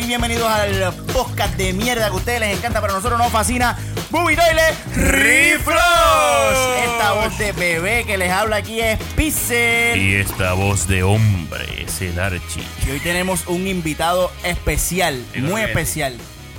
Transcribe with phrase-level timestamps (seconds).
[0.00, 3.32] y bienvenidos al podcast de mierda que a ustedes les encanta, pero a nosotros nos
[3.32, 3.76] fascina.
[4.10, 5.78] Booby Toilet Reflows.
[6.84, 10.00] Esta voz de bebé que les habla aquí es Pixel.
[10.00, 12.62] Y esta voz de hombre es el Archie.
[12.86, 16.16] Y hoy tenemos un invitado especial, muy especial.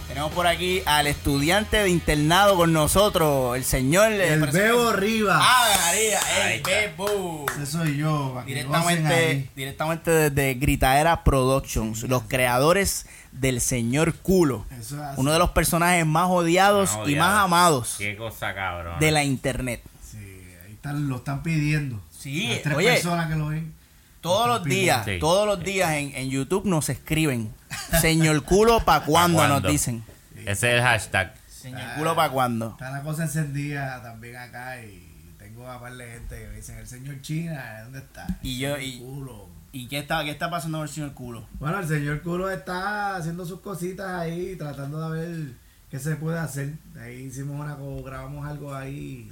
[0.07, 4.11] Tenemos por aquí al estudiante de internado con nosotros, el señor.
[4.11, 5.39] eh, El Bebo Rivas.
[5.41, 6.19] Ah, María,
[6.51, 6.63] el.
[6.63, 7.45] Bebo.
[7.55, 8.41] Ese soy yo.
[8.45, 14.65] Directamente, directamente desde Gritaera Productions, los creadores del señor culo.
[14.71, 15.19] Eso es así.
[15.21, 18.99] Uno de los personajes más odiados Más y más amados Qué cosa cabrón.
[18.99, 19.81] de la internet.
[20.03, 20.17] Sí,
[20.65, 22.01] ahí están, lo están pidiendo.
[22.17, 22.91] Sí, Las tres oye.
[22.93, 23.73] personas que lo ven.
[24.21, 25.17] Todos los días, Sí.
[25.19, 27.53] todos los días en, en YouTube nos escriben.
[28.01, 29.47] Señor culo, ¿pa' cuándo?
[29.47, 30.03] Nos dicen.
[30.35, 31.33] Ese es el hashtag.
[31.49, 32.71] Señor culo, ¿pa' cuándo?
[32.71, 36.77] Está la cosa encendida también acá y tengo a par de gente que me dicen,
[36.77, 38.27] el señor China, ¿dónde está?
[38.41, 39.47] Y yo- y- culo.
[39.71, 41.45] ¿Y qué está, qué está pasando con el señor culo?
[41.59, 45.53] Bueno, el señor culo está haciendo sus cositas ahí, tratando de ver
[45.91, 46.73] qué se puede hacer.
[46.99, 49.31] Ahí hicimos una, grabamos algo ahí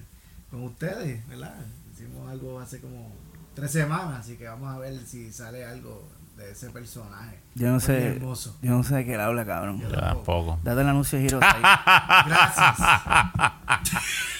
[0.51, 1.55] con ustedes, ¿verdad?
[1.91, 3.11] Hicimos algo hace como
[3.55, 7.39] tres semanas, así que vamos a ver si sale algo de ese personaje.
[7.55, 8.55] Yo no sé, hermoso.
[8.61, 9.81] yo no sé de qué él habla, cabrón.
[9.81, 10.59] Yo Yo tampoco.
[10.63, 11.39] Date el anuncio de Hero
[12.27, 12.77] Gracias.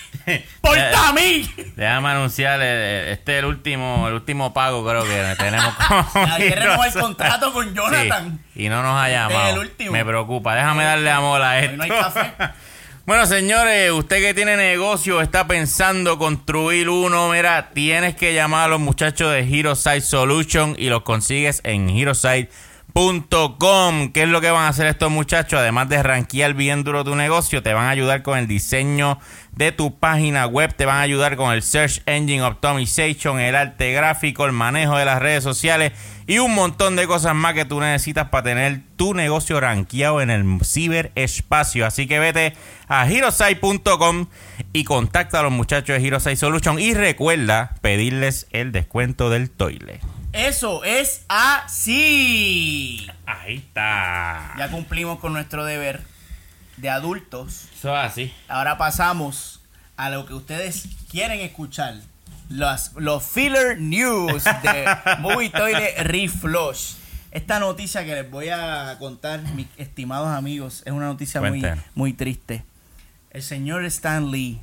[0.62, 1.50] ¡Porta a mí!
[1.76, 6.06] Déjame anunciarle, eh, este es el último, el último pago creo que tenemos con
[6.40, 8.40] renovar el contrato con Jonathan.
[8.54, 9.50] Sí, y no nos ha llamado.
[9.54, 9.92] el último.
[9.92, 10.56] Me preocupa.
[10.56, 11.78] Déjame darle amor a Hoy esto.
[11.78, 12.34] no hay café.
[13.08, 18.68] Bueno, señores, usted que tiene negocio, está pensando construir uno, mira, tienes que llamar a
[18.68, 22.67] los muchachos de Hero Site Solution y los consigues en HeroSite.com.
[24.14, 25.60] ¿Qué es lo que van a hacer estos muchachos?
[25.60, 29.20] Además de rankear bien duro tu negocio, te van a ayudar con el diseño
[29.52, 33.92] de tu página web, te van a ayudar con el Search Engine Optimization, el arte
[33.92, 35.92] gráfico, el manejo de las redes sociales
[36.26, 40.32] y un montón de cosas más que tú necesitas para tener tu negocio rankeado en
[40.32, 41.86] el ciberespacio.
[41.86, 42.54] Así que vete
[42.88, 44.26] a Hirosite.com
[44.74, 50.00] y contacta a los muchachos de Hirosite Solution y recuerda pedirles el descuento del toile.
[50.34, 53.08] Eso es así.
[53.26, 54.54] Ahí está.
[54.58, 56.02] Ya cumplimos con nuestro deber
[56.78, 57.66] de adultos.
[57.74, 58.34] Eso es así.
[58.48, 59.62] Ahora pasamos
[59.96, 61.96] a lo que ustedes quieren escuchar.
[62.50, 64.86] Los, los filler news de
[65.20, 66.94] Movie Toilet Reflush.
[67.32, 71.62] Esta noticia que les voy a contar, mis estimados amigos, es una noticia muy,
[71.94, 72.64] muy triste.
[73.32, 74.62] El señor Stan Lee,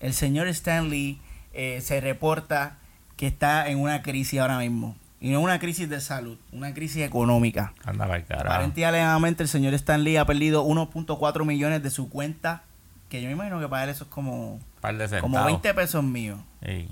[0.00, 1.20] el señor Stan Lee
[1.52, 2.79] eh, se reporta
[3.20, 4.96] que está en una crisis ahora mismo.
[5.20, 7.74] Y no una crisis de salud, una crisis económica.
[7.84, 8.46] Anda para carajo.
[8.46, 12.62] Aparentemente alegadamente el señor Stan Lee ha perdido 1.4 millones de su cuenta,
[13.10, 16.02] que yo me imagino que para él eso es como, Par de como 20 pesos
[16.02, 16.40] míos.
[16.64, 16.88] Sí.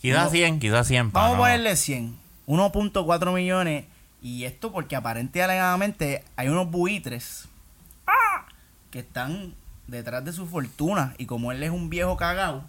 [0.00, 0.30] Quizás No.
[0.30, 1.12] 100, quizás 100.
[1.12, 1.42] pa, Vamos a no.
[1.44, 2.16] ponerle 100.
[2.48, 3.84] 1.4 millones.
[4.20, 7.44] Y esto porque aparentemente alegadamente hay unos buitres
[8.08, 8.46] ¡ah!
[8.90, 9.54] que están
[9.86, 11.14] detrás de su fortuna.
[11.16, 12.64] Y como él es un viejo cagao,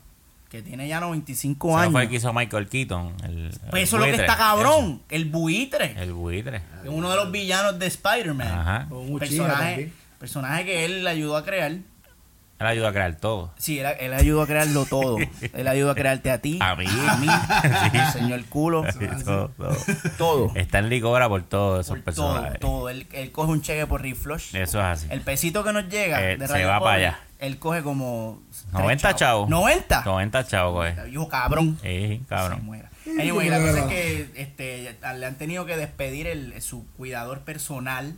[0.51, 3.13] que tiene ya 95 Ese años, fue el que hizo Michael Keaton.
[3.23, 5.01] El, pues el eso es lo que está cabrón.
[5.07, 5.95] El buitre.
[5.97, 6.57] El buitre.
[6.83, 8.87] Es uno de los villanos de Spider-Man.
[8.91, 11.71] Un Personaje, personaje que él le ayudó a crear.
[11.71, 13.51] Él ayuda a crear todo.
[13.57, 15.17] Sí, él, él ayudó a crearlo todo.
[15.53, 16.85] él ayudó a crearte a ti, A mí.
[17.19, 17.27] mí,
[18.13, 18.83] señor culo,
[19.25, 19.77] todo, todo.
[20.17, 20.51] todo.
[20.55, 22.59] Está en cobra por todos esos Por todo, personajes.
[22.59, 22.89] todo.
[22.89, 24.53] Él, él coge un cheque por reflush.
[24.55, 25.07] Eso es así.
[25.09, 27.19] El pesito que nos llega Eh, de se va Pobre, para allá.
[27.41, 28.41] Él coge como...
[28.71, 29.49] tres 90 chavos.
[29.49, 30.05] ¿90?
[30.05, 31.11] 90 chavos, güey.
[31.11, 31.77] Hijo cabrón.
[31.81, 32.63] Sí, Se cabrón.
[32.65, 32.89] muera.
[33.19, 38.15] Anyway, la cosa es que este, le han tenido que despedir el, su cuidador personal.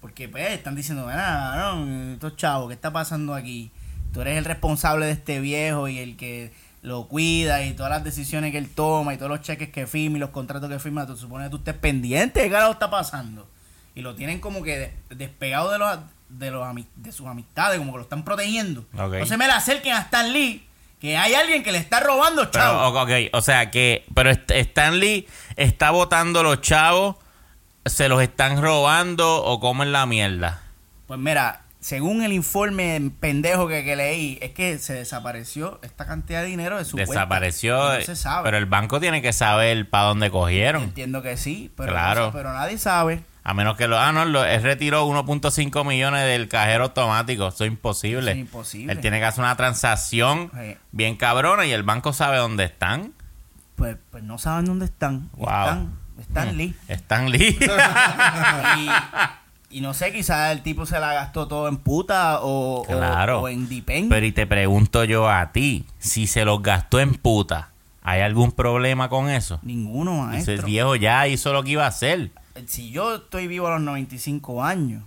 [0.00, 3.72] Porque pues están diciendo, ah, no, estos chavos, ¿qué está pasando aquí?
[4.12, 8.04] Tú eres el responsable de este viejo y el que lo cuida y todas las
[8.04, 11.06] decisiones que él toma y todos los cheques que firma y los contratos que firma,
[11.06, 13.48] tú supone que tú estés pendiente de qué carajo está pasando.
[13.96, 15.98] Y lo tienen como que de- despegado de los
[16.28, 16.66] de los
[16.96, 18.82] de sus amistades, como que lo están protegiendo.
[18.98, 19.14] Ok.
[19.20, 20.66] No se me le acerquen a Stan Lee,
[21.00, 23.00] que hay alguien que le está robando, chavos.
[23.02, 25.26] Ok, o sea que, pero St- Stan Lee
[25.56, 27.16] está votando los chavos,
[27.84, 30.62] se los están robando o cómo es la mierda.
[31.06, 36.40] Pues mira, según el informe pendejo que, que leí, es que se desapareció esta cantidad
[36.42, 37.96] de dinero de su Desapareció, cuenta.
[37.96, 38.42] Y No se sabe.
[38.44, 40.82] pero el banco tiene que saber para dónde cogieron.
[40.82, 42.26] Entiendo que sí, pero, Claro.
[42.26, 43.22] no pero nadie sabe.
[43.48, 43.96] A menos que lo.
[43.96, 47.46] Ah, no, lo, él retiró 1.5 millones del cajero automático.
[47.46, 48.32] Eso es imposible.
[48.32, 48.92] Eso es imposible.
[48.92, 50.76] Él tiene que hacer una transacción Sí.
[50.90, 53.12] bien cabrona y el banco sabe dónde están.
[53.76, 55.30] Pues, pues no saben dónde están.
[55.36, 55.46] Wow.
[55.48, 56.74] Están, están Lee.
[56.88, 57.56] Stan Lee.
[59.70, 62.84] y, y no sé, quizás el tipo se la gastó todo en puta o, o-
[62.86, 63.42] Claro.
[63.42, 64.08] o en Dipen.
[64.08, 67.68] Pero y te pregunto yo a ti, si se los gastó en puta,
[68.02, 69.60] ¿hay algún problema con eso?
[69.62, 70.66] Ninguno, Ese maestro.
[70.66, 72.30] viejo ya hizo lo que iba a hacer.
[72.66, 75.02] Si yo estoy vivo a los 95 años,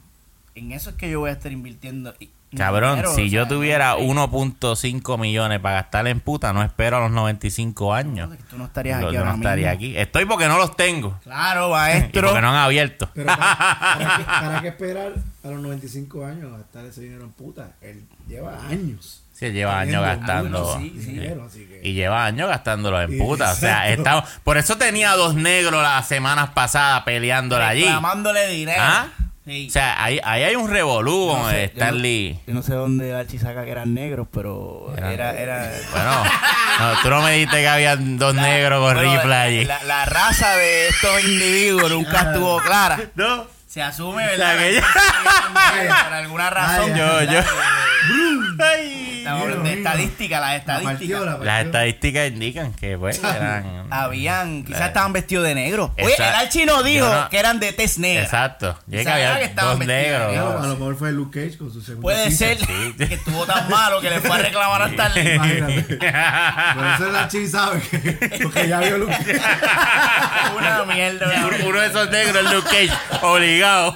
[0.55, 2.13] en eso es que yo voy a estar invirtiendo.
[2.19, 4.05] y- Cabrón, dinero, si yo sea, tuviera no sé.
[4.07, 8.27] 1.5 millones para gastar en puta, no espero a los 95 años.
[8.49, 9.75] Tú no estarías Yo aquí yo no estaría mismo.
[9.77, 9.97] aquí.
[9.97, 11.15] Estoy porque no los tengo.
[11.21, 12.23] Claro, Y maestro.
[12.27, 13.07] porque no han abierto.
[13.13, 13.45] Pero para,
[13.79, 15.13] para qué, para qué esperar
[15.43, 17.73] a los 95 años a gastar ese dinero en puta?
[17.81, 19.21] Él lleva años.
[19.39, 20.59] Sí, lleva años teniendo gastando.
[20.59, 21.11] mucho sí, sí.
[21.13, 23.51] dinero, así que- Y lleva años gastándolo en puta.
[23.53, 27.83] O sea, estamos, por eso tenía dos negros las semanas pasadas peleándola allí.
[27.83, 28.81] Reclamándole dinero.
[28.83, 29.07] ¿Ah?
[29.45, 29.65] Sí.
[29.67, 32.39] O sea, ahí, ahí hay un revolú No sé, yo no- Stanley.
[32.45, 35.31] Yo no sé dónde Archie saca que eran negros, pero era...
[35.33, 36.23] era Bueno,
[36.79, 39.65] no, tú no me dijiste que había dos negros con Bueno, rifle allí.
[39.65, 42.99] La, la raza de estos individuos nunca estuvo clara.
[43.15, 43.47] No.
[43.67, 44.57] Se asume, O sea, ¿verdad?
[44.57, 44.81] que que
[45.79, 46.91] negros Por alguna razón.
[46.91, 47.39] Ay, Yo, yo.
[48.59, 49.08] Ay.
[49.27, 51.21] Hablando de estadística, las estadísticas.
[51.21, 51.37] la.
[51.37, 53.87] Las estadísticas indican que pues eran...
[53.91, 55.93] Habían, quizás estaban vestidos de negro.
[55.97, 56.23] Oye, Exacto.
[56.23, 58.23] el Archie no dijo no- que eran de tez negra.
[58.23, 58.77] Exacto.
[58.87, 60.31] Yo que Sabía había que estaban dos vestidos de negros.
[60.33, 60.63] Claro, negro.
[60.63, 62.93] a lo mejor fue Luke Cage con su segunda Puede ser Sí.
[62.97, 65.35] que estuvo tan malo que le fue a reclamar hasta el...
[65.35, 65.81] Imagínate.
[66.75, 69.41] Por eso la chi sabe que porque ya vio Luke Cage.
[70.57, 71.47] Una mierda.
[71.47, 72.91] Uno- Uno de esos negros, Luke Cage,
[73.21, 73.95] obligado.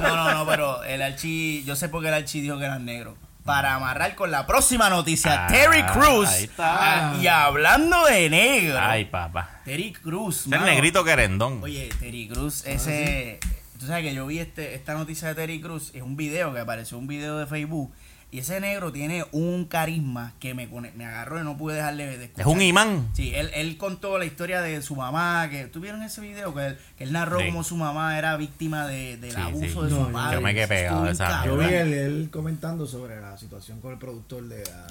[0.00, 2.84] No, no, no, pero el Archie, yo sé por qué el Archie dijo que eran
[2.84, 3.14] negros.
[3.48, 6.28] Para amarrar con la próxima noticia, Ah, Terry Cruz.
[6.28, 7.12] ahí está.
[7.12, 9.62] Ah, y hablando de negro, Ay, papá.
[9.64, 10.46] Terry Cruz.
[10.46, 11.62] Es el negrito querendón.
[11.62, 13.40] Oye, Terry Cruz, ese.
[13.80, 16.60] Tú sabes que yo vi este, esta noticia de Terry Cruz, es un video que
[16.60, 17.90] apareció, un video de Facebook.
[18.30, 22.24] Y ese negro tiene un carisma que me, me agarró y no pude dejarle de
[22.26, 22.46] escuchar.
[22.46, 23.08] Es un imán.
[23.14, 26.78] Sí, él, él contó la historia de su mamá, que tuvieron ese video, que él,
[26.98, 27.46] que él narró Sí.
[27.46, 29.94] como su mamá era víctima de, del Sí, abuso sí.
[29.94, 30.34] de No, su padre.
[30.36, 33.92] yo me quedé pegado de esa- Yo vi él, él comentando sobre la situación con
[33.92, 34.86] el productor de la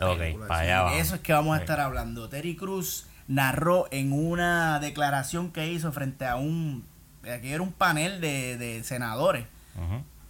[0.48, 0.96] para allá.
[0.96, 2.30] De eso es que vamos a estar hablando.
[2.30, 6.84] Terry Cruz narró en una declaración que hizo frente a un.
[7.32, 9.46] Aquí era un panel de, de senadores.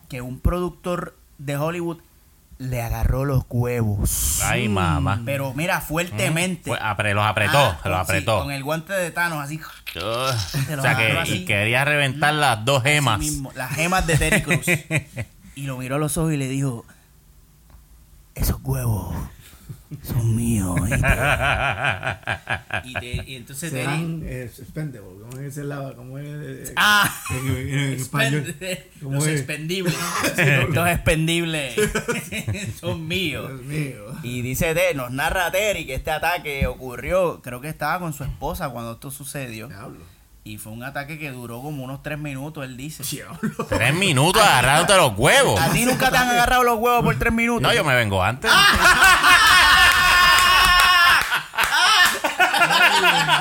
[0.09, 1.99] Que un productor de Hollywood
[2.59, 4.41] le agarró los huevos.
[4.43, 5.21] Ay, mamá.
[5.25, 6.69] Pero mira, fuertemente.
[6.71, 8.39] Fue- apre- los apretó, Ah, se los sí, apretó.
[8.43, 9.59] con el guante de Thanos, así.
[9.95, 11.33] O sea que así.
[11.37, 13.19] y quería reventar las dos gemas.
[13.19, 14.65] mismo, las gemas de Terry Cruz.
[15.55, 16.85] y lo miró a los ojos y le dijo:
[18.35, 19.15] Esos huevos
[20.03, 20.77] son míos.
[20.81, 20.97] ¿oíste?".
[22.83, 23.83] y, te- y entonces Terry.
[23.85, 25.09] Serán eh, expendable.
[25.29, 25.95] ¿Cómo es el lado?
[25.95, 26.25] ¿Cómo es?
[26.27, 28.45] eh, Ah, en, en- en español.
[28.59, 29.39] expend- ¿Cómo los es?
[29.39, 29.95] expendibles.
[30.73, 31.75] los expendibles
[32.79, 33.51] son míos.
[34.23, 38.23] Y dice Terry, nos narra Terry que este ataque ocurrió, creo que estaba con su
[38.23, 39.67] esposa cuando esto sucedió.
[39.67, 40.17] Diablo.
[40.43, 43.03] Y fue un ataque que duró como unos tres minutos, él dice.
[43.67, 45.59] Tres minutos agarrándote los huevos.
[45.59, 47.61] ¿A ti nunca te han agarrado los huevos por tres minutos?
[47.63, 48.49] No, yo me vengo antes.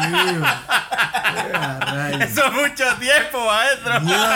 [0.00, 0.43] Dios mío.
[2.20, 4.00] Eso es mucho tiempo, maestro.
[4.00, 4.26] Dios.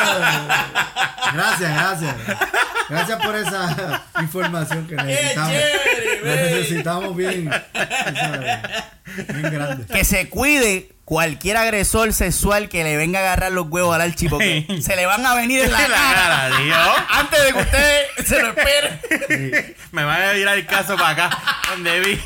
[1.35, 2.15] Gracias, gracias.
[2.89, 5.53] Gracias por esa información que necesitamos.
[5.53, 7.51] chévere, necesitamos bien.
[9.29, 9.87] Bien grande.
[9.93, 14.29] Que se cuide cualquier agresor sexual que le venga a agarrar los huevos al archi
[14.29, 16.75] porque se le van a venir en la La cara tío.
[17.09, 19.01] antes de que ustedes se lo esperen.
[19.29, 19.75] Sí.
[19.91, 21.39] Me van a virar el caso para acá,
[21.71, 22.21] donde vi.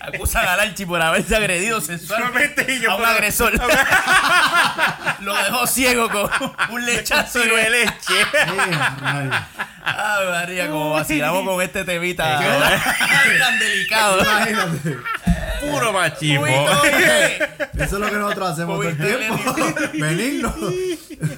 [0.00, 3.52] Acusan al archi por haberse agredido sexualmente a un agresor.
[5.20, 6.30] lo dejó ciego con
[6.70, 8.14] un lechazo de leche.
[9.84, 12.38] Ay, María, como vacilamos con este temita
[13.38, 14.20] tan delicado.
[14.20, 14.96] Imagínate.
[15.60, 16.46] Puro machismo.
[16.46, 16.64] Eso
[17.74, 19.54] es lo que nosotros hacemos todo el tiempo.
[19.94, 20.54] Benigno.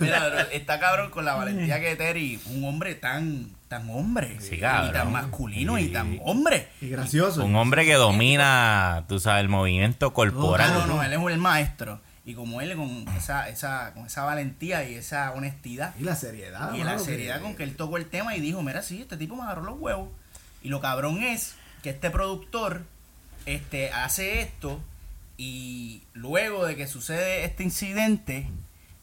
[0.01, 4.57] Mira, pero está cabrón con la valentía que Terry, un hombre tan, tan hombre, Sí,
[4.57, 6.69] y tan masculino y tan hombre.
[6.81, 7.45] Y gracioso.
[7.45, 10.73] Un hombre que domina, tú sabes, el movimiento corporal.
[10.73, 12.01] No, no, no, él es el maestro.
[12.27, 16.73] Y como él con esa, esa, con esa valentía y esa honestidad Y la seriedad.
[16.75, 19.37] y la seriedad con que él tocó el tema y dijo, mira, sí, este tipo
[19.37, 20.09] me agarró los huevos.
[20.63, 22.83] Y lo cabrón es que este productor
[23.45, 24.81] este, hace esto
[25.37, 28.47] y luego de que sucede este incidente,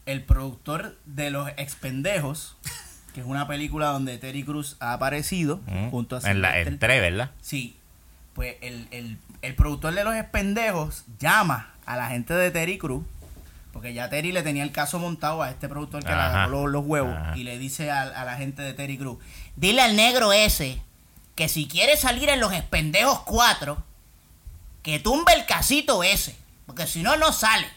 [0.08, 2.56] el productor de Los Expendejos,
[3.14, 5.90] que es una película donde Terry Cruz ha aparecido Mm.
[5.90, 7.32] junto a En la en ¿verdad?
[7.42, 7.78] Sí,
[8.42, 13.06] pues el, el, el productor de Los Espendejos llama a la gente de Terry Cruz,
[13.72, 16.72] porque ya Terry le tenía el caso montado a este productor que le agarró los,
[16.72, 17.38] los huevos, Ajá.
[17.38, 19.20] y le dice a, a la gente de Terry Cruz,
[19.56, 20.82] dile al negro ese
[21.36, 23.78] que si quiere salir en Los Espendejos 4,
[24.82, 27.68] que tumbe el casito ese, porque si no, no sale.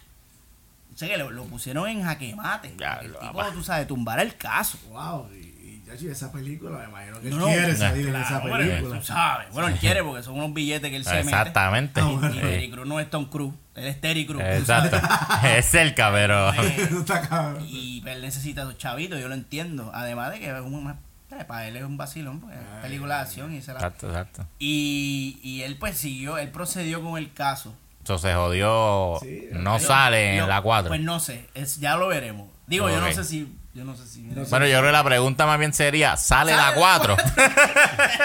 [0.95, 2.75] O sea que lo, lo pusieron en jaque mate.
[2.79, 3.53] Ya, el lo tipo, papá.
[3.53, 4.79] tú sabes, tumbar el caso.
[4.89, 5.29] Wow.
[5.35, 5.54] Y,
[6.03, 8.99] esa película, me imagino que él No, quiere no, salir en Claro, esa hombre, película.
[8.99, 9.51] tú sabes.
[9.53, 12.01] Bueno, él quiere porque son unos billetes que él se Exactamente.
[12.01, 12.19] Ah, mete.
[12.19, 12.35] bueno.
[12.35, 14.43] Y, y Terry Crews no es Tom Cruise, él es Terry Crews.
[14.45, 15.01] Exacto.
[15.47, 16.53] es cerca, pero.
[16.53, 17.65] Eso está cabrón.
[17.69, 19.91] Y él necesita a sus chavitos, yo lo entiendo.
[19.95, 23.23] Además de que es un, eh, para él es un vacilón, porque es película de
[23.23, 23.79] acción y se la...
[23.81, 24.47] Exacto, exacto.
[24.59, 27.75] Y, y él pues siguió, él procedió con el caso.
[28.05, 29.19] Eso se jodió.
[29.23, 30.89] Sí, no sale en la 4.
[30.89, 32.49] Pues no sé, es, ya lo veremos.
[32.67, 33.53] Digo, yo no sé si...
[33.75, 34.23] Yo no sé si...
[34.23, 34.51] No sé.
[34.51, 36.77] bueno, yo creo que la pregunta más bien sería: ¿sale la ¿Sale?
[36.79, 37.17] 4?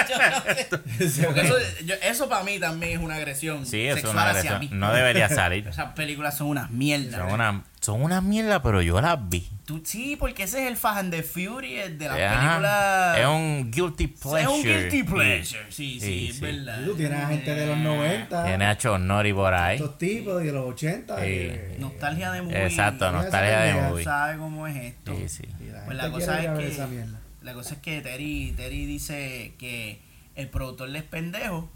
[0.10, 1.26] Yo no sé.
[1.26, 1.56] Porque eso,
[2.04, 4.70] eso para mí también es una agresión sí, eso es una agresión.
[4.80, 5.68] No debería salir.
[5.68, 7.20] Esas películas son unas mierdas.
[7.20, 9.48] Son una, son una mierda, pero yo las vi.
[9.66, 13.16] Tú- sí, porque ese es el Fast and the Furious de la película.
[13.20, 14.42] Es un guilty pleasure.
[14.42, 15.64] Es un guilty pleasure.
[15.70, 16.42] Sí, sí, Sí, es sí.
[16.42, 16.84] verdad.
[16.86, 19.76] Tú tienes a gente de los 90, Tiene a Chonori por ahí.
[19.76, 21.16] estos tipos de los 80.
[21.18, 21.22] Sí.
[21.22, 22.66] que- Nostalgia de movie.
[22.66, 24.04] Exacto, nostalgia de movie.
[24.04, 25.16] ¿Sabe cómo es esto?
[25.16, 25.44] Sí, sí.
[25.72, 27.06] la Pues la cosa es que-.
[27.42, 30.02] La cosa es que Terry, Terry dice que
[30.36, 31.70] el productor es pendejo.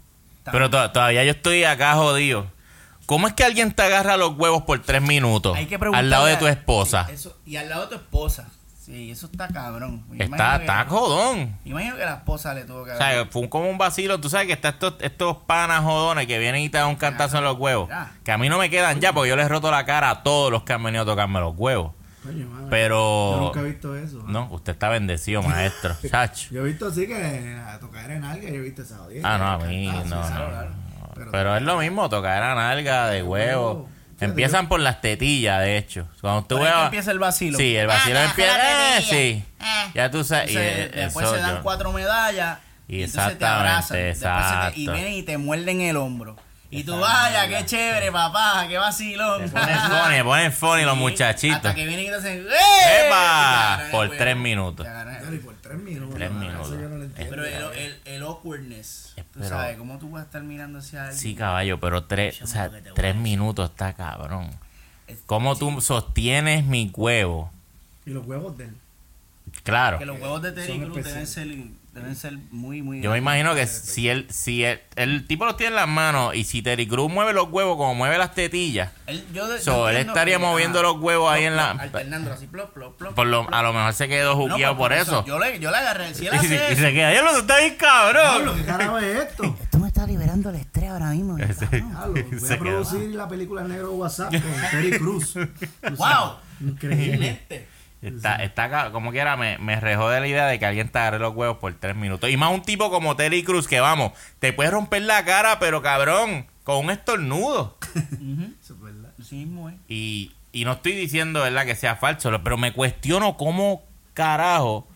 [0.50, 2.52] Pero to- todavía yo estoy acá jodido.
[3.06, 6.26] ¿Cómo es que alguien te agarra los huevos por tres minutos Hay que al lado
[6.26, 7.06] de tu esposa?
[7.06, 8.48] sí, eso- y al lado de tu esposa.
[8.84, 10.04] Sí, eso está cabrón.
[10.12, 11.56] Yo está, que- está jodón.
[11.64, 14.20] Imagino que la esposa le tuvo que O sea, fue un- como un vacilo.
[14.20, 17.38] Tú sabes que está estos, estos panas jodones que vienen y te dan un cantazo
[17.38, 17.88] en los huevos.
[17.88, 18.12] Ya.
[18.22, 20.52] Que a mí no me quedan ya porque yo les roto la cara a todos
[20.52, 21.92] los que han venido a tocarme los huevos.
[22.22, 22.64] Coño, madre.
[22.64, 23.36] Yo Pero...
[23.40, 24.18] nunca he visto eso.
[24.18, 24.24] ¿eh?
[24.26, 25.96] No, usted está bendecido, maestro.
[26.10, 26.48] Chacho.
[26.50, 29.34] Yo he visto así que a tocar en alga, yo he visto esa audiencia.
[29.34, 30.83] Ah, no, a mí no, no.
[31.14, 33.88] Pero, Pero- es lo mismo, tocar a nalga de huevo.
[34.20, 36.08] Empiezan por las tetillas, de hecho.
[36.20, 36.84] Cuando tú Por veas...
[36.84, 37.58] empieza el vacilo.
[37.58, 38.56] Sí, el vacilo Ah, empieza...
[38.58, 39.44] la eh, sí.
[39.60, 39.90] Ah.
[39.94, 40.50] Ya tú sabes.
[40.50, 43.88] y, Entonces, eh, después eso se dan yo- cuatro medallas y, entonces te Exactamente, abrazan.
[43.88, 44.92] Se te- y exacto.
[44.92, 46.36] vienen y te muerden el hombro.
[46.70, 49.48] Y tú, vaya, qué chévere, papá, qué vacilón.
[49.50, 51.56] Ponen funny, ponen funny los Sí, muchachitos.
[51.56, 53.06] Hasta que vienen y te hacen, ¡eh!
[53.06, 53.78] ¡Epa!
[53.80, 54.84] Y te Por tres minutos.
[54.86, 56.14] Te el Claro, y por tres minutos.
[56.16, 56.66] Tres mano, minutos.
[56.72, 57.36] Eso yo no lo entiendo.
[57.36, 61.02] Pero el, el, el awkwardness, tú Pero- sabes, ¿cómo tú vas a estar mirando hacia
[61.02, 61.18] alguien?
[61.18, 64.48] Sí, caballo, pero tres, o sea, tres minutos está cabrón.
[65.06, 67.50] Es- ¿Cómo tú sostienes mi huevo?
[68.06, 68.74] Y los huevos de él.
[69.64, 69.98] Claro.
[69.98, 71.48] Que los huevos de Terry Son Crews deben ser,
[71.94, 73.00] deben ser muy, muy...
[73.00, 76.34] Yo me imagino que si él, si él- el tipo los tiene en las manos
[76.34, 79.70] y si Terry Cruz mueve los huevos como mueve las tetillas, Él, yo de- So,
[79.72, 82.96] yo él entiendo estaría moviendo los huevos ahí en la- plop, Alternándolo así, plop, plop,
[82.98, 83.14] plop.
[83.14, 83.54] por lo, plop.
[83.54, 85.24] a lo mejor se quedó No, juqueado pues, por eso.
[85.24, 86.12] Yo le, yo le agarré.
[86.14, 88.56] Si él Y, hace se- y eso- se queda, ya lo está bien Pablo, cabrón.
[88.58, 89.56] ¿qué carajo es esto?
[89.70, 91.38] Tú me estás liberando el estrés ahora mismo.
[91.38, 92.58] Ese- voy se a quedó.
[92.58, 95.34] producir la película Negro WhatsApp con Terry Cruz.
[95.96, 96.34] ¡Wow!
[96.60, 97.40] Increíble.
[98.04, 101.18] Está, está como quiera, me, me rejó de la idea de que alguien te agarre
[101.18, 102.28] los huevos por tres minutos.
[102.28, 105.80] Y más un tipo como Terry Cruz que, vamos, te puede romper la cara, pero
[105.80, 107.78] cabrón, con un estornudo.
[108.62, 109.12] Eso es verdad.
[109.22, 109.78] Sí mismo, eh.
[109.88, 113.82] Y, y no estoy diciendo, ¿verdad?, que sea falso, pero me cuestiono cómo
[114.12, 114.86] carajo.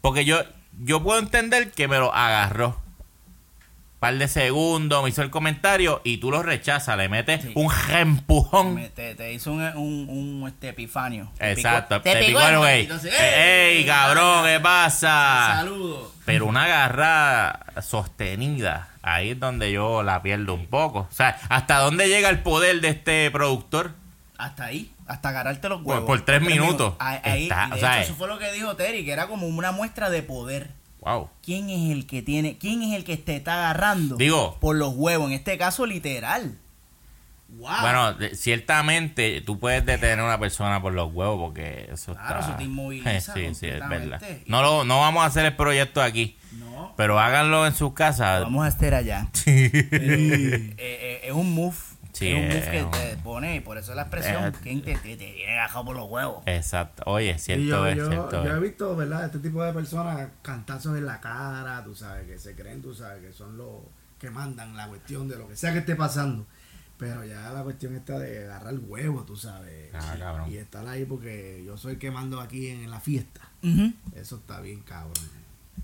[0.00, 0.42] Porque yo,
[0.80, 2.80] yo puedo entender que me lo agarró.
[3.98, 7.50] Par de segundos, me hizo el comentario y tú lo rechazas, le metes Sí.
[7.56, 8.74] un empujón.
[8.76, 11.30] Me- te, te hizo un, un, un este, epifanio.
[11.36, 12.80] Te Exacto, picó- te, picó picó el güey.
[12.82, 15.54] entonces, ¡Ey, cabrón, qué pasa!
[15.56, 16.12] Saludos.
[16.24, 21.00] Pero una garra sostenida, ahí es donde yo la pierdo un poco.
[21.00, 23.92] O sea, ¿hasta dónde llega el poder de este productor?
[24.36, 26.06] Hasta ahí, hasta agarrarte los Por- huevos.
[26.06, 26.94] por tres minutos.
[27.00, 28.04] Ahí, ahí- Está, y de o sea, hecho, eh.
[28.04, 30.70] eso fue lo que dijo Terry, que era como una muestra de poder.
[31.00, 31.30] Wow.
[31.42, 34.16] ¿Quién es el que tiene, quién es el que te está agarrando?
[34.16, 36.58] Digo- Por los huevos, en este caso literal.
[37.50, 37.80] Wow.
[37.80, 42.40] Bueno, de- ciertamente tú puedes detener a una persona por los huevos porque eso Claro,
[42.40, 42.50] está...
[42.50, 44.20] eso te inmoviliza sí, sí, es verdad.
[44.46, 48.42] No, lo, no vamos a hacer el proyecto aquí, no, pero háganlo en sus casas.
[48.42, 49.28] vamos a estar allá.
[49.44, 51.76] Pero, eh, eh, es un move.
[52.18, 54.94] Sí, es un move que te pone, y por eso la expresión, Eh, ¿quién te,
[54.96, 56.42] te, te tiene agajado por los huevos?
[56.46, 57.02] Exacto.
[57.06, 58.62] Oye, cierto yo, es, yo, cierto yo he es.
[58.62, 59.26] visto, ¿verdad?
[59.26, 63.22] Este tipo de personas cantazos en la cara, tú sabes, que se creen, tú sabes,
[63.22, 63.68] que son los
[64.18, 66.46] que mandan la cuestión de lo que sea que esté pasando.
[66.98, 69.94] Pero ya la cuestión está de agarrar el huevo, tú sabes.
[69.94, 70.50] Ah, cabrón.
[70.50, 73.40] Y estar ahí porque yo soy el que mando aquí en, la fiesta.
[74.16, 75.14] Eso está bien, cabrón.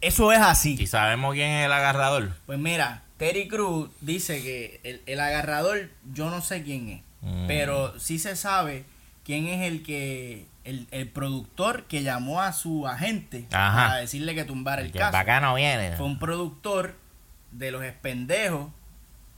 [0.01, 0.77] Eso es así.
[0.79, 2.33] ¿Y sabemos quién es el agarrador?
[2.47, 7.47] Pues mira, Terry Cruz dice que el, el agarrador, yo no sé quién es, Mm.
[7.47, 8.85] pero sí se sabe
[9.25, 13.89] quién es el que, el, el productor que llamó a su agente Ajá.
[13.89, 15.13] para decirle que tumbara el El caso.
[15.13, 15.97] para acá no viene.
[15.97, 16.97] Fue un productor
[17.53, 18.71] de los espendejos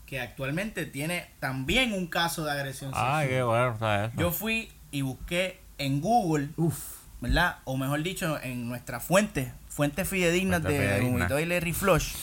[0.04, 3.28] que actualmente tiene también un caso de agresión Ay, sexual.
[3.28, 4.10] qué bueno, ¿sabes?
[4.16, 6.78] Yo fui y busqué en Google, Uf.
[7.20, 7.58] ¿verdad?
[7.64, 11.04] O mejor dicho, en nuestra fuente, fuentes fidedignas Fuente de.
[11.04, 12.14] Humito y Larry Flush,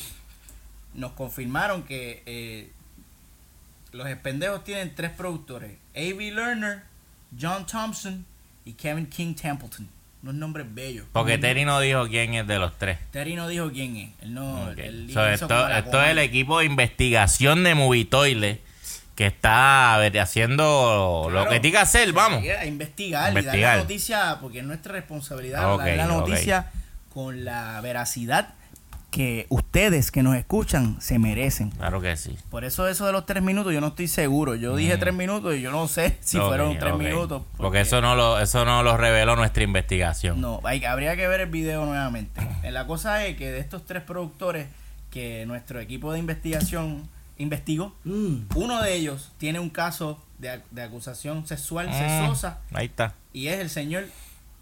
[0.96, 2.72] nos confirmaron que eh,
[3.92, 6.32] los espendejos tienen tres productores: A.B.
[6.32, 6.82] Lerner,
[7.40, 8.26] John Thompson
[8.66, 9.88] y Kevin King Templeton.
[10.24, 11.06] unos nombres bellos.
[11.12, 12.98] Porque Terry no dijo quién es de los tres.
[13.12, 14.10] Terry no dijo quién es.
[14.24, 14.72] Él no.
[14.72, 14.80] Ok.
[14.80, 18.62] él So, esto, es el equipo de investigación de Movitoile
[19.16, 22.44] que está ver, haciendo lo que tiene que hacer, vamos.
[22.44, 23.76] A investigar, y dar Investigar.
[23.78, 26.72] la noticia, porque es nuestra responsabilidad Ok, dar la noticia
[27.14, 28.54] con la veracidad
[29.12, 31.70] que ustedes que nos escuchan se merecen.
[31.70, 32.36] Claro que sí.
[32.50, 34.56] Por eso eso de los tres minutos yo no estoy seguro.
[34.56, 36.42] Yo dije tres minutos y yo no sé si Mm.
[36.48, 37.44] Fueron tres minutos.
[37.58, 40.42] Porque, eso no lo eso no lo reveló nuestra investigación.
[40.42, 42.42] No, hay- habría que ver el video nuevamente.
[42.64, 44.68] Eh, La cosa es que de estos tres productores
[45.12, 48.46] que nuestro equipo de investigación investigó, Mm.
[48.56, 53.14] uno de ellos tiene un caso de, de acusación sexual Mm, sexosa ahí está.
[53.32, 54.06] y es el señor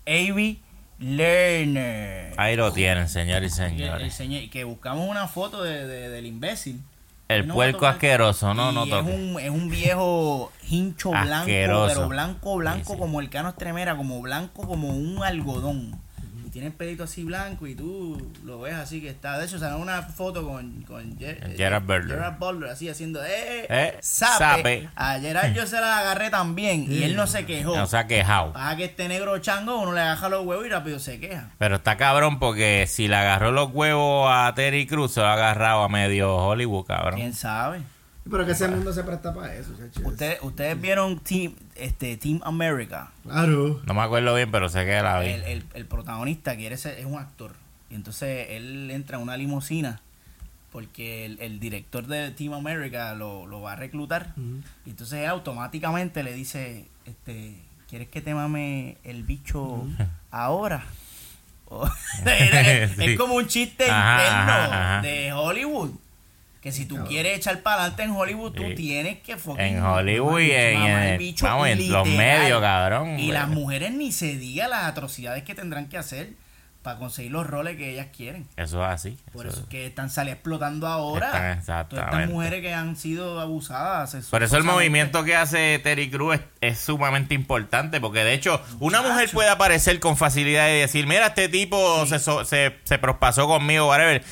[0.06, 0.60] Avi
[1.02, 2.34] Lerner.
[2.38, 4.14] Ahí lo tienen, señores y el señores.
[4.14, 6.82] señor- que buscamos una foto de, de- del imbécil.
[7.28, 11.96] El No puerco asqueroso, no, no es un, es un viejo hincho blanco, Asqueroso.
[11.96, 13.00] pero blanco, blanco Sí, sí.
[13.00, 15.98] como el cano estremera, como blanco como un algodón.
[16.52, 19.40] Y tiene el pelito así blanco y tú lo ves así que está.
[19.40, 22.08] De hecho, salió una foto con, con Ger- Gerard Butler.
[22.18, 23.68] Gerard Butler así haciendo, ¡eh!
[23.70, 24.38] Eh, sape.
[24.38, 24.90] sape.
[24.96, 27.76] A Gerard yo se la agarré también y él no se quejó.
[27.76, 28.52] No se ha quejado.
[28.54, 31.52] Para que este negro chango uno le agarra los huevos y rápido se queja.
[31.58, 35.34] Pero está cabrón porque si le agarró los huevos a Terry Cruz, se lo ha
[35.34, 37.16] agarrado a medio Hollywood, cabrón.
[37.20, 37.82] ¿Quién sabe?
[38.32, 40.08] Pero que ese mundo se presta para eso, chacho.
[40.08, 43.12] Ustedes, ustedes vieron Team, este, Team America.
[43.24, 43.82] Claro.
[43.86, 45.28] No me acuerdo bien, pero sé que la vi.
[45.30, 47.54] el, el, el protagonista quiere ser, es un actor.
[47.90, 50.00] Y entonces él entra en una limusina
[50.72, 54.34] porque el, el director de Team America lo, lo va a reclutar.
[54.86, 57.56] Y entonces él automáticamente le dice, este,
[57.90, 59.86] ¿quieres que te mame el bicho
[60.32, 60.86] ahora?
[62.26, 63.16] Es, Sí.
[63.18, 65.02] como un chiste Ajá, interno ajá, ajá.
[65.02, 65.92] de Hollywood.
[66.62, 68.76] Que si tú quieres echar para adelante en Hollywood, tú Sí.
[68.76, 73.20] tienes que fucking En Hollywood y en, bicho vamos, los medios, cabrón.
[73.20, 76.34] Y las mujeres ni se diga las atrocidades que tendrán que hacer
[76.84, 78.48] para conseguir los roles que ellas quieren.
[78.58, 79.18] Eso es así.
[79.34, 81.54] Por eso- eso es que están saliendo explotando ahora.
[81.54, 84.16] Están Todas estas mujeres que han sido abusadas.
[84.30, 88.62] Por eso el movimiento que hace Terry Cruz es, es sumamente importante, porque de hecho
[88.80, 93.00] una mujer puede aparecer con facilidad y decir, mira, este tipo se, so- se, se
[93.00, 94.24] prospasó conmigo, whatever.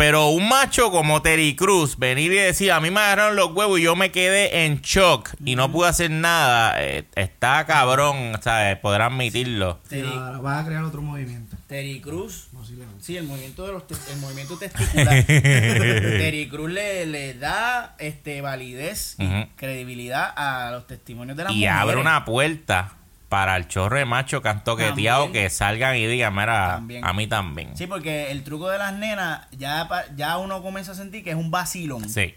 [0.00, 3.78] Pero un macho como Terry Cruz, venir y decir, a mí me agarraron los huevos
[3.78, 8.78] y yo me quedé en shock y no pude hacer nada, eh, está cabrón, ¿sabes?
[8.78, 9.78] Podrá admitirlo.
[9.90, 10.10] Sí, Terry,
[10.40, 11.54] vas a crear otro movimiento.
[11.66, 12.48] Terry Cruz.
[12.50, 13.04] Posiblemente.
[13.04, 15.22] Sí, el movimiento de los te- el movimiento testicular.
[15.26, 21.56] Terry Cruz le, le da este validez y credibilidad a los testimonios de las Y
[21.56, 21.76] mujeres.
[21.76, 22.92] abre una puerta
[23.30, 25.44] para el chorro de macho que han toqueteado También.
[25.44, 27.04] que salgan y digan, mira, También.
[27.04, 27.74] a mí también.
[27.76, 31.36] Sí, porque el truco de las nenas ya, ya uno comienza a sentir que es
[31.36, 32.06] un vacilón.
[32.10, 32.34] Sí.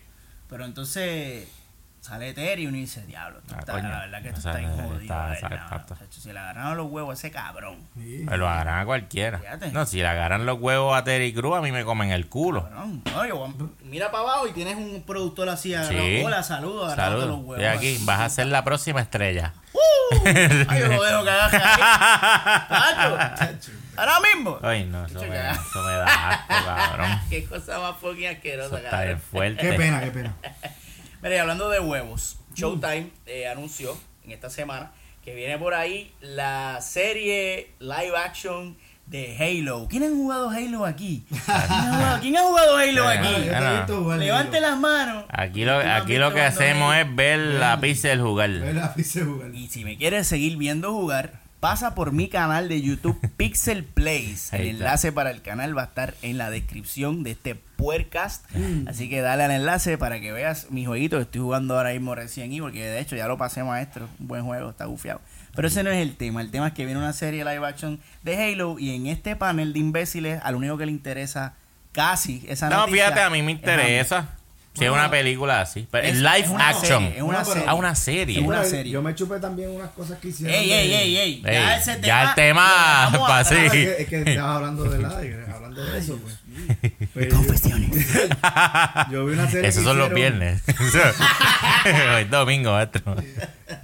[0.47, 1.47] Pero entonces
[2.03, 3.87] sale Terry y uno dice, diablo, Ah, está, coño.
[3.89, 5.01] la verdad que esto está bien está- jodido.
[5.01, 5.53] está- ¿verdad?
[5.63, 5.95] exacto.
[5.95, 7.77] Chacho, Si le agarraron los huevos a ese cabrón.
[7.95, 8.23] Sí.
[8.29, 9.39] Me lo agarran a cualquiera.
[9.39, 9.71] Fíjate.
[9.71, 12.63] No, si le agarran los huevos a Terry Cruz, a mí me comen el culo.
[12.63, 13.01] cabrón.
[13.05, 13.53] No, yo-
[13.85, 15.73] mira para abajo y tienes un productor así.
[15.87, 16.21] Sí.
[16.25, 17.59] Hola, saludos, agarrando los huevos.
[17.63, 17.97] Estoy aquí.
[18.05, 19.53] Vas a ser la próxima estrella.
[20.25, 21.29] Ay, yo lo dejo que.
[23.95, 24.59] Ahora mismo.
[24.61, 25.51] Ay, no, eso me, ya.
[25.51, 27.19] eso me da asco, cabrón.
[27.29, 29.07] Qué cosa más fucking Eso asquerosa, está cabrón.
[29.07, 29.61] bien fuerte.
[29.61, 30.33] Qué pena, qué pena.
[31.23, 34.91] Mira, y hablando de huevos, Showtime eh, anunció en esta semana
[35.23, 39.87] que viene por ahí la serie live action de Halo.
[39.89, 41.25] ¿Quién ha jugado Halo aquí?
[41.29, 44.19] ¿Quién ha jugado, quién ha jugado Halo aquí?
[44.19, 45.23] Levante las manos.
[45.29, 48.49] Aquí lo, aquí lo que hacemos es ver la pizza jugar.
[48.49, 49.55] Ve la pizza jugar.
[49.55, 54.51] Y si me quieres seguir viendo jugar, pasa por mi canal de YouTube Pixel Plays.
[54.51, 58.43] El enlace para el canal va a estar en la descripción de este podcast.
[58.85, 61.21] Así que dale al enlace para que veas mi jueguito.
[61.21, 64.09] Estoy jugando ahora mismo recién y porque de hecho ya lo pasé maestro.
[64.19, 65.21] Un buen juego, está gufiado.
[65.55, 66.41] Pero ese no es el tema.
[66.41, 69.71] El tema es que viene una serie live action de Halo y en este panel
[69.71, 71.53] de imbéciles, al único que le interesa
[71.93, 74.35] casi esa No, noticia fíjate, a mí me es interesa.
[74.75, 75.87] Si es una película así.
[75.91, 77.03] Pero es- live es una action.
[77.03, 77.63] serie, es una serie.
[77.67, 78.39] Ah, una serie.
[78.39, 78.91] Es una Yo- serie.
[78.91, 80.55] Yo me chupé también unas cosas que hicieron.
[80.55, 81.43] Ey, ey, ey, ey.
[81.45, 82.07] Ey, Ya ese tema.
[82.07, 83.55] ya el tema pa' sí.
[83.55, 85.09] es, que, es que estabas hablando de la
[85.55, 86.39] hablando de eso, pues.
[87.13, 88.07] Pues yo- Confesiones.
[89.11, 89.69] Yo vi una serie.
[89.69, 90.63] Esos que son los hicieron- viernes.
[92.15, 93.15] Hoy es domingo, maestro.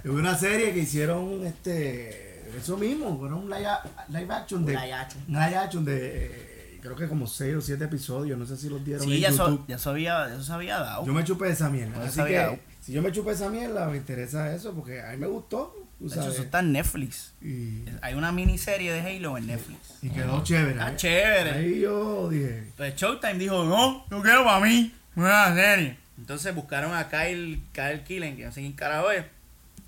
[0.04, 3.68] Yo vi una serie que hicieron este eso mismo, fueron un live,
[4.08, 5.22] live action de Live action.
[5.28, 6.49] un live action de eh,
[6.80, 9.32] creo que como 6 o 7 episodios, no sé si los dieron Sí, en ya,
[9.32, 9.64] so- YouTube.
[9.68, 11.04] ya se había, eso se había dado.
[11.06, 13.96] Yo me chupé esa mierda, No así que si yo me chupé esa mierda me
[13.98, 17.32] interesa eso porque a mí me gustó, tú de hecho, eso está en Netflix.
[17.42, 19.78] y, Hay una miniserie de Halo en Netflix.
[20.02, 20.70] y quedó chévere.
[20.72, 20.96] Está ¿eh?
[20.96, 21.50] chévere.
[21.50, 25.98] Ahí yo dije, Entonces Showtime dijo, no, yo quiero para mí una serie.
[26.18, 29.24] Entonces buscaron a Kyle, Kyle Killen, que no sé quién carajo es,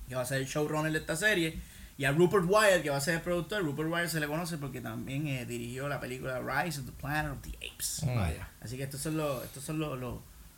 [0.09, 1.59] que va a ser el showrunner de esta serie.
[1.99, 4.59] Y a Rupert Wyatt, que va a ser el productor, Rupert Wyatt se le conoce
[4.59, 8.03] porque también eh, dirigió la película Rise of the Planet of the Apes.
[8.07, 8.49] Vaya.
[8.61, 10.15] Así que estos son los, estos son los, los,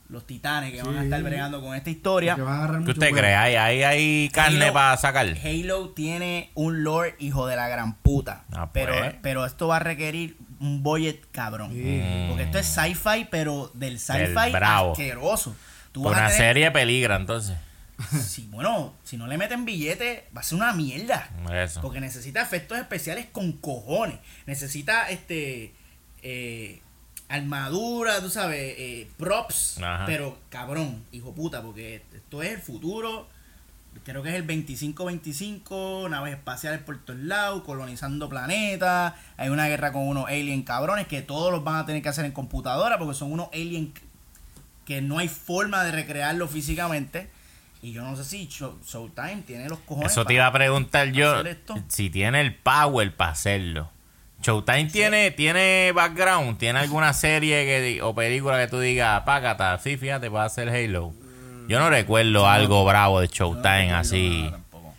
[0.08, 2.36] los titanes que van a estar bregando con esta historia.
[2.36, 3.34] Que van a agarrar ¿Qué usted cree?
[3.34, 5.26] ¿Hay, hay, hay carne Halo- para sacar?
[5.44, 8.44] Halo tiene un lore hijo de la gran puta.
[8.52, 9.14] Ah, pero, pues.
[9.20, 11.72] pero esto va a requerir un budget cabrón.
[11.72, 12.02] Sí.
[12.28, 15.54] Porque esto es sci-fi, pero del sci-fi asqueroso.
[15.92, 17.56] Tú Por vas a una tener- serie peligra, entonces.
[18.20, 21.30] Sí, bueno, si no le meten billete, va a ser una mierda.
[21.52, 21.80] Eso.
[21.80, 24.18] Porque necesita efectos especiales con cojones.
[24.46, 25.74] Necesita este
[26.22, 26.80] eh,
[27.28, 29.78] armadura, tú sabes, eh, props.
[29.82, 30.06] Ajá.
[30.06, 33.28] Pero cabrón, hijo puta, porque esto es el futuro.
[34.04, 39.14] Creo que es el 25-25, naves espaciales por todos lados, colonizando planetas.
[39.36, 42.24] Hay una guerra con unos alien cabrones que todos los van a tener que hacer
[42.24, 43.94] en computadora porque son unos alien
[44.84, 47.30] que no hay forma de recrearlo físicamente.
[47.84, 50.10] Y yo no sé si Show- Showtime tiene los cojones.
[50.12, 51.42] Eso te iba a preguntar yo.
[51.88, 53.90] Si tiene el power para hacerlo.
[54.42, 59.96] Showtime tiene, tiene background, tiene alguna serie que, o película que tú digas, págata, sí,
[59.98, 61.12] fíjate, va a hacer Halo.
[61.68, 64.50] Yo no recuerdo algo bravo de Yo no Showtime recuerdo así.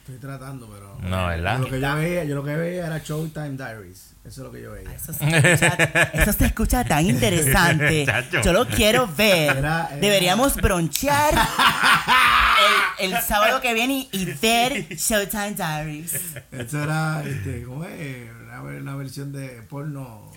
[0.02, 0.98] Estoy tratando, pero.
[1.10, 1.60] No, ¿verdad?
[1.60, 4.12] Lo que yo veía, yo lo que veía era Showtime Diaries.
[4.26, 4.92] Eso es lo que yo veía.
[4.92, 5.68] Eso se, escucha,
[6.14, 8.06] eso se escucha tan interesante.
[8.08, 8.42] Chacho.
[8.42, 9.58] Yo lo quiero ver.
[9.58, 11.36] Era- era- Deberíamos bronchear
[13.00, 16.14] el, sábado que viene y, y ver Showtime Diaries.
[16.52, 18.45] Eso era, este, ¿cómo es?
[18.62, 20.32] Una, una versión de porno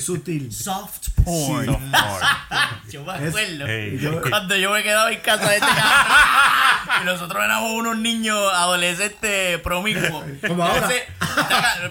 [0.00, 0.52] sutil.
[0.52, 1.66] Soft porn.
[1.66, 2.90] Soft porn.
[2.90, 3.66] Yo me Es- acuerdo
[3.98, 8.38] yo- cuando yo me quedaba en casa de este cabrón y nosotros éramos unos niños
[8.52, 10.24] adolescentes promiscuos.
[10.46, 10.76] Como ahora.
[10.76, 11.02] Entonces,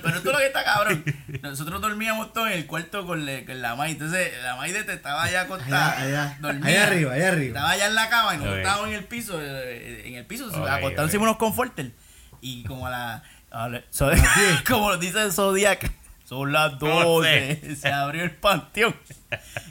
[0.01, 1.03] pero esto es lo que está cabrón.
[1.41, 3.91] Nosotros dormíamos todos en el cuarto con, le- con la May.
[3.93, 5.97] Entonces, la May de te estaba allá acostada.
[5.97, 6.67] Allá, allá, dormida.
[6.67, 7.47] allá arriba, allá arriba.
[7.47, 9.39] Estaba allá en la cama y nosotros estábamos en el piso.
[9.41, 11.89] eh, En el piso, Ok, acostados unos comforters.
[12.41, 13.23] Y como a la.
[13.89, 14.11] So-
[14.67, 15.91] como dice Zodiac,
[16.25, 17.75] son las ¿Cómo 12.
[17.75, 18.95] Se abrió el panteón.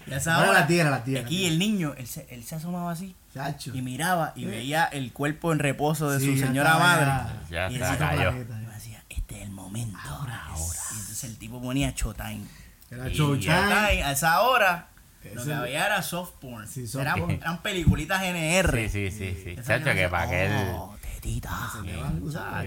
[0.07, 3.15] Y a esa Era hora, la Aquí el niño, él se, él se asomaba así.
[3.35, 3.75] Chacho.
[3.75, 7.33] Y miraba y veía el cuerpo en reposo de Sí, su ya señora madre.
[7.51, 8.33] Ya y decía, cayó.
[8.33, 9.99] y decía, este es el momento.
[10.05, 10.79] Ahora, ahora.
[10.93, 12.43] Y entonces el tipo ponía Showtime.
[12.91, 13.09] Era.
[13.09, 14.89] Showtime, a esa hora,
[15.35, 16.69] lo que había era soft porn.
[16.69, 17.31] Sí, soft eran, porn.
[17.33, 18.91] eran peliculitas NR.
[18.91, 19.57] Sí, sí, sí, sí.
[19.67, 20.53] Chacho, que para aquel.
[20.75, 20.95] Oh,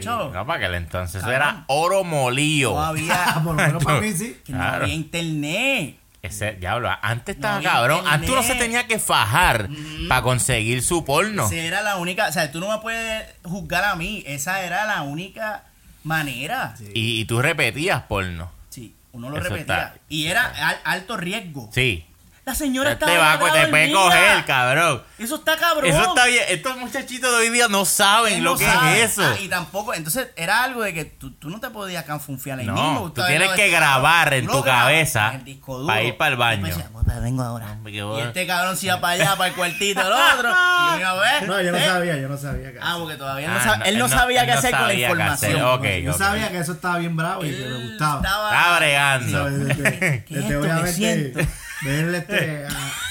[0.05, 1.41] No, para aquel entonces eso Cabrón.
[1.49, 2.71] era oro molío.
[2.73, 4.37] no había, Ah, por lo menos para mí sí.
[4.45, 4.83] que no Claro.
[4.83, 5.97] había internet.
[6.21, 7.97] Ese diablo, antes estaba cabrón.
[7.99, 8.13] internet.
[8.15, 9.69] Antes uno se tenía que fajar
[10.09, 11.45] para conseguir su porno.
[11.45, 14.85] Esa era la única, o sea, tú no me puedes juzgar a mí, esa era
[14.85, 15.65] la única
[16.03, 16.75] manera.
[16.77, 16.89] Sí.
[16.95, 18.51] Y, y tú repetías porno.
[18.69, 19.75] Sí, uno lo Eso repetía.
[19.83, 21.69] está- y era al- alto riesgo.
[21.73, 22.05] Sí.
[22.45, 25.01] La señora Este estaba va, te puede coger, cabrón.
[25.17, 25.89] Eso está cabrón.
[25.89, 26.43] Eso está bien.
[26.49, 29.01] Estos muchachitos de hoy día no saben lo no que sabe.
[29.01, 29.23] es eso.
[29.23, 32.67] Ah, y tampoco, entonces era algo de que tú, tú no te podías canfunfiar ahí
[32.67, 33.11] No, mismo.
[33.11, 35.87] tú tienes que grabar en tu cabeza en el disco duro.
[35.87, 36.65] para ir para el baño.
[36.67, 37.79] Decía, "Pues, vengo ahora.
[37.83, 40.49] Y este cabrón se iba para allá, para el cuartito del otro.
[40.85, 41.47] Y yo iba a ver.
[41.49, 41.85] No, yo no ¿eh?
[41.85, 44.05] sabía, yo no sabía que Ah, porque todavía él no, Ah, sab- no, él no
[44.05, 46.03] él no- sabía él qué no hacer con la sabía información.
[46.03, 48.17] Yo sabía que eso estaba bien bravo y que me gustaba.
[48.17, 49.31] estaba- Estaba bregando.
[49.31, 49.59] ¿Sabes?
[49.67, 50.49] Desde, ¿Qué es desde esto?
[50.49, 51.47] Me obviamente
[51.83, 52.69] verle este, a,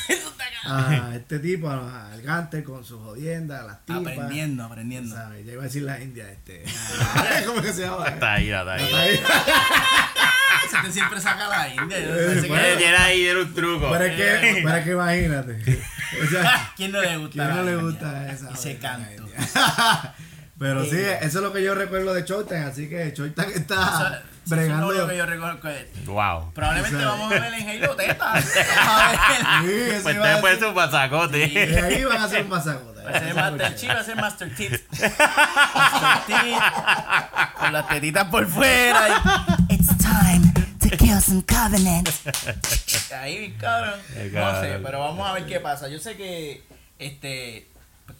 [0.09, 1.12] Eso está cabrón.
[1.12, 4.00] a este tipo, a- al Gante con sus jodiendas, a las tipas.
[4.12, 5.14] Aprendiendo, aprendiendo.
[5.14, 5.44] ¿sabes?
[5.44, 6.64] Ya iba a decir la India, este.
[7.46, 8.09] ¿Cómo que se llama?
[8.09, 9.20] Está ahí, está ahí.
[10.66, 12.00] Ese te siempre saca la India.
[12.00, 12.64] yo Eh, bueno.
[12.64, 13.90] Era ahí, era un truco.
[13.90, 15.83] Pero es que, pero es que imagínate.
[16.24, 17.33] O sea, ¿Quién no le gusta?
[17.33, 18.50] ¿Quién no le gusta esa?
[18.50, 19.29] Ese jodida canto.
[20.58, 21.18] Pero sí, Eh.
[21.22, 24.06] eso es lo que yo recuerdo de Showtime, así que Showtime está eso
[24.44, 24.92] es bregando.
[24.92, 26.52] lo que yo de- Wow.
[26.54, 28.40] Probablemente vamos a ver en Halo Teta.
[28.42, 28.50] Sí,
[30.02, 30.64] Pues te puedes decir.
[30.68, 31.46] un pasacote.
[31.48, 33.02] Y ahí van a hacer un masacote.
[33.04, 34.82] Va a ser Master Chief, va a ser Master Teeth.
[34.92, 36.62] Master Teeth.
[37.58, 39.46] Con las tetitas por fuera.
[39.68, 42.20] It's time to kill some covenants.
[43.20, 44.00] Ahí, cabrón.
[44.14, 44.82] No sé, cabrón.
[44.84, 45.88] pero vamos a ver qué pasa.
[45.88, 46.62] Yo sé que,
[46.98, 47.68] este,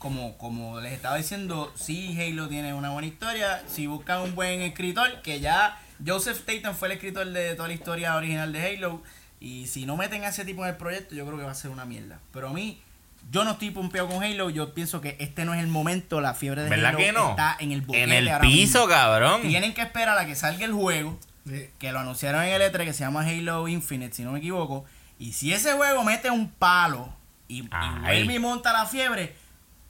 [0.05, 3.63] como, como les estaba diciendo, sí, Halo tiene una buena historia.
[3.67, 7.75] Si buscan un buen escritor, que ya Joseph Statham fue el escritor de toda la
[7.75, 9.03] historia original de Halo.
[9.41, 11.55] Y si no meten a ese tipo en el proyecto, yo creo que va a
[11.55, 12.19] ser una mierda.
[12.35, 12.83] Pero a mí,
[13.31, 14.51] yo no estoy pompeado con Halo.
[14.51, 16.21] Yo pienso que este no es el momento.
[16.21, 17.31] La fiebre de ¿Verdad Halo que no?
[17.31, 18.89] está en el En el piso, mismo.
[18.89, 19.41] cabrón.
[19.41, 21.67] Tienen que esperar a que salga el juego Sí.
[21.79, 24.85] que lo anunciaron en el E3 que se llama Halo Infinite, si no me equivoco.
[25.19, 27.11] Y si ese juego mete un palo
[27.49, 27.69] y, y
[28.03, 29.35] vuelve y monta la fiebre,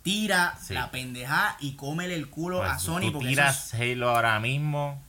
[0.05, 0.75] tira Sí.
[0.75, 3.01] la pendeja y cómele el culo Pues a Sony.
[3.01, 5.03] tú porque tiras Halo ahora mismo,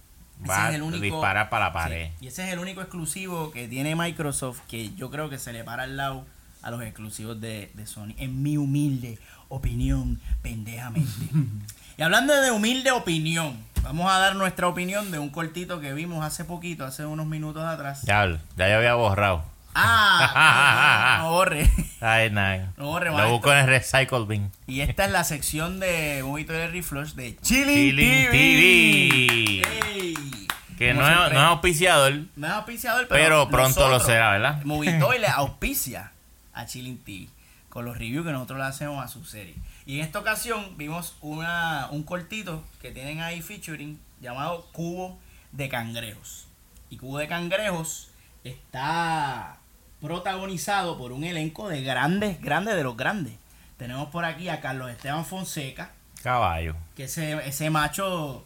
[0.50, 2.10] va es el único- disparar para la sí, pared.
[2.22, 5.64] y ese es el único exclusivo que tiene Microsoft que yo creo que se le
[5.64, 6.26] para al lado
[6.64, 8.16] a los exclusivos de, de Sony.
[8.18, 11.12] En mi humilde opinión, pendejamente.
[11.98, 16.26] y hablando de humilde opinión, Vamos a dar nuestra opinión de un cortito que vimos
[16.26, 18.02] hace poquito, hace unos minutos atrás.
[18.02, 18.26] Ya,
[18.58, 19.44] ya yo había borrado.
[19.76, 21.70] Ah, no borre.
[22.02, 22.74] Ay, nada.
[22.78, 24.52] No borre, Lo busco en el Recycle Bin.
[24.68, 29.62] Y esta es la sección de Movito de Reflush de Chilling, Chilling TV.
[29.62, 30.48] TV.
[30.78, 32.14] Que no es, no es auspiciador.
[32.36, 34.64] no es auspiciador, pero, Pero pronto lo será, ¿verdad?
[34.64, 36.12] Movito le auspicia
[36.54, 37.28] a Chilling TV
[37.70, 39.56] con los reviews que nosotros le hacemos a su serie.
[39.86, 45.20] Y en esta ocasión vimos una, un cortito que tienen ahí featuring llamado Cubo
[45.52, 46.48] de Cangrejos.
[46.90, 48.10] Y Cubo de Cangrejos
[48.46, 49.58] está
[50.06, 53.34] protagonizado por un elenco de grandes, grandes de los grandes.
[53.78, 55.92] Tenemos por aquí a Carlos Esteban Fonseca,
[56.24, 56.76] Caballo.
[56.96, 58.44] que ese, ese macho,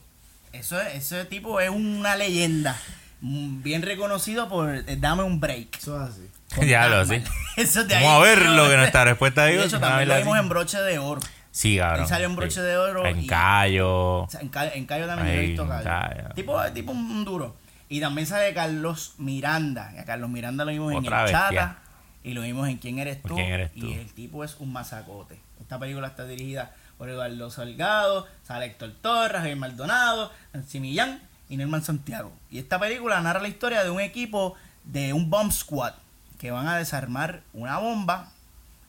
[0.53, 2.75] eso, ese tipo es una leyenda.
[3.21, 5.77] mm, Bien reconocido por eh, Dame un Break.
[5.77, 6.29] Eso es así.
[6.65, 7.23] Diablo, Batman.
[7.25, 7.31] sí.
[7.61, 9.63] Eso de Vamos ahí a ver lo que nuestra respuesta De digo.
[9.63, 10.43] hecho, también lo vimos así.
[10.43, 11.21] en broche de oro.
[11.51, 12.01] Sí, cabrón.
[12.03, 14.21] Él salió en broche de oro En y- callo.
[14.23, 15.67] O sea, en, Cayo, en Cayo también yo he visto.
[15.67, 16.29] Cayo.
[16.35, 17.55] Tipo, tipo un duro.
[17.89, 19.91] Y también sale Carlos Miranda.
[19.95, 21.49] Y a Carlos Miranda lo vimos Otra en El bestia.
[21.49, 21.77] Chata.
[22.23, 23.35] Y lo vimos en ¿Quién eres tú?
[23.35, 23.87] ¿Quién eres tú?
[23.87, 25.39] Y el tipo es un masacote.
[25.59, 31.55] Esta película está dirigida por Eduardo Salgado, sale Héctor Torres, Javier Maldonado, Nancy Millán y
[31.55, 32.31] Nelman Santiago.
[32.51, 35.93] Y esta película narra la historia de un equipo de un bomb squad
[36.37, 38.31] que van a desarmar una bomba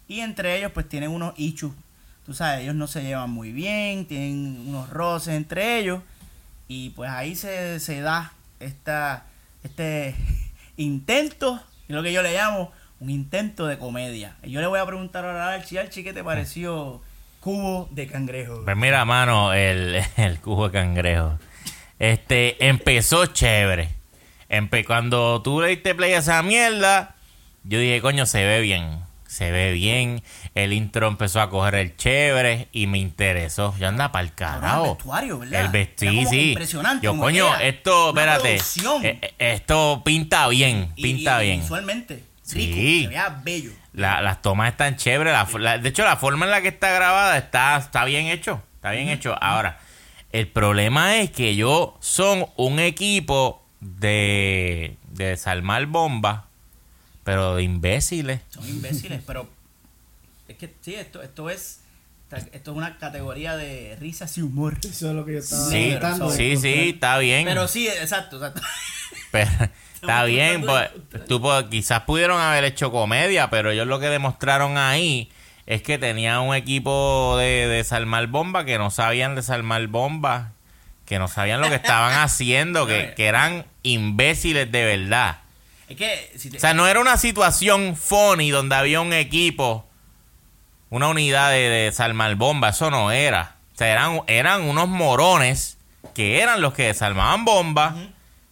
[0.09, 1.73] y entre ellos pues tienen unos issues.
[2.27, 6.03] Tú sabes, ellos no se llevan muy bien, tienen unos roces entre ellos
[6.67, 9.27] y pues ahí se, se da esta,
[9.65, 10.15] este
[10.77, 12.71] intento, es lo que yo le llamo
[13.01, 14.37] un intento de comedia.
[14.43, 17.01] Y yo le voy a preguntar ahora a Archie, Archie, ¿qué te pareció
[17.41, 18.63] Cubo de Cangrejo?
[18.65, 21.39] Pues mira, mano, el, el cubo de cangrejo.
[21.99, 23.89] Este, empezó chévere.
[24.51, 27.15] Empe- cuando tú le diste play a esa mierda,
[27.65, 29.01] yo dije, coño, se ve bien.
[29.31, 30.25] Se ve bien.
[30.57, 33.73] El intro empezó a coger el chévere y me interesó.
[33.79, 34.85] Ya anda para el Cabrón, carajo.
[34.87, 35.61] el vestuario, ¿verdad?
[35.61, 36.49] El vestido, sí.
[36.51, 38.49] impresionante, Yo, coño, era esto, una espérate.
[38.57, 39.07] producción.
[39.07, 41.61] eh, eh, Esto pinta bien, Y- pinta y bien.
[41.61, 42.59] Visualmente, Sí.
[42.59, 43.71] rico, se veía bello.
[43.93, 45.33] La- las tomas están chéveres.
[45.61, 48.61] la de hecho, la forma en la que está grabada está, está bien hecho.
[48.75, 49.37] Está bien hecho.
[49.41, 49.79] Ahora,
[50.33, 56.41] el problema es que ellos son un equipo de, de desarmar bombas,
[57.25, 58.41] pero de imbéciles.
[58.49, 59.49] Son imbéciles, pero
[60.49, 61.81] es que sí, esto, esto es
[62.53, 64.79] esto es una categoría de risas y humor.
[64.85, 67.45] Eso es lo que yo estaba Sí, tratando sí, sí, está bien.
[67.45, 68.63] Pero sí, exacto, exacto.
[69.33, 69.51] Pero,
[69.95, 70.91] está bien, pues,
[71.27, 75.29] tú, pues, quizás pudieron haber hecho comedia, pero ellos lo que demostraron ahí
[75.67, 80.53] es que tenían un equipo de, de desarmar bombas que no sabían desarmar bombas,
[81.07, 85.39] que no sabían lo que estaban haciendo, que, que eran imbéciles de verdad.
[85.91, 89.87] Es que si te- O sea, no era una situación funny donde había un equipo,
[90.89, 93.57] una unidad de, de desarmar bombas, eso no era.
[93.75, 95.77] O sea, eran, eran unos morones
[96.15, 97.95] que eran los que desarmaban bombas.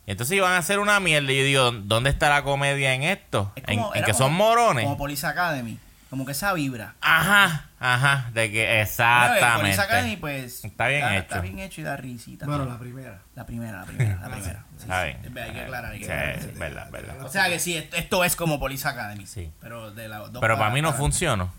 [0.06, 1.30] Y entonces iban a hacer una mierda.
[1.32, 3.52] Y yo digo, ¿dónde está la comedia en esto?
[3.56, 4.84] es ¿En, como- en era que como- son morones?
[4.84, 5.78] Como Police Academy,
[6.10, 6.94] como que esa vibra.
[7.00, 9.60] Ajá, ajá, de que Bueno, exactamente.
[9.60, 11.18] Police Academy pues Está bien hecho.
[11.18, 12.46] Está bien hecho y da risita.
[12.46, 13.20] Bueno, la primera.
[13.36, 14.64] la primera, la primera, la primera.
[14.88, 15.18] Está bien.
[15.38, 16.38] hay que aclarar, hay que Sí, aclarar.
[16.38, 17.24] es verdad, verdad.
[17.24, 19.26] O sea que sí, esto, esto es como Police Academy.
[19.26, 19.50] Sí.
[19.60, 21.52] Pero de la dos Pero para mí no para- funcionó.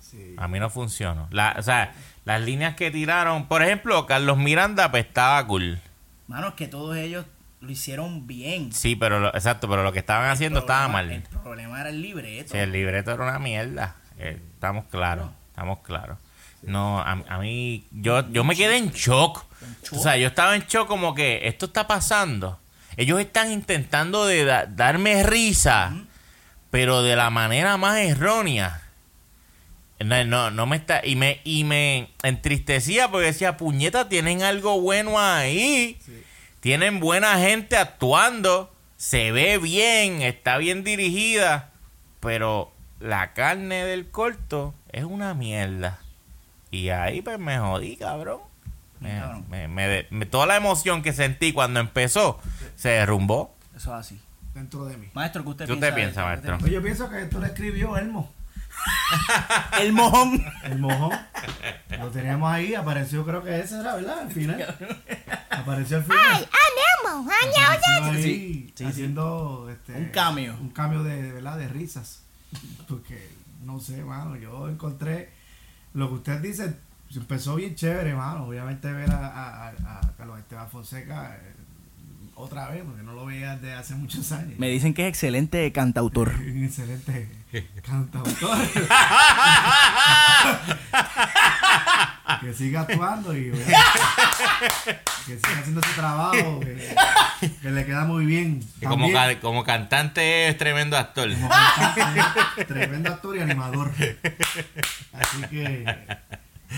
[0.00, 0.34] Sí.
[0.38, 1.28] A mí no funcionó.
[1.30, 1.92] La, o sea,
[2.24, 5.80] las líneas que tiraron, por ejemplo, Carlos Miranda pues estaba cool.
[6.26, 7.26] Mano, es que todos ellos
[7.60, 8.72] lo hicieron bien.
[8.72, 11.10] Sí, pero lo- exacto, pero lo que estaban haciendo estaba mal.
[11.10, 12.52] El problema era el libreto.
[12.52, 13.96] Sí, el libreto era una mierda.
[14.18, 15.34] Eh, estamos claros, No.
[15.48, 16.18] estamos claros.
[16.62, 19.44] No, a, a mí, yo, yo me quedé en shock.
[19.92, 22.58] O sea, yo estaba en shock como que esto está pasando.
[22.96, 25.92] Ellos están intentando de da- darme risa,
[26.70, 28.82] pero de la manera más errónea.
[30.00, 31.04] No, no, no me está.
[31.04, 35.98] Y me, y me entristecía porque decía, puñeta, tienen algo bueno ahí.
[36.60, 38.74] Tienen buena gente actuando.
[38.96, 41.70] Se ve bien, está bien dirigida.
[42.20, 46.00] Pero la carne del corto es una mierda.
[46.70, 48.40] Y ahí pues me jodí, cabrón.
[49.00, 52.40] Me- me- me de- me- toda la emoción que sentí cuando empezó
[52.76, 53.56] se derrumbó.
[53.76, 54.20] Eso es así.
[54.54, 55.08] Dentro de mí.
[55.14, 55.86] Maestro, ¿qué usted ¿Qué piensa?
[55.88, 56.58] usted piensa, maestro?
[56.58, 58.32] Pues yo pienso que esto lo escribió Elmo.
[59.80, 60.44] El mojón.
[60.64, 61.12] El mojón.
[61.98, 64.20] Lo teníamos ahí, apareció, creo que ese era, ¿verdad?
[64.20, 64.76] Al final.
[65.50, 66.48] Apareció al final.
[67.04, 70.56] Anemo, Apareció ahí Sí, sí, haciendo este, Un cameo.
[70.60, 71.58] Un cambio de, de, ¿verdad?
[71.58, 72.22] de risas.
[72.88, 73.30] Porque,
[73.64, 75.30] no sé, mano, yo encontré
[75.94, 76.74] lo que usted dice,
[77.18, 78.44] empezó bien chévere, mano.
[78.46, 81.54] Obviamente ver a, a, a- Carlos Esteban Fonseca eh,
[82.34, 84.58] otra vez, porque no lo veía desde hace muchos años.
[84.58, 86.34] Me dicen que es excelente cantautor.
[86.36, 87.28] Un excelente
[87.82, 88.58] cantautor.
[92.40, 96.94] que siga actuando y que siga haciendo su trabajo, que,
[97.60, 98.60] que le queda muy bien.
[98.78, 101.28] Que como, ca- como cantante es tremendo actor.
[101.32, 103.90] como cantante, tremendo actor y animador.
[105.12, 105.84] Así que,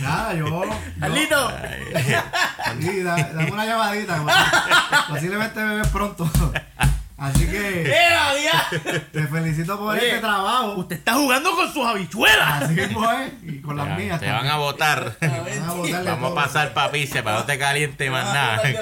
[0.01, 0.63] nada, yo.
[1.01, 1.51] Carlito.
[2.81, 4.25] sí, da- dame una llamadita.
[5.09, 6.31] Posiblemente me ves pronto.
[7.23, 7.95] Así que
[9.13, 10.73] te felicito por Oye, este trabajo.
[10.73, 12.65] Usted está jugando con sus habichuelas.
[12.65, 13.33] Así mismo es.
[13.45, 14.19] Y con las mías.
[14.19, 15.17] Te van a votar.
[16.05, 18.61] Vamos a pasar papice para no te caliente más nada.
[18.65, 18.75] Ay,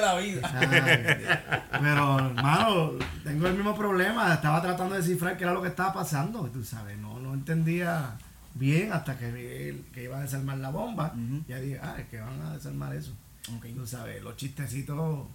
[1.71, 2.91] pero, hermano,
[3.23, 4.33] tengo el mismo problema.
[4.33, 6.49] Estaba tratando de descifrar qué era lo que estaba pasando.
[6.51, 8.15] Tú sabes, no, no entendía
[8.53, 11.13] bien hasta que vi el- que iba a desarmar la bomba.
[11.47, 13.13] Ya dije, ah, es que van a desarmar eso.
[13.57, 13.65] Ok.
[13.75, 15.27] Tú sabes, los chistecitos,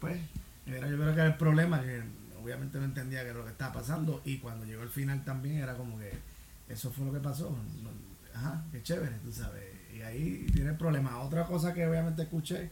[0.00, 0.18] pues,
[0.66, 2.02] era, yo creo que era el problema, que
[2.42, 4.20] obviamente no entendía qué era lo que estaba pasando.
[4.24, 6.12] Y cuando llegó el final también era como que
[6.68, 7.56] eso fue lo que pasó.
[8.34, 9.62] Ajá, qué chévere, tú sabes.
[9.96, 11.20] Y ahí tiene el problema.
[11.20, 12.70] Otra cosa que obviamente escuché,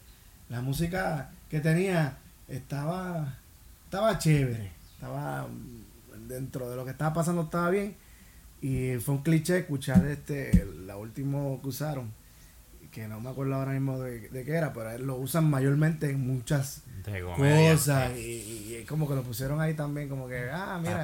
[0.48, 3.38] la música que tenía estaba,
[3.84, 4.72] estaba chévere.
[4.94, 7.96] Estaba mm, dentro de lo que estaba pasando, estaba bien.
[8.62, 12.12] Y fue un cliché escuchar este, la última que usaron,
[12.92, 16.24] que no me acuerdo ahora mismo de, de qué era, pero lo usan mayormente en
[16.26, 16.82] muchas
[17.36, 18.16] cosas.
[18.16, 21.02] Y, y- como que lo pusieron ahí también, como que, ah, mira.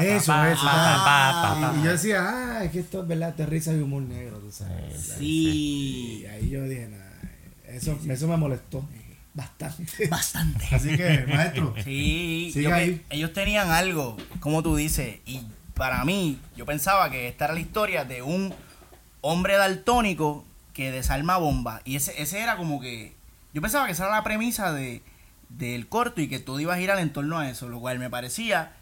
[0.00, 0.64] Eso, eso.
[0.64, 3.46] pa, ah, pa, pa, y, y yo decía, ah, es que esto es verdad, te
[3.46, 4.96] risa y humor negro, tú sabes.
[5.18, 6.22] Sí.
[6.22, 7.12] Y ahí yo dije, nada,
[7.68, 8.84] eso, eso me molestó
[9.34, 10.08] bastante.
[10.08, 10.64] Bastante.
[10.74, 13.04] Así que, maestro, Sí, Sigue ahí.
[13.10, 15.40] ellos tenían algo, como tú dices, y
[15.80, 18.54] para mí, yo pensaba que esta era la historia de un
[19.22, 21.80] hombre daltónico que desarma bombas.
[21.86, 23.14] Y ese, ese era como que.
[23.54, 25.02] Yo pensaba que esa era la premisa de,
[25.48, 28.10] del corto y que todo iba a girar en torno a eso, lo cual me
[28.10, 28.74] parecía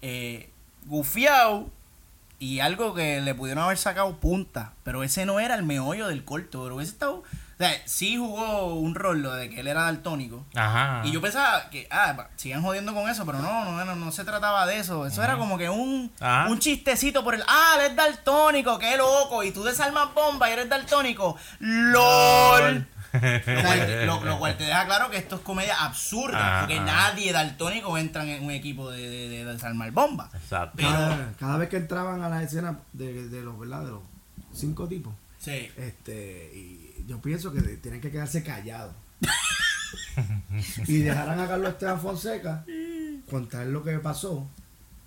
[0.00, 0.48] eh,
[0.86, 1.68] gufiado
[2.38, 4.72] y algo que le pudieron haber sacado punta.
[4.82, 7.22] Pero ese no era el meollo del corto, pero hubiese estado.
[7.56, 10.44] O sea, sí jugó un rol lo de que él era daltónico.
[10.54, 11.00] Ajá.
[11.06, 14.24] Y yo pensaba que, ah, sigan jodiendo con eso, pero no, no, no, no se
[14.26, 15.06] trataba de eso.
[15.06, 16.48] Eso era como que un, Ajá.
[16.50, 20.52] un chistecito por el, ah, él es daltónico, qué loco, y tú desarmas bomba y
[20.52, 22.86] eres daltónico, LOL.
[23.12, 27.32] Lo cual, lo- lo cual te deja claro que esto es comedia absurda, porque nadie
[27.32, 30.34] daltónico entra en un equipo de, de- de desarmar bombas.
[30.34, 30.72] Exacto.
[30.76, 33.84] Pero- cada, cada vez que entraban a la escena de, de los, ¿verdad?
[33.84, 34.02] De los
[34.52, 35.70] cinco tipos, Sí.
[35.78, 38.94] este, y yo pienso que tienen que quedarse callados.
[40.86, 42.64] y dejaran a Carlos Esteban Fonseca
[43.30, 44.48] contar lo que pasó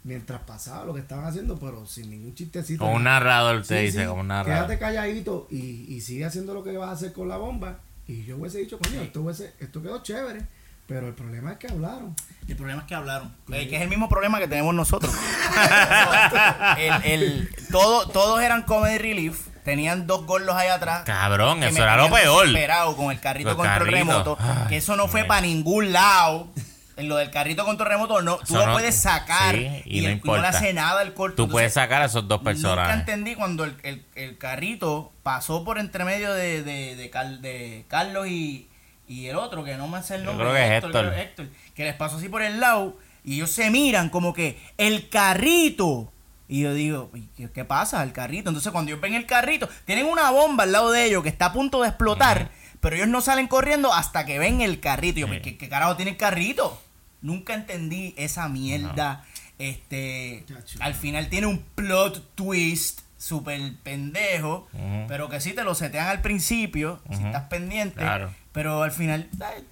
[0.04, 2.84] mientras pasaba lo que estaban haciendo, pero sin ningún chistecito.
[2.84, 4.66] Como un narrador te Sí, dice, sí, como un narrador.
[4.68, 7.80] Quédate calladito y, y sigue haciendo lo que vas a hacer con la bomba.
[8.08, 10.46] Y yo hubiese dicho, coño, esto, hubiese- esto quedó chévere.
[10.88, 12.16] Pero el problema es que hablaron.
[12.48, 13.36] El problema es que hablaron.
[13.52, 15.14] Eh, que es el mismo problema que tenemos nosotros.
[16.80, 19.48] el, el- todo, todos eran comedy relief.
[19.69, 21.03] Tenían dos gordos ahí atrás.
[21.05, 22.47] Cabrón, eso era lo peor.
[22.47, 23.99] desesperado con el carrito Los control carritos.
[23.99, 24.38] remoto.
[24.41, 26.47] Ay, que eso no fue para ningún lado.
[26.97, 28.39] En lo del carrito control remoto, no.
[28.39, 29.55] Tú lo no- puedes sacar.
[29.55, 30.41] sí, y y, no el- importa.
[30.41, 31.36] le hace nada al corto.
[31.38, 32.95] Tú Entonces, puedes sacar a esos dos Nunca personajes.
[32.99, 37.86] entendí cuando el, el- el carrito pasó por entre medio de, de, de Car- de
[37.88, 38.67] Carlos y,
[39.08, 40.47] y el otro, que no me sé el Yo nombre.
[40.49, 41.13] creo que es Héctor.
[41.13, 45.08] Héctor, que les pasó así por el lado y ellos se miran como que el
[45.08, 46.12] carrito.
[46.50, 48.04] Y yo digo, "¿Y ¿qué, pasa?
[48.04, 48.50] El carrito.
[48.50, 51.46] Entonces cuando ellos ven el carrito, tienen una bomba al lado de ellos que está
[51.46, 52.50] a punto de explotar,
[52.82, 55.20] pero ellos no salen corriendo hasta que ven el carrito.
[55.20, 55.40] Y yo, Sí.
[55.42, 56.82] ¿qué, qué carajo tiene el carrito?
[57.22, 59.26] Nunca entendí esa mierda.
[59.60, 60.80] Este, Chacho.
[60.82, 64.68] al final tiene un plot twist súper pendejo,
[65.10, 68.34] pero que sí te lo setean al principio, si estás pendiente, Claro.
[68.54, 69.66] pero al final ay,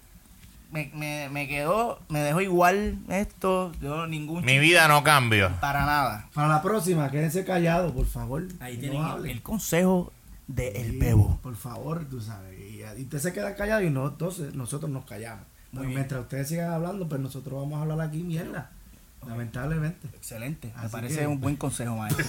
[0.71, 5.51] me, me, me quedó, me dejó igual esto, yo ningún Mi vida no cambió.
[5.62, 6.27] para nada.
[6.34, 8.43] Para la próxima, quédense callados, por favor.
[8.60, 9.32] Ahí No tienen el, hablen.
[9.32, 10.12] el consejo
[10.47, 11.39] de El Sí, Bebo.
[11.41, 12.58] Por favor, tú sabes.
[12.60, 15.45] Y, y ustedes se quedan callados y no, entonces nosotros nos callamos.
[15.71, 18.71] Muy Pero mientras ustedes sigan hablando, pues nosotros vamos a hablar aquí mierda.
[19.27, 20.08] Lamentablemente.
[20.15, 22.25] Excelente, me Así parece que- un buen consejo, maestro.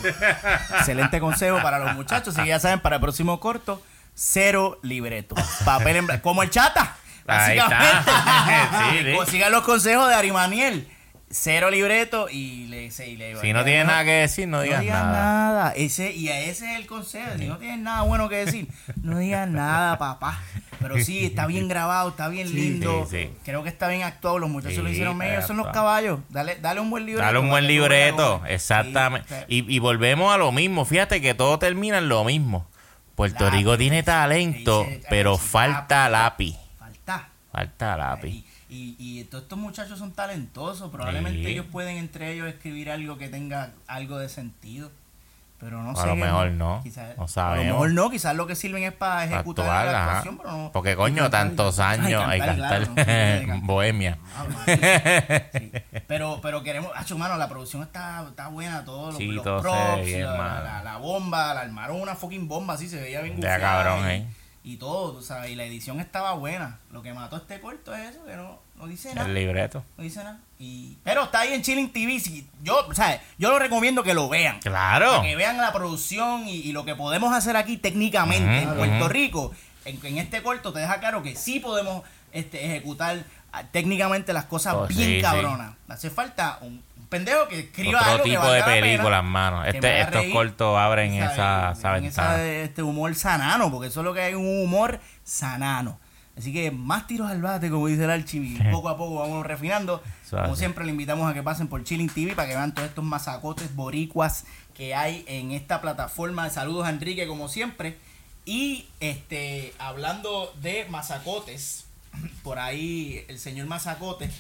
[0.79, 2.35] Excelente consejo para los muchachos.
[2.35, 3.81] Así que ya saben, para el próximo corto,
[4.15, 5.37] cero libreto.
[5.65, 6.23] Papel en blanco.
[6.23, 6.97] Como el chata.
[7.29, 8.91] Ahí está.
[8.93, 9.31] Sí, sí.
[9.31, 10.89] Sigan los consejos de Arimaniel.
[11.31, 14.83] Cero libreto y le, se- y le Si no tienes nada que decir, no digas
[14.83, 15.13] nada.
[15.13, 15.73] nada.
[15.77, 17.29] Ese, y a ese es el consejo.
[17.39, 18.67] Si no tienes nada bueno que decir,
[19.03, 20.41] no digas nada, papá.
[20.81, 23.07] Pero sí, está bien grabado, está bien lindo.
[23.11, 23.31] sí, sí.
[23.45, 24.39] Creo que está bien actuado.
[24.39, 25.47] Los muchachos Sí, lo hicieron medio.
[25.47, 26.21] Son los caballos.
[26.31, 27.27] Dale, dale un buen libreto.
[27.27, 29.45] Dale un buen libreto, exactamente.
[29.49, 30.87] Y, y volvemos a lo mismo.
[30.87, 32.67] Fíjate que todo termina en lo mismo.
[33.17, 33.57] Puerto Lápiz.
[33.59, 36.57] Rico tiene talento, pero falta lápiz.
[37.53, 37.97] Falta.
[37.97, 38.29] Lápiz.
[38.29, 40.91] Y, y, y todos estos muchachos son talentosos.
[40.91, 41.47] Probablemente Sí.
[41.47, 44.91] ellos pueden entre ellos escribir algo que tenga algo de sentido.
[45.61, 46.07] Pero no A sé.
[46.07, 47.67] lo qué- mejor no, Quizás, no A sabemos.
[47.67, 50.71] lo mejor no, quizás lo que sirven es para ejecutar la actuación, pero no.
[50.73, 52.95] Porque coño, tantos años hay cantar, claro,
[53.63, 54.19] Bohemia.
[54.37, 54.47] Ah.
[55.53, 55.73] Sí.
[56.07, 59.61] Pero, pero queremos, hacho, mano, la producción está, está buena, todos los, Sí, los todo
[59.63, 60.63] props, bien, la, mano.
[60.65, 64.19] la- la bomba, la armaron una fucking bomba, así se veía bien Ya, cabrón, eh.
[64.19, 66.79] y todo, tú sabes, y la edición estaba buena.
[66.91, 69.27] Lo que mató este corto es eso, que no, no dice nada.
[69.27, 69.85] El libreto.
[69.97, 70.41] No dice nada.
[70.59, 72.21] Y, pero está ahí en Chilling TV.
[72.21, 74.61] Si, yo, o sea, yo lo recomiendo que lo vean.
[74.61, 75.11] Claro.
[75.11, 79.09] Para que vean la producción y, y lo que podemos hacer aquí técnicamente en Puerto.
[79.09, 79.53] Rico.
[79.85, 82.03] En, en este corto te deja claro que sí podemos
[82.33, 83.25] este, ejecutar
[83.73, 85.23] técnicamente las cosas Oh, bien sí, sí.
[85.23, 85.75] cabronas.
[85.89, 89.65] Hace falta un, un pendejo que escriba Otro algo tipo de películas, mano.
[89.65, 92.43] Este, estos reír, cortos abren esa, esa En ventana.
[92.45, 95.99] este humor sanano, porque eso es lo que hay, un humor sanano.
[96.37, 99.45] Así que más tiros al bate, como dice el Archie, y poco a poco vamos
[99.45, 100.03] refinando.
[100.31, 103.03] Como siempre, le invitamos a que pasen por Chilling TV para que vean todos estos
[103.05, 104.45] masacotes boricuas
[104.75, 106.49] que hay en esta plataforma.
[106.51, 107.99] Saludos a Enrique, como siempre.
[108.45, 111.87] Y este hablando de masacotes,
[112.43, 114.31] por ahí el señor Mazacote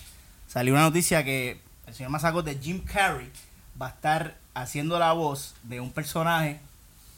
[0.46, 3.30] salió una noticia que el señor Mazacote, Jim Carrey,
[3.80, 6.60] va a estar haciendo la voz de un personaje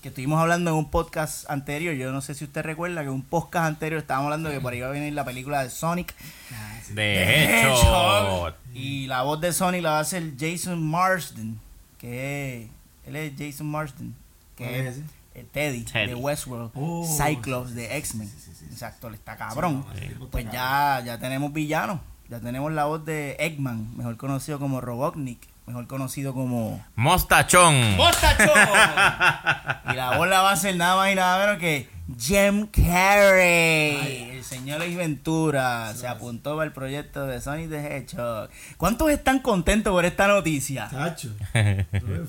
[0.03, 1.95] que estuvimos hablando en un podcast anterior.
[1.95, 4.61] Yo no sé si usted recuerda que en un podcast anterior estábamos hablando de que
[4.61, 6.15] por ahí va a venir la película de Sonic.
[6.91, 8.55] De hecho.
[8.73, 11.59] Y la voz de Sonic la va a hacer Jason Marsden,
[11.99, 12.71] que es,
[13.07, 14.15] él es Jason Marsden,
[14.57, 15.05] que ¿Cuál es es ese?
[15.53, 16.09] Teddy, Teddy.
[16.09, 18.29] de Westworld, Oh, Cyclops de X-Men.
[18.29, 18.73] sí, sí, sí, sí.
[18.73, 19.85] Exacto, él está cabrón.
[19.95, 20.15] Sí, sí.
[20.31, 22.01] Pues ya, ya tenemos villanos.
[22.29, 27.97] Ya tenemos la voz de Eggman, mejor conocido como Robotnik, mejor conocido como Mostachón.
[27.97, 28.49] ¡Mostachón!
[29.93, 34.31] y la voz la va a hacer nada más y nada menos que Jim Carrey.
[34.33, 38.49] El señor Ace Ventura se apuntó para el proyecto de Sonic the Hedgehog.
[38.77, 40.89] ¿Cuántos están contentos por esta noticia?
[40.89, 41.31] Tacho.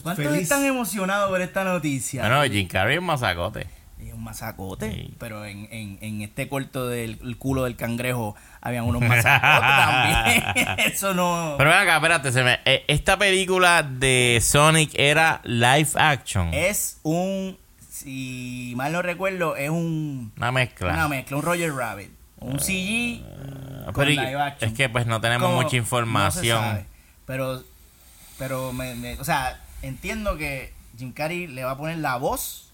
[0.03, 0.41] ¿Cuántos Feliz.
[0.43, 2.21] están emocionados por esta noticia?
[2.27, 3.67] Bueno, Jim Carrey es un masacote.
[3.99, 5.13] Es un masacote, Sí.
[5.19, 9.59] pero en, en, en este corto del el culo del cangrejo habían unos masacotes
[10.55, 10.79] también.
[10.91, 11.53] Eso no...
[11.59, 16.51] Pero ven acá, espérate, se me- eh, esta película de Sonic era live action.
[16.51, 17.59] Es un,
[18.01, 20.31] si mal no recuerdo, es un...
[20.37, 20.93] Una mezcla.
[20.93, 22.11] Una mezcla, un Roger Rabbit.
[22.39, 23.21] Un CG
[23.93, 24.71] con y- live action.
[24.71, 26.59] es que pues no tenemos Como- mucha no se información.
[26.59, 26.85] sabe.
[27.25, 27.63] pero,
[28.39, 32.71] pero me, me- o sea, entiendo que Jim Carrey le va a poner la voz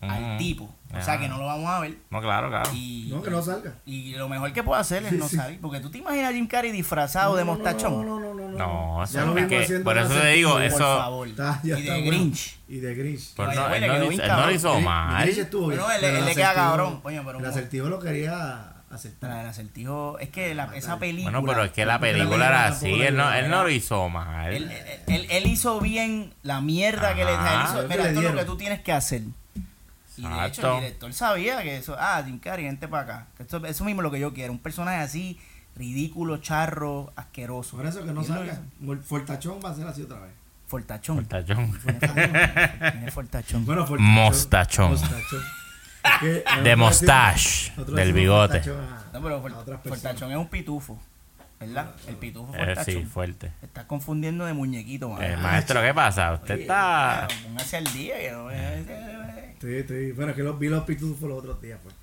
[0.00, 0.74] al tipo.
[0.94, 1.96] O sea, que no lo vamos a ver.
[2.10, 2.70] No, claro, claro.
[2.74, 3.74] Y, No, que no salga.
[3.86, 5.36] y lo mejor que puede hacer es Sí, no sí.
[5.36, 5.60] salir.
[5.60, 8.06] Porque tú te imaginas a Jim Carrey disfrazado de No, no, mostachón.
[8.06, 8.48] No, no, no, no.
[8.50, 8.58] no.
[8.58, 11.28] No, eso Ya lo es que- haciendo por eso te digo, Por Por eso- favor.
[11.28, 12.16] Está- ya y está de bueno.
[12.18, 12.58] Grinch.
[12.68, 13.34] Y de Grinch.
[13.34, 14.54] Pues no, él, no lo hizo, él no lo cabrón.
[14.54, 15.22] hizo Grinch- mal.
[15.24, 17.98] Grinch estuvo bien, Pero él- él el le queda cabrón, coño, pero El acertijo lo
[17.98, 19.40] quería aceptar.
[19.40, 20.18] el acertijo.
[20.18, 21.30] Es que la- esa película.
[21.38, 24.52] Bueno, pero es que la película era así, él no, él no lo hizo mal.
[24.52, 28.34] Él, él- él- él hizo bien la mierda que le hizo- Mira, esto es lo
[28.38, 29.22] que tú tienes que hacer.
[30.16, 31.96] Y de hecho, el director sabía que eso.
[31.98, 33.26] Ah, Jim Carrey, vente para acá.
[33.38, 34.52] Esto- eso mismo es lo que yo quiero.
[34.52, 35.38] Un personaje así,
[35.76, 37.76] ridículo, charro, asqueroso.
[37.76, 38.60] Por eso que no salga.
[39.04, 40.32] Fortachón va a ser así otra vez.
[40.66, 41.16] Fortachón.
[41.26, 41.72] Fortachón.
[43.12, 43.64] Fortachón.
[43.66, 44.02] Bueno, Fortachón.
[44.14, 44.96] Mostachón.
[46.64, 48.60] De mustache, del bigote.
[49.12, 49.78] No, pero For-.
[49.84, 51.00] Fortachón es un pitufo.
[51.60, 51.92] ¿Verdad?
[52.08, 52.84] El pitufo Eh, Fortachón.
[52.84, 53.52] sí, fuerte.
[53.60, 55.22] Te estás confundiendo de muñequito, man.
[55.22, 56.32] Eh, maestro, ¿qué pasa?
[56.32, 57.28] Usted Oye, está...
[57.44, 58.18] Póngase al día.
[58.18, 58.48] que no-
[59.62, 60.12] Sí, sí.
[60.12, 61.94] Bueno, que los vi los pitufos los otros días, pues.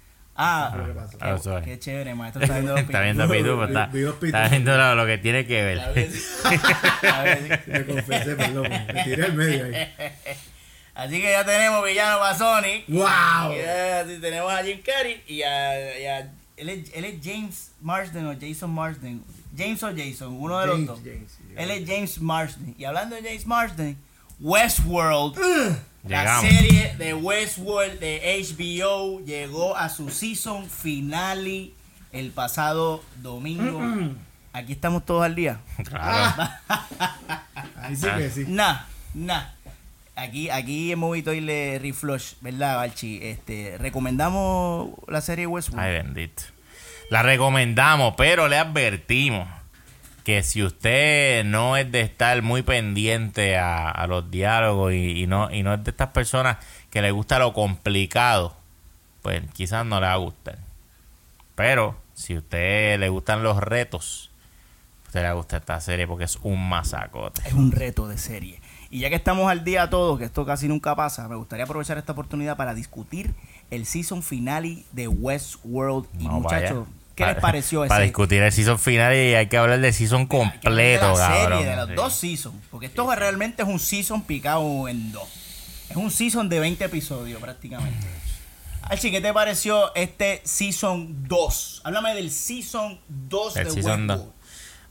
[0.41, 0.74] Ah,
[1.12, 1.20] que.
[1.20, 2.41] Ah, qué chévere, maestro.
[2.41, 6.10] Está viendo los Está viendo está, está lo, lo que tiene que ver.
[6.10, 6.20] sí.
[7.01, 7.72] Claro que sí.
[7.72, 8.68] Me confesé, perdón.
[8.70, 9.74] Me tiré al medio ahí.
[10.95, 12.86] Así que ya tenemos villano para Sonic.
[12.88, 13.53] ¡Wow!
[13.53, 17.16] Y ya sí, tenemos a Jim Carrey y a, y a- él, es, él es
[17.24, 19.22] James Marsden o Jason Marsden.
[19.57, 21.05] James o Jason, uno de James, los dos.
[21.05, 21.38] James.
[21.57, 22.76] Él es James Marsden.
[22.78, 23.97] Y hablando de James Marsden,
[24.39, 25.38] Westworld,
[26.08, 31.72] la serie de Westworld de HBO llegó a su season finale
[32.12, 33.82] el pasado domingo.
[34.54, 35.60] Aquí estamos todos al día.
[35.84, 36.50] Claro.
[37.76, 38.45] Ahí sí que sí.
[38.47, 38.82] Nah,
[39.14, 39.43] nah.
[40.16, 43.20] Aquí, aquí en Movitoy le reflush, ¿verdad, Balchi?
[43.22, 45.86] Este, recomendamos la serie Westworld.
[45.86, 46.43] Ay, bendito.
[47.10, 49.47] La recomendamos, pero le advertimos
[50.24, 55.28] que si usted no es de estar muy pendiente a, a los diálogos y, y
[55.28, 56.58] no, y no es de estas personas
[56.90, 58.56] que le gusta lo complicado,
[59.22, 60.60] pues quizás no le va a gustar.
[61.56, 64.32] Pero si a usted le gustan los retos,
[65.04, 67.42] a usted le va a gustar esta serie porque es un masacote.
[67.46, 68.62] Es un reto de serie.
[68.90, 71.98] Y ya que estamos al día todos, que esto casi nunca pasa, me gustaría aprovechar
[71.98, 73.36] esta oportunidad para discutir
[73.70, 76.08] el season finale de Westworld.
[76.20, 76.88] Y No, muchachos.
[77.26, 77.90] ¿Qué les pareció ese?
[77.90, 81.60] Para discutir el season final y hay que hablar del season completo, de la cabrón.
[81.60, 81.94] serie, de los Sí.
[81.96, 82.56] dos seasons.
[82.72, 85.28] Porque esto realmente es un season picado en dos.
[85.90, 88.06] Es un season de 20 episodios prácticamente.
[88.84, 91.82] Archie, ¿qué te pareció este season 2?
[91.84, 94.24] Háblame del season 2 El de season Westworld.
[94.26, 94.34] dos.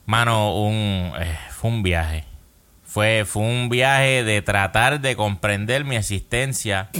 [0.07, 2.24] Mano, un, eh, fue un viaje.
[2.85, 6.91] Fue, fue un viaje de tratar de comprender mi existencia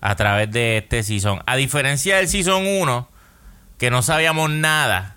[0.00, 1.40] a través de este season.
[1.46, 3.08] A diferencia del season 1,
[3.78, 5.16] que no sabíamos nada,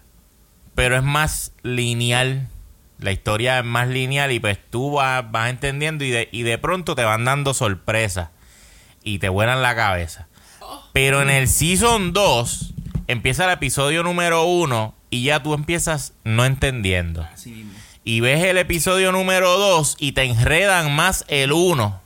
[0.73, 2.47] pero es más lineal.
[2.99, 6.57] La historia es más lineal y pues tú vas, vas entendiendo y de, y de
[6.57, 8.29] pronto te van dando sorpresas
[9.03, 10.27] y te vuelan la cabeza.
[10.93, 12.73] Pero en el Season 2
[13.07, 17.21] empieza el episodio número 1 y ya tú empiezas no entendiendo.
[17.33, 17.73] Así mismo.
[18.03, 22.01] Y ves el episodio número 2 y te enredan más el 1.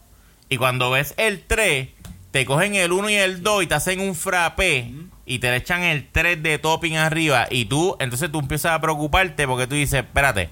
[0.48, 1.90] Y cuando ves el 3,
[2.32, 4.94] te cogen el 1 y el 2 y te hacen un frappé
[5.30, 7.46] y te le echan el 3 de topping arriba.
[7.52, 10.50] Y tú, entonces tú empiezas a preocuparte porque tú dices, espérate,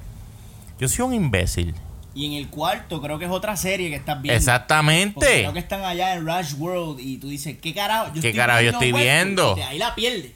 [0.80, 1.73] yo soy un imbécil.
[2.13, 4.36] Y en el cuarto creo que es otra serie que estás viendo.
[4.36, 5.25] Porque Exactamente.
[5.25, 8.11] creo que están allá en Rush World y tú dices, ¿qué carajo?
[8.21, 9.57] ¿Qué carajo yo estoy viendo?
[9.67, 10.36] Ahí la pierde.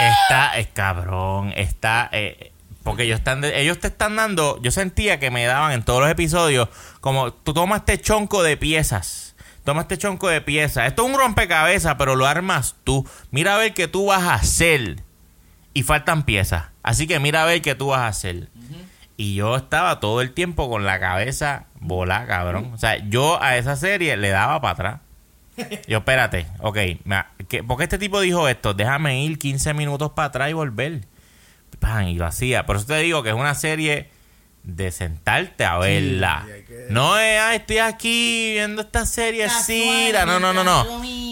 [0.00, 2.10] Está, es cabrón, está...
[2.12, 2.50] eh,
[2.82, 4.60] porque ellos, están ellos te están dando...
[4.62, 6.68] Yo sentía que me daban en todos los episodios
[7.00, 9.33] como tú tomas este chonco de piezas.
[9.64, 10.86] Toma este chonco de piezas.
[10.88, 13.08] Esto es un rompecabezas, pero lo armas tú.
[13.30, 15.02] Mira a ver qué tú vas a hacer.
[15.72, 16.66] Y faltan piezas.
[16.82, 18.48] Así que mira a ver qué tú vas a hacer.
[19.16, 22.70] Y yo estaba todo el tiempo con la cabeza volada, cabrón.
[22.74, 25.00] O sea, yo a esa serie le daba para atrás.
[25.86, 26.76] Yo, espérate, ok.
[27.04, 28.74] me- ¿qué- ¿Por qué este tipo dijo esto?
[28.74, 31.02] Déjame ir 15 minutos para atrás y volver.
[31.78, 32.66] Pan, y lo hacía.
[32.66, 34.10] Por eso te digo que es una serie
[34.64, 36.44] de sentarte a verla.
[36.66, 40.84] que- No es, "Ay, estoy aquí viendo esta serie sí, No, no, no, no.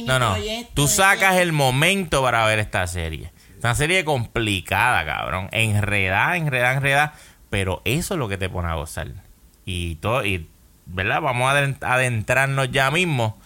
[0.06, 0.36] No, no.
[0.74, 3.32] Tú sacas el momento para ver esta serie.
[3.58, 5.48] Es una serie complicada, cabrón.
[5.52, 7.14] Enredada, enredada, enredada.
[7.48, 9.08] Pero eso es lo que te pone a gozar.
[9.64, 10.48] Y todo, y,
[10.86, 11.20] ¿verdad?
[11.20, 13.38] Vamos a adent- adentrarnos ya mismo.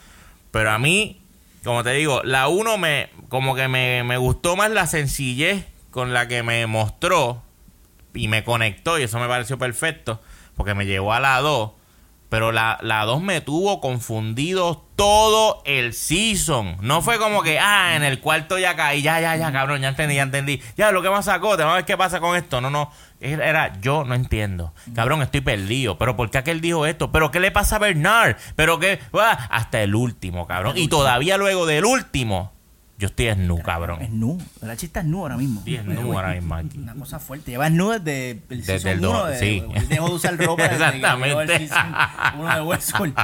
[0.51, 1.20] Pero a mí,
[1.64, 6.12] como te digo, la 1 me, como que me, me gustó más la sencillez con
[6.12, 7.43] la que me mostró
[8.17, 10.21] y me conectó y eso me pareció perfecto
[10.57, 11.73] porque me llevó a la 2.
[12.29, 16.77] Pero la, la 2 me tuvo confundido todo el season.
[16.81, 19.91] No fue como que, ah, en el cuarto ya caí, ya, ya, ya, cabrón, ya
[19.91, 20.61] entendí, ya entendí.
[20.77, 22.61] Ya, lo que más sacó, te vamos a ver qué pasa con esto.
[22.61, 22.91] No, no,
[23.21, 24.75] era, era, yo no entiendo.
[24.93, 25.99] Cabrón, estoy perdido.
[25.99, 27.12] Pero ¿por qué aquel dijo esto?
[27.12, 28.37] ¿Pero qué le pasa a Bernard?
[28.57, 28.99] ¿Pero qué?
[29.12, 30.77] Ah, hasta el último, cabrón.
[30.77, 32.53] Y todavía luego del último,
[32.99, 33.99] yo estoy nu, Es cabrón.
[34.19, 34.39] nu.
[34.63, 35.63] La chista es nu ahora mismo.
[35.67, 36.79] Estoy nu ahora mismo aquí.
[36.79, 37.51] Una cosa fuerte.
[37.51, 39.63] Llevas nu desde el Desde season el dos, uno de- sí.
[39.75, 41.69] él Dejó de usar ropa Exactamente.
[42.39, 43.15] uno de Westworld.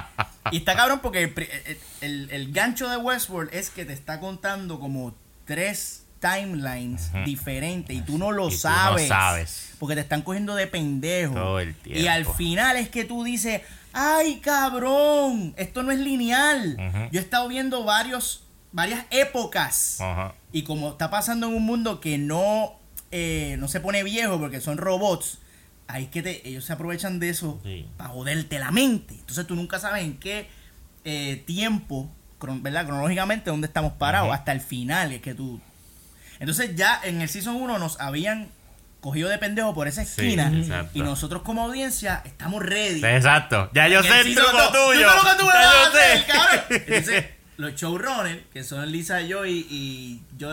[0.51, 4.79] Y está cabrón porque el, el- el- gancho de Westworld es que te está contando
[4.79, 5.15] como
[5.47, 9.09] tres timelines diferentes y tú no lo Y tú no sabes.
[9.09, 9.71] sabes.
[9.79, 11.35] Porque te están cogiendo de pendejo.
[11.35, 12.35] Todo el Y al tiempo.
[12.35, 13.63] final es que tú dices,
[13.93, 16.77] ay cabrón, esto no es lineal.
[17.11, 18.42] Yo he estado viendo varios,
[18.73, 20.01] varias épocas.
[20.01, 20.35] Ajá.
[20.53, 22.73] Y como está pasando en un mundo que no,
[23.11, 25.39] eh, no se pone viejo porque son robots,
[25.89, 27.87] ahí es que te- ellos se aprovechan de eso Sí.
[27.97, 29.15] para joderte la mente.
[29.15, 30.49] Entonces tú nunca sabes en qué
[31.05, 32.11] eh, tiempo,
[32.41, 32.87] cron- ¿verdad?
[32.87, 34.33] Cronológicamente, dónde estamos parados.
[34.33, 35.61] Hasta el final es que tú...
[36.39, 38.49] Entonces ya en el Season 1 nos habían
[39.01, 40.53] cogido de pendejo por esa Sí, esquina.
[40.57, 40.93] exacto.
[40.95, 43.05] y nosotros como audiencia estamos ready.
[43.05, 43.69] Exacto.
[43.75, 45.09] Ya yo sé el truco tuyo.
[45.39, 46.33] Tú Ya yo sé.
[46.33, 46.85] hacer.
[46.87, 47.25] Entonces,
[47.57, 49.45] los showrunners, que son Lisa y yo,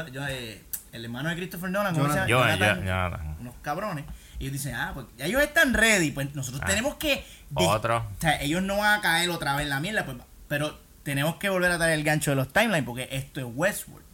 [0.08, 2.28] yo eh, el hermano de Christopher Nolan, ¿cómo se llama?
[2.28, 3.36] Yo, yo, Jonathan, Jonathan.
[3.39, 4.06] unos cabrones.
[4.39, 6.68] Y ellos dicen, ah, pues ya ellos están ready, pues nosotros Ah.
[6.68, 7.24] tenemos que...
[7.56, 7.97] Otro.
[7.97, 11.36] O sea, ellos no van a caer otra vez en la mierda, pues, pero tenemos
[11.36, 14.06] que volver a traer el gancho de los timelines porque esto es Westworld.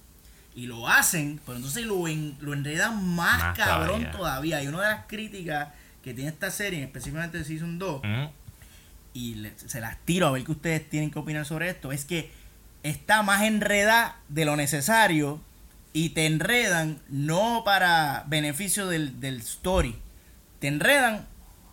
[0.55, 4.11] Y lo hacen, pero entonces lo, en- lo enredan más, Más cabrón todavía.
[4.11, 4.63] todavía.
[4.63, 5.67] Y una de las críticas
[6.01, 8.25] que tiene esta serie, específicamente de Season 2, Mm.
[9.13, 12.05] y le- se las tiro a ver qué ustedes tienen que opinar sobre esto, es
[12.05, 12.31] que
[12.85, 15.41] está más enredada de lo necesario
[15.91, 19.95] y te enredan no para beneficio del, del story,
[20.59, 21.25] te enredan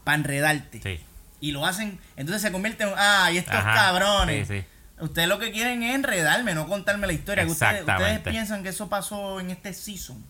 [0.04, 0.80] para enredarte.
[0.82, 1.04] Sí.
[1.40, 3.74] Y lo hacen, entonces se convierte en, ah, y estos Ajá.
[3.74, 4.48] cabrones.
[4.48, 4.64] Sí, sí.
[5.00, 7.44] Ustedes lo que quieren es enredarme, no contarme la historia.
[7.44, 7.84] Ustedes,
[8.20, 10.24] piensan que eso pasó en este season?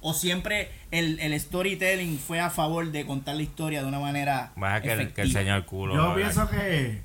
[0.00, 4.52] ¿O siempre el, el storytelling fue a favor de contar la historia de una manera
[4.56, 5.94] Baja que el, que el señor culo.
[5.94, 7.02] Yo pienso que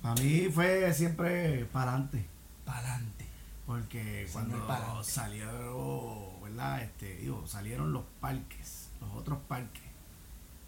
[0.00, 2.35] para mí fue siempre para adelante.
[2.66, 3.24] Pa'lante.
[3.64, 5.10] Porque Señor cuando pa'lante.
[5.10, 6.82] salió, ¿verdad?
[6.82, 9.82] Este, digo, salieron los parques, los otros parques,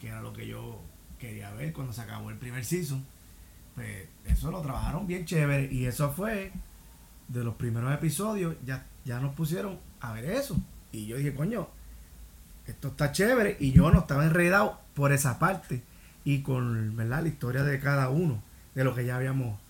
[0.00, 0.80] que era lo que yo
[1.18, 3.04] quería ver cuando se acabó el primer season.
[3.74, 6.50] Pues eso lo trabajaron bien chévere y eso fue
[7.28, 10.56] de los primeros episodios, ya, ya nos pusieron a ver eso.
[10.90, 11.68] Y yo dije, coño,
[12.66, 15.82] esto está chévere y yo no estaba enredado por esa parte
[16.24, 17.22] y con, ¿verdad?
[17.22, 18.42] La historia de cada uno,
[18.74, 19.60] de lo que ya habíamos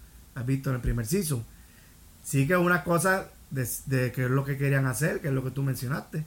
[0.47, 1.45] visto en el primer season.
[2.23, 5.45] Sí que una cosa de, de que es lo que querían hacer, que es lo
[5.45, 6.25] que tú mencionaste,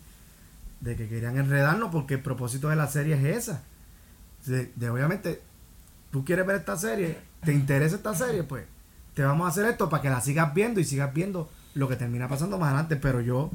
[0.80, 3.64] de que querían enredarnos porque el propósito de la serie es esa.
[4.46, 5.42] De, de obviamente,
[6.12, 8.66] tú quieres ver esta serie, te interesa esta serie, pues
[9.14, 11.96] te vamos a hacer esto para que la sigas viendo y sigas viendo lo que
[11.96, 12.96] termina pasando más adelante.
[12.96, 13.52] Pero yo,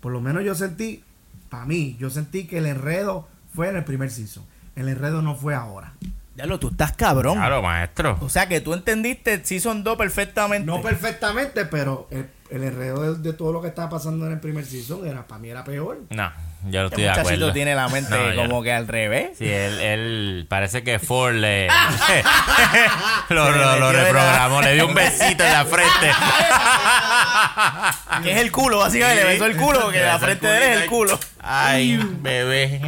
[0.00, 1.02] por lo menos yo sentí,
[1.48, 4.44] para mí, yo sentí que el enredo fue en el primer season.
[4.76, 5.94] El enredo no fue ahora.
[6.38, 7.36] Ya lo, tú estás cabrón.
[7.36, 8.16] Claro, maestro.
[8.20, 10.64] O sea que tú entendiste Season 2 perfectamente.
[10.64, 14.38] No perfectamente, pero el, el enredo de, de todo lo que estaba pasando en el
[14.40, 15.98] primer season era para mí era peor.
[16.10, 16.30] No,
[16.66, 17.52] yo no estoy de acuerdo.
[17.52, 18.62] tiene la mente No, como no.
[18.62, 19.38] que al revés.
[19.38, 21.68] Sí, él, él parece que Ford le
[23.28, 26.10] lo, reprogramó, le dio un besito en la frente.
[28.22, 29.22] Que es el culo, básicamente.
[29.24, 31.18] Le besó el culo porque la frente de él es el culo.
[31.40, 32.80] Ay, bebé.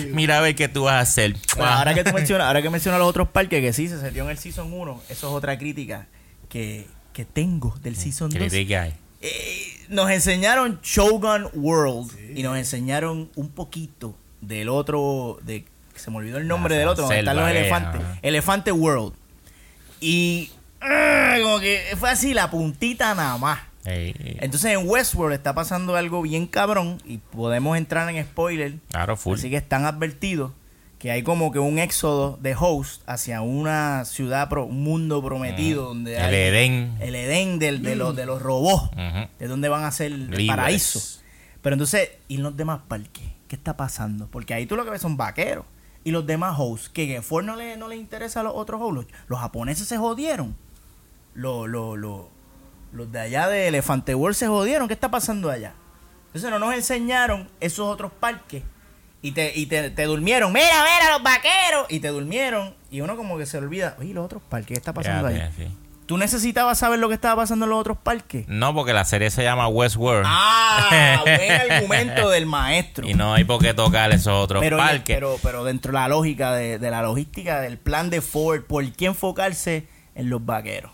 [0.12, 1.34] Mira a ver qué tú vas a hacer.
[1.56, 4.24] Bueno, ahora que tú mencionas, ahora que mencionas los otros parques que sí se salió
[4.24, 6.06] en el Season 1, eso es otra crítica
[6.48, 8.38] que, que tengo del Season 2.
[8.38, 8.94] Critica ahí.
[9.20, 15.64] Eh, nos enseñaron Shogun World y nos enseñaron un poquito del otro, de
[15.94, 18.00] se me olvidó el nombre del otro, donde están los elefantes.
[18.00, 18.18] ajá.
[18.22, 19.12] Elefante World.
[20.00, 20.50] Y
[20.80, 23.60] ah, como que fue así la puntita nada más.
[23.84, 28.74] Ey, Entonces en Westworld está pasando algo bien cabrón y podemos entrar en spoiler.
[28.90, 29.38] claro, full.
[29.38, 30.52] Así que están advertidos
[31.00, 35.86] que hay como que un éxodo de host hacia una ciudad, pro- un mundo prometido
[35.86, 36.96] donde El hay Edén.
[37.00, 38.90] el Edén del- de, los, de los robots,
[39.38, 40.46] de donde van a ser el Libres.
[40.46, 41.00] paraíso.
[41.62, 43.24] Pero entonces, ¿y los demás parques?
[43.48, 44.28] ¿Qué está pasando?
[44.30, 45.64] Porque ahí tú lo que ves son vaqueros.
[46.04, 48.80] Y los demás hosts, que que Ford no le, no le interesa a los otros
[48.80, 48.94] hosts.
[48.94, 50.54] Los, los japoneses se jodieron.
[51.34, 52.26] Los, los, los,
[52.92, 54.86] los de allá de Elefante World se jodieron.
[54.86, 55.72] ¿Qué está pasando allá?
[56.26, 58.62] Entonces no nos enseñaron esos otros parques.
[59.22, 60.52] Y te, y te, te durmieron.
[60.52, 61.86] Mira, mira, los vaqueros.
[61.88, 62.74] Y te durmieron.
[62.90, 63.96] Y uno como que se olvida.
[63.98, 65.42] Oye, los otros parques, ¿qué está pasando ahí?
[65.56, 65.66] sí.
[66.06, 68.44] ¿Tú necesitabas saber lo que estaba pasando en los otros parques?
[68.48, 70.24] No, porque la serie se llama Westworld.
[70.26, 73.06] Ah, buen argumento del maestro.
[73.06, 75.14] Y no hay por qué tocar esos otros pero, parques.
[75.14, 78.90] pero, pero dentro de la lógica de, de la logística del plan de Ford, ¿por
[78.90, 80.90] qué enfocarse en los vaqueros?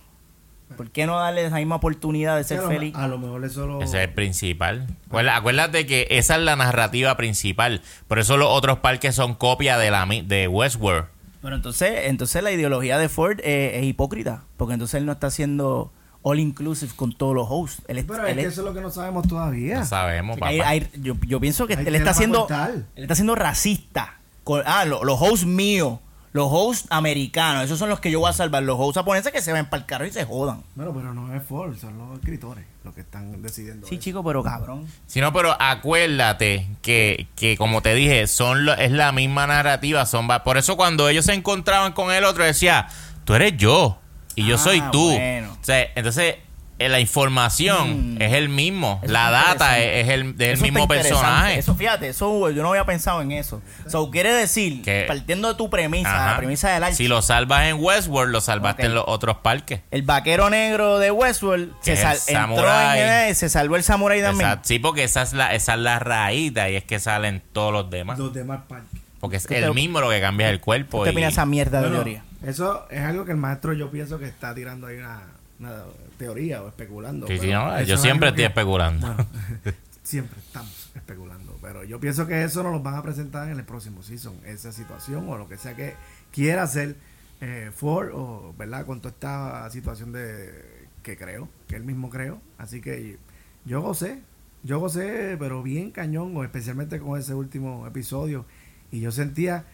[0.77, 2.95] ¿Por qué no darle esa misma oportunidad de ser feliz?
[2.97, 3.81] a lo mejor eso lo...
[3.83, 4.87] Ese es el principal.
[5.09, 7.83] Acuérdate, acuérdate que esa es la narrativa principal.
[8.09, 11.07] Por eso los otros parques son copia de la de Westworld.
[11.43, 15.29] Pero entonces, entonces la ideología de Ford eh, es hipócrita, porque entonces él no está
[15.29, 15.93] haciendo
[16.23, 17.83] all inclusive con todos los hosts.
[17.87, 19.79] Él, es- Pero es que es- eso es lo que no sabemos todavía.
[19.79, 20.51] No sabemos, papá.
[20.65, 22.49] hay- yo, yo pienso que Hay él está siendo
[22.97, 24.19] él está siendo racista.
[24.43, 26.01] Con- ah, lo- los hosts míos,
[26.37, 28.63] los hosts americanos, esos son los que yo voy a salvar.
[28.63, 30.63] Los hosts japoneses que se ven para el carro y se jodan.
[30.77, 33.87] Bueno, pero no es Ford, son los escritores los que están decidiendo.
[33.89, 34.03] Sí, eso.
[34.05, 34.87] chico, pero cabrón.
[35.09, 40.07] Si no, pero acuérdate que, que como te dije, son lo- es la misma narrativa.
[40.07, 42.87] son va- Por eso cuando ellos se encontraban con el otro, decía,
[43.25, 43.99] tú eres yo
[44.37, 45.11] y yo Ah, soy tú.
[45.11, 45.53] bueno.
[45.61, 46.37] O sea, entonces
[46.79, 48.23] la información Mm.
[48.23, 49.01] es el mismo.
[49.03, 51.59] Eso la data es, es el del mismo personaje.
[51.59, 53.63] Eso, fíjate, eso yo no había pensado en eso.
[53.89, 56.31] So, quiere decir, Que- partiendo de tu premisa, Ajá.
[56.33, 59.81] la premisa del archi, Si lo salvas en Westworld, lo salvaste en los otros parques.
[59.91, 64.21] el vaquero negro de Westworld Que se sal- el entró en se salvó el samurai
[64.21, 64.47] también.
[64.49, 64.69] Exacto.
[64.69, 67.73] Sí, porque esa es la, esa es la raíz de ahí es que salen todos
[67.73, 68.19] los demás.
[68.19, 69.01] Los demás parques.
[69.19, 71.03] Porque es ¿Qué el te- mismo lo que cambia es el cuerpo.
[71.03, 72.23] ¿Qué y- opinas de esa mierda de Bueno, teoría?
[72.47, 75.23] Eso es algo que el maestro yo pienso que está tirando ahí una,
[75.59, 75.71] una
[76.17, 77.27] teoría o especulando.
[77.27, 79.07] Sí, sí, pero no, eso yo siempre estoy que- especulando.
[79.07, 79.27] Bueno,
[80.03, 81.57] siempre estamos especulando.
[81.61, 84.35] Pero yo pienso que eso nos lo van a presentar en el próximo season.
[84.45, 85.95] Esa situación o lo que sea que
[86.33, 86.97] quiera hacer
[87.41, 88.87] eh, Ford o, ¿verdad?
[88.87, 92.41] Con toda esta situación de que creo, que él mismo creo.
[92.59, 93.19] Así que
[93.65, 94.21] yo gocé.
[94.63, 98.45] Yo gocé, pero bien cañón, especialmente con ese último episodio.
[98.91, 99.65] Y yo sentía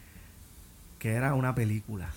[0.98, 2.10] que era una película.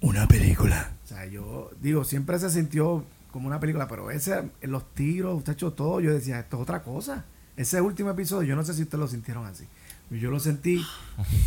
[0.00, 0.92] Una película.
[1.04, 5.76] O sea, yo digo, siempre se sintió como una película, pero ese, los tiros, muchachos,
[5.76, 7.24] todo, yo decía, esto es otra cosa.
[7.56, 9.66] Ese último episodio, yo no sé si ustedes lo sintieron así.
[10.10, 10.82] Yo lo sentí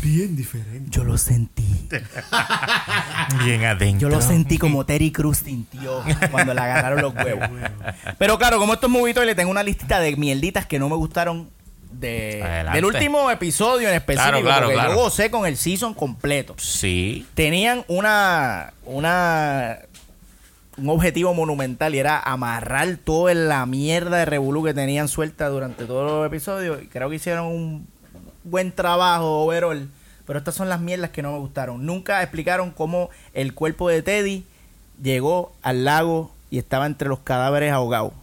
[0.03, 0.91] bien diferente.
[0.91, 1.89] Yo lo sentí.
[3.43, 4.07] Bien adentro.
[4.07, 7.49] Yo lo sentí como Terry Cruz sintió cuando le agarraron los huevos.
[8.19, 10.95] Pero claro, como esto es movito, le tengo una listita de mierditas que no me
[10.95, 11.49] gustaron
[11.91, 12.77] de, Adelante.
[12.77, 14.29] del último episodio en específico.
[14.29, 14.93] Claro, claro, porque claro.
[14.93, 16.55] yo gocé con el season completo.
[16.59, 17.25] Sí.
[17.33, 19.79] Tenían una, una
[20.77, 25.85] un objetivo monumental y era amarrar toda la mierda de Revolú que tenían suelta durante
[25.85, 26.81] todos los episodios.
[26.81, 27.87] Y creo que hicieron un
[28.43, 29.89] buen trabajo overall.
[30.25, 31.85] Pero estas son las mierdas que no me gustaron.
[31.85, 34.45] Nunca explicaron cómo el cuerpo de Teddy
[35.01, 38.13] llegó al lago y estaba entre los cadáveres ahogados.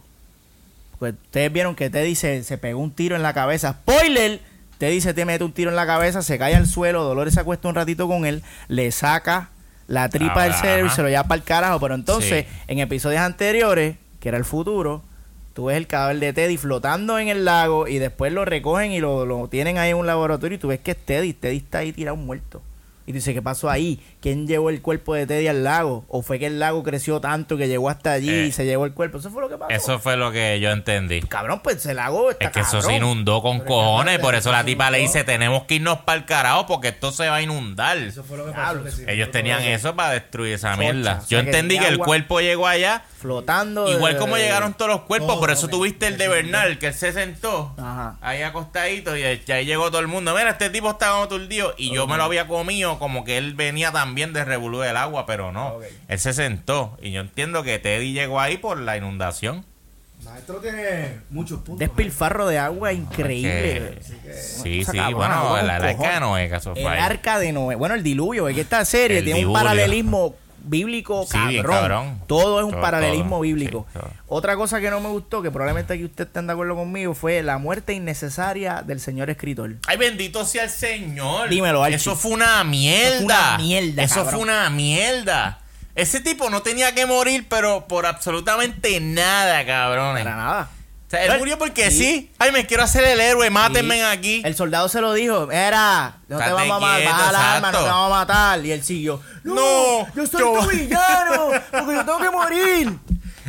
[0.97, 3.77] Pues ustedes vieron que Teddy se, se pegó un tiro en la cabeza.
[3.81, 4.41] ¡Spoiler!
[4.79, 7.41] Teddy se te mete un tiro en la cabeza, se cae al suelo, Dolores se
[7.41, 9.49] acuesta un ratito con él, le saca
[9.89, 10.61] la tripa del Ajá.
[10.61, 11.79] cerebro y se lo lleva para el carajo.
[11.81, 12.57] Pero entonces, Sí.
[12.67, 15.01] en episodios anteriores, que era el futuro,
[15.53, 18.99] tú ves el cadáver de Teddy flotando en el lago y después lo recogen y
[19.01, 21.33] lo, lo tienen ahí en un laboratorio y tú ves que es Teddy.
[21.33, 22.61] Teddy está ahí tirado muerto.
[23.09, 23.99] Y dice, ¿qué pasó ahí?
[24.21, 26.05] ¿Quién llevó el cuerpo de Teddy al lago?
[26.09, 28.85] ¿O fue que el lago creció tanto que llegó hasta allí Eh, y se llevó
[28.85, 29.17] el cuerpo?
[29.17, 29.71] Eso fue lo que pasó.
[29.71, 31.21] Eso fue lo que yo entendí.
[31.21, 34.19] Cabrón, pues el lago está Es que eso se inundó con Pero cojones.
[34.19, 37.27] Por eso la tipa le dice: Tenemos que irnos para el carajo porque esto se
[37.27, 37.97] va a inundar.
[37.97, 38.61] Eso fue lo que pasó.
[38.61, 38.83] Diablo.
[38.83, 41.15] que sí, Ellos tenían todo eso para destruir esa mierda.
[41.15, 42.05] o sea Yo que entendí que el agua.
[42.05, 43.05] cuerpo llegó allá.
[43.19, 43.91] Flotando.
[43.91, 46.87] Igual de- como llegaron todos los cuerpos, Todo, por eso tuviste el de Bernal, que
[46.87, 48.17] él se sentó Ajá.
[48.21, 50.33] ahí acostadito y ahí llegó todo el mundo.
[50.35, 51.73] Mira, este tipo está como turdido.
[51.77, 55.25] Y yo me lo había comido como que él venía también de revolú del agua,
[55.25, 55.79] pero no.
[56.07, 56.97] Él se sentó.
[57.01, 59.65] Y yo entiendo que Teddy llegó ahí por la inundación.
[60.25, 61.79] Maestro tiene muchos puntos.
[61.79, 63.93] Despilfarro de agua increíble.
[63.93, 66.19] Que- Así que- Sí, sí, bueno, la, la arca de.
[66.19, 67.75] Noé, El arca de Noé.
[67.75, 71.63] Bueno, el diluvio, es que esta serie El tiene un paralelismo bíblico Sí, cabrón.
[71.65, 72.21] cabrón.
[72.27, 73.39] Todo es un Todo, paralelismo todo.
[73.41, 73.87] bíblico.
[73.93, 73.99] Sí.
[74.27, 77.41] Otra cosa que no me gustó, que probablemente aquí ustedes estén de acuerdo conmigo, fue
[77.43, 79.75] la muerte innecesaria del señor escritor.
[79.87, 81.49] Ay, bendito sea el Señor.
[81.49, 81.95] Dímelo, Archie.
[81.95, 83.09] Eso fue una mierda.
[83.09, 84.33] Eso fue una mierda, Eso cabrón.
[84.33, 85.59] fue una mierda.
[85.95, 90.23] Ese tipo no tenía que morir, pero por absolutamente nada, cabrones.
[90.23, 90.69] Para nada.
[91.09, 92.31] O sea, él murió porque sí.
[92.37, 94.01] Ay, me quiero hacer el héroe, mátenme Sí.
[94.01, 94.41] aquí.
[94.45, 97.53] El soldado se lo dijo, era, no te Estate vamos a matar, quieto, baja la
[97.55, 97.83] arma, no exacto.
[97.85, 98.65] te vamos a matar.
[98.65, 102.99] Y él siguió, no, No, yo soy yo- tu villano, porque yo tengo que morir.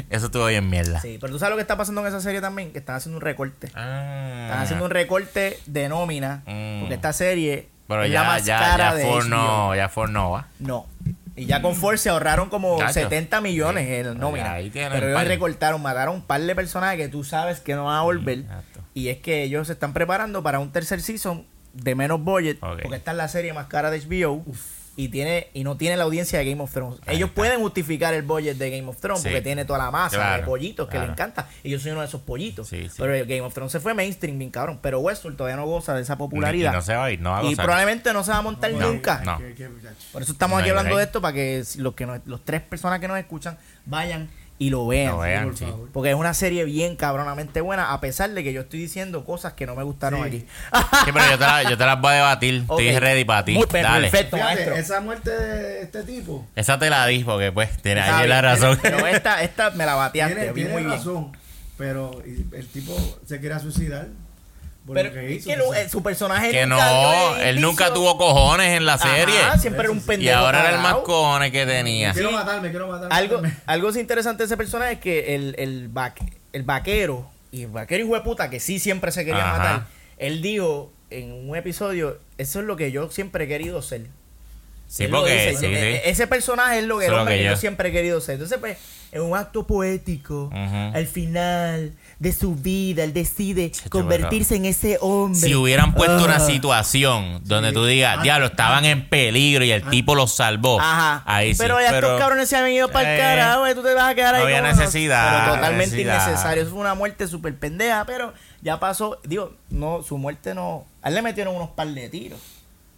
[0.09, 1.01] Eso estuvo bien mierda.
[1.03, 3.19] Sí, pero tú sabes lo que está pasando en esa serie también, que están haciendo
[3.19, 3.71] un recorte.
[3.75, 4.45] Ah.
[4.47, 6.81] Están haciendo un recorte de nómina, Mm.
[6.81, 9.29] porque esta serie Pero es la ya, más ya, cara ya de Ford HBO.
[9.29, 10.47] no, ya Ford no va.
[10.61, 10.87] No.
[11.41, 12.93] Y ya con Ford se ahorraron como Chacho.
[12.95, 13.95] 70 millones Sí.
[14.09, 14.53] en nómina.
[14.53, 17.97] Ahí Pero ellos recortaron, mataron un par de personajes que tú sabes que no van
[17.97, 18.41] a volver.
[18.41, 18.81] exacto.
[18.95, 22.97] Y es que ellos se están preparando para un tercer season de menos budget, porque
[22.97, 24.45] esta es la serie más cara de HBO.
[25.01, 27.01] Y tiene y no tiene la audiencia de Game of Thrones.
[27.07, 27.41] Ahí ellos está.
[27.41, 29.29] pueden justificar el budget de Game of Thrones Sí.
[29.29, 31.07] porque tiene toda la masa de pollitos que claro.
[31.07, 31.49] le encanta.
[31.63, 32.69] Y yo soy uno de esos pollitos.
[32.69, 32.97] Sí, sí.
[32.99, 34.79] Pero el Game of Thrones se fue mainstream, bien cabrón.
[34.83, 36.73] Pero Westworld todavía no goza de esa popularidad.
[36.73, 37.65] Y no se va a ir, no va a Y gozar.
[37.65, 39.23] probablemente no se va a montar No, nunca.
[40.13, 42.61] Por eso estamos No aquí hablando de esto para que los que nos- los tres
[42.61, 44.29] personas que nos escuchan vayan
[44.61, 45.13] y lo vean.
[45.13, 45.65] Lo vean, por sí.
[45.65, 45.89] favor.
[45.91, 49.55] Porque es una serie bien cabronamente buena, a pesar de que yo estoy diciendo cosas
[49.55, 50.27] que no me gustaron Sí.
[50.27, 50.39] aquí.
[51.07, 52.55] Sí, pero yo te, la- yo te las voy a debatir.
[52.61, 53.55] Estoy ready para ti.
[53.55, 54.11] Muy Dale.
[54.11, 54.77] perfecto, Fíjate, maestro.
[54.77, 58.45] esa muerte de este tipo Esa te la di porque pues tiene ahí la bien,
[58.45, 58.79] razón.
[58.83, 60.95] Pero esta, esta me la bateaste, tiene, vi tiene muy bien.
[60.95, 61.33] razón,
[61.79, 62.95] pero y- el tipo
[63.27, 64.09] se quería suicidar
[64.95, 65.49] Pero que hizo.
[65.51, 68.95] que lo- eh, su personaje Que nunca no, el él nunca tuvo cojones en la
[68.95, 69.35] Ajá, serie.
[69.59, 70.39] siempre era un Y Y pendejo.
[70.39, 72.09] ahora era el más cojones que tenía.
[72.09, 73.09] Me quiero matar, me quiero matar.
[73.13, 77.69] Algo, algo interesante de ese personaje es que el, el, vaque- el vaquero, y el
[77.71, 79.59] vaquero hijo de puta, que sí siempre se quería Ajá.
[79.59, 79.87] matar,
[80.19, 84.07] él dijo en un episodio, eso es lo que yo siempre he querido ser.
[84.87, 86.01] Sí, Él porque dice, sí, sí.
[86.05, 88.35] Ese personaje es lo que, es lo yo yo- siempre he querido ser.
[88.35, 88.77] Entonces, pues,
[89.13, 90.97] en un acto poético, Ujú.
[90.97, 95.41] al final de su vida, él decide Chacho, convertirse en ese hombre.
[95.41, 96.41] Si hubieran puesto una Ah.
[96.41, 97.75] situación donde Sí.
[97.75, 100.79] tú digas, Ah, diablo, estaban en peligro y el tipo los salvó.
[100.81, 101.23] Ajá.
[101.27, 101.59] Ahí sí.
[101.59, 104.11] pero ya estos cabrones se han ido para el Eh, carajo, y tú te vas
[104.11, 104.41] a quedar ahí.
[104.43, 106.27] no había necesidad, Pero totalmente necesidad.
[106.29, 106.63] innecesario.
[106.63, 109.19] Eso fue una muerte súper pendeja, pero ya pasó.
[109.25, 110.85] Digo, no, su muerte no.
[111.03, 112.39] A él le metieron unos par de tiros.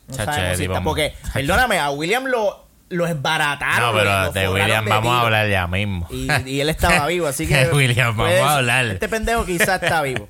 [0.08, 3.92] No Chacho, sabemos si tipo, está- porque, perdóname, a William lo, lo esbarataron.
[3.94, 6.06] No, pero de William de vamos a hablar ya mismo.
[6.10, 7.68] Y, y él estaba vivo, así que.
[7.72, 8.86] William, vamos a hablar.
[8.86, 10.28] Este pendejo quizás está vivo.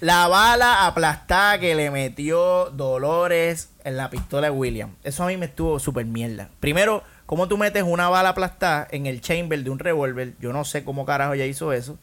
[0.00, 4.94] La bala aplastada que le metió Dolores en la pistola de William.
[5.02, 6.50] Eso a mí me estuvo súper mierda.
[6.60, 10.34] Primero, ¿cómo tú metes una bala aplastada en el chamber de un revólver?
[10.40, 11.98] Yo no sé cómo carajo ella hizo eso.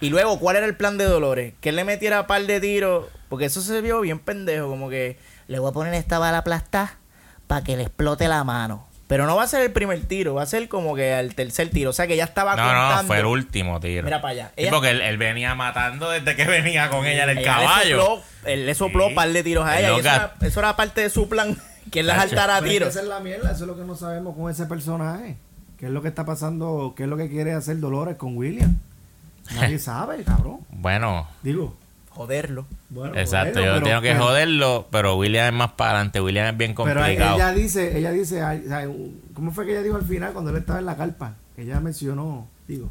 [0.00, 1.54] Y luego, ¿cuál era el plan de Dolores?
[1.60, 3.06] Que él le metiera un par de tiros.
[3.28, 4.68] Porque eso se vio bien pendejo.
[4.68, 6.96] Como que le voy a poner esta bala aplastada
[7.46, 8.85] para que le explote la mano.
[9.08, 11.70] Pero no va a ser el primer tiro, va a ser como que el tercer
[11.70, 11.90] tiro.
[11.90, 13.02] O sea que ya estaba No, contando.
[13.02, 14.02] no, fue el último tiro.
[14.02, 14.46] Mira para allá.
[14.56, 17.58] Sí, Ella- porque él, él venía matando desde que venía con ella en el ella
[17.58, 18.00] le caballo.
[18.04, 19.08] sopló- él le sopló Sí.
[19.10, 19.90] un par de tiros a ella.
[19.92, 21.56] y eso, era, eso era parte de su plan,
[21.92, 22.88] que él las saltara a tiros.
[22.88, 25.36] esa es la mierda, eso es lo que no sabemos con ese personaje.
[25.78, 26.94] ¿Qué es lo que está pasando?
[26.96, 28.76] ¿Qué es lo que quiere hacer Dolores con William?
[29.54, 30.60] Nadie sabe, cabrón.
[30.70, 31.76] Bueno, Digo,
[32.16, 32.66] Joderlo.
[32.90, 33.14] bueno.
[33.14, 33.58] exacto.
[33.60, 36.20] joderlo, Yo pero- tengo que pero- joderlo, pero William es más para adelante.
[36.20, 37.36] William es bien Pero complicado.
[37.36, 38.42] ella dice, ella dice,
[39.34, 41.34] ¿cómo fue que ella dijo al final cuando él estaba en la carpa?
[41.56, 42.90] Ella mencionó, digo,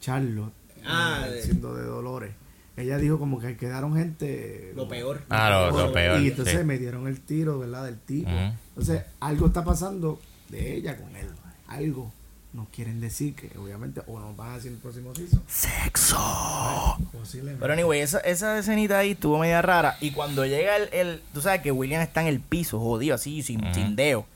[0.00, 0.52] Charlotte,
[0.84, 2.32] Ah, eh, de- siendo de Dolores.
[2.76, 4.72] Ella dijo como que quedaron gente...
[4.74, 5.20] Lo peor.
[5.28, 6.20] Ah, lo, lo peor.
[6.20, 6.64] Y entonces sí.
[6.64, 7.84] me dieron el tiro, ¿verdad?
[7.84, 8.28] Del tipo.
[8.30, 8.54] Ujú.
[8.70, 11.26] Entonces, algo está pasando de ella con él.
[11.68, 12.12] Algo.
[12.52, 15.42] Nos quieren decir que, obviamente, o nos van a decir el próximo season.
[15.48, 16.98] Sexo.
[17.12, 17.60] Posiblemente.
[17.62, 19.96] Pero anyway, esa, esa escenita ahí estuvo media rara.
[20.02, 23.42] Y cuando llega el, el- Tú sabes que William está en el piso, jodido, así,
[23.42, 24.26] sin, sin dedo.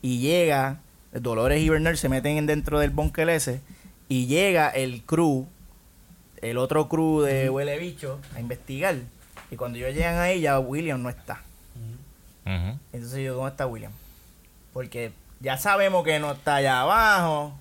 [0.00, 0.78] Y llega
[1.12, 3.60] Dolores y Bernard se meten en dentro del bunker ese
[4.08, 5.46] y llega el crew,
[6.40, 8.96] el otro crew de Huele Bicho, a investigar.
[9.50, 11.42] Y cuando ellos llegan ahí, ya William no está.
[12.92, 13.92] Entonces yo, ¿dónde está William?
[14.72, 17.54] Porque ya sabemos que no está allá abajo.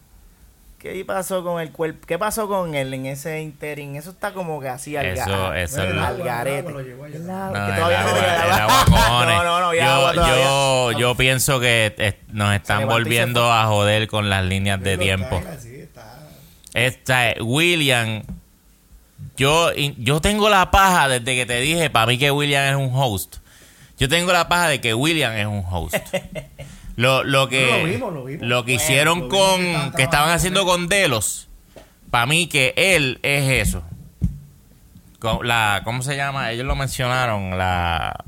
[0.94, 2.06] ¿Qué pasó con el cuerpo?
[2.06, 3.96] ¿Qué pasó con él en ese interín?
[3.96, 6.24] Eso está como que así al Eso, ga- eso El es agua, lo- al el
[6.26, 6.60] garete.
[6.60, 7.16] agua lo llevó allá.
[7.16, 9.26] El agua, No, que el todavía no.
[9.26, 10.44] No, no, no, ya yo, agua todavía.
[10.46, 15.42] yo, yo pienso que eh, nos están volviendo a joder con las líneas de tiempo.
[15.44, 16.20] está.
[16.74, 18.22] Esta es William.
[19.38, 22.92] Yo, yo tengo la paja desde que te dije para mí que William es un
[22.96, 23.38] host.
[23.98, 25.96] Yo tengo la paja de que William es un host.
[26.96, 28.48] Lo, lo que lo vimos, lo vimos.
[28.48, 29.30] lo que Bueno, hicieron con
[29.60, 31.48] que estaban que estaban trabajando haciendo con Delos,
[32.10, 33.84] para mí que él es eso.
[35.20, 36.52] Con la ¿cómo se llama?
[36.52, 38.24] Ellos lo mencionaron, la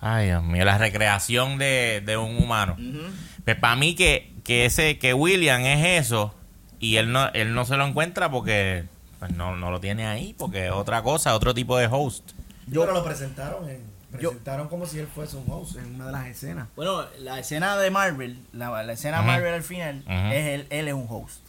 [0.00, 2.76] Ay, Dios mío, la recreación de, de un humano.
[2.78, 3.00] Ujú.
[3.44, 6.34] Pues para mí que, que ese que William es eso
[6.78, 8.84] y él no él no se lo encuentra porque
[9.18, 12.30] pues no, no lo tiene ahí porque es otra cosa, otro tipo de host.
[12.68, 13.82] Yo- pero lo presentaron en,
[14.12, 16.68] Yo- presentaron como si él fuese un host en una de las escenas.
[16.76, 19.26] Bueno, la escena de Marvel, la, la escena Ujú.
[19.26, 21.40] Marvel al final, es él, él es un host.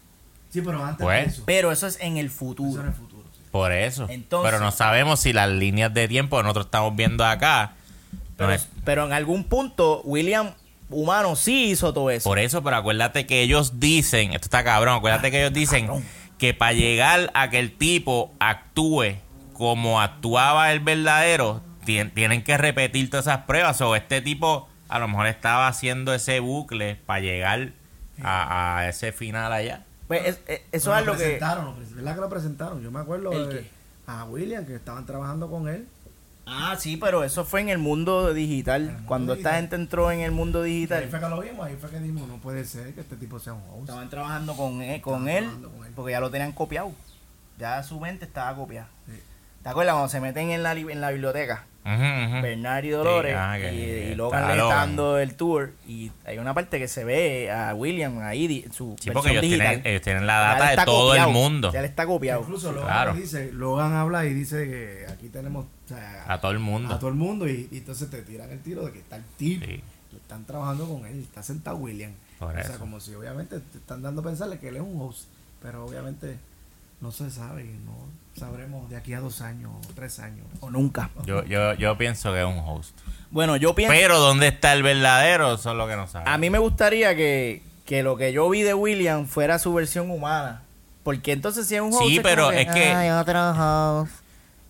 [0.49, 1.43] Sí, pero antes Pues, de eso.
[1.45, 2.81] Pero eso es en el Eso futuro.
[2.81, 3.23] en el futuro.
[3.33, 3.39] sí.
[3.51, 4.07] Por eso.
[4.09, 7.73] Entonces- Pero no sabemos si las líneas de tiempo que nosotros estamos viendo acá.
[8.11, 10.51] no Pero, es- pero en algún punto, William
[10.89, 12.27] humano sí hizo todo eso.
[12.29, 16.05] por eso, pero acuérdate que ellos dicen, esto está cabrón, acuérdate que ellos dicen Cabrón.
[16.37, 19.15] que para llegar a que el tipo actúe
[19.53, 23.79] como actuaba el verdadero, tien- tienen que repetir todas esas pruebas.
[23.81, 27.69] O este tipo a lo mejor estaba haciendo ese bucle para llegar
[28.23, 29.83] a, a ese final allá.
[30.07, 31.23] Pues es- es- eso es lo lo que...
[31.25, 32.81] presentaron, lo pre- ¿verdad que lo presentaron?
[32.83, 33.69] Yo me acuerdo ¿El de-
[34.07, 35.87] a William que estaban trabajando con él.
[36.51, 38.81] Ah, sí, pero eso fue en el mundo digital.
[38.81, 41.67] el mundo Cuando esta gente entró en el mundo Ahí digital, fue que lo vimos,
[41.67, 43.81] ahí fue que dijimos, no puede ser que este tipo sea un host.
[43.81, 45.93] estaban trabajando con él, con él trabajando con él.
[45.95, 46.91] porque ya lo tenían copiado.
[47.59, 48.87] Ya su mente estaba copiada.
[49.05, 49.19] Sí.
[49.61, 51.65] ¿Te acuerdas cuando se meten en la, en la biblioteca?
[52.41, 54.77] Bernard y Dolores Sí, ah, y, que- y Logan está le está Logan.
[54.87, 59.09] dando el tour y hay una parte que se ve a William ahí su Sí,
[59.09, 59.67] versión porque ellos digital.
[59.67, 61.71] tienen, ellos tienen la data de todo copiado, el mundo.
[61.73, 62.41] Ya le está copiado.
[62.41, 63.13] Incluso Logan Claro.
[63.13, 66.93] dice, Logan habla y dice que aquí tenemos o sea, A todo el mundo.
[66.93, 69.23] a todo el mundo y, y entonces te tiran el tiro de que está el
[69.37, 69.65] tipo.
[69.65, 69.81] Sí.
[70.15, 72.11] Están trabajando con él, está sentado William.
[72.39, 72.79] Por o sea, eso.
[72.79, 75.27] como si obviamente te están dando a pensarle que él es un host,
[75.61, 76.37] pero obviamente
[77.01, 77.93] no se sabe y no
[78.39, 80.45] sabremos de aquí a dos años o tres años.
[80.61, 81.09] O nunca.
[81.25, 82.97] Yo, yo, yo pienso que es un host.
[83.31, 83.93] Bueno, yo pienso...
[83.93, 85.53] Pero ¿dónde está el verdadero?
[85.53, 86.33] Eso es lo que no sabemos.
[86.33, 90.09] A mí me gustaría que, que lo que yo vi de William fuera su versión
[90.09, 90.63] humana.
[91.03, 92.03] Porque entonces si es un host...
[92.07, 94.11] Sí, pero es que- Ay, otro host.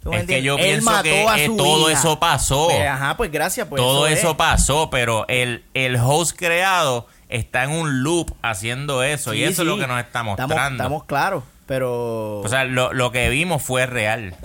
[0.02, 2.00] ¿Tú me Es que yo Él pienso que a eh, su todo hija.
[2.00, 2.68] eso pasó.
[2.70, 3.68] Pues, ajá, pues gracias.
[3.68, 4.36] Pues todo eso, eso es.
[4.38, 9.34] pasó, pero el, el host creado está en un loop haciendo eso.
[9.34, 10.84] y Sí, eso es lo que nos está Estamos- mostrando.
[10.84, 12.40] Estamos, claros, pero...
[12.40, 14.36] O sea, lo, lo que vimos fue real.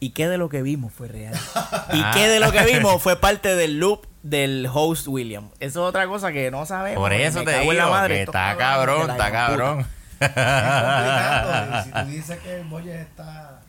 [0.00, 1.34] ¿Y qué de lo que vimos fue real?
[1.92, 2.12] ¿Y Ah.
[2.14, 5.50] qué de lo que vimos fue parte del loop del host William?
[5.60, 7.02] Eso es otra cosa que no sabemos.
[7.02, 9.86] Por eso te digo la madre, que está cabrón, está cabrón.
[10.20, 13.60] Es si tú dices que el está,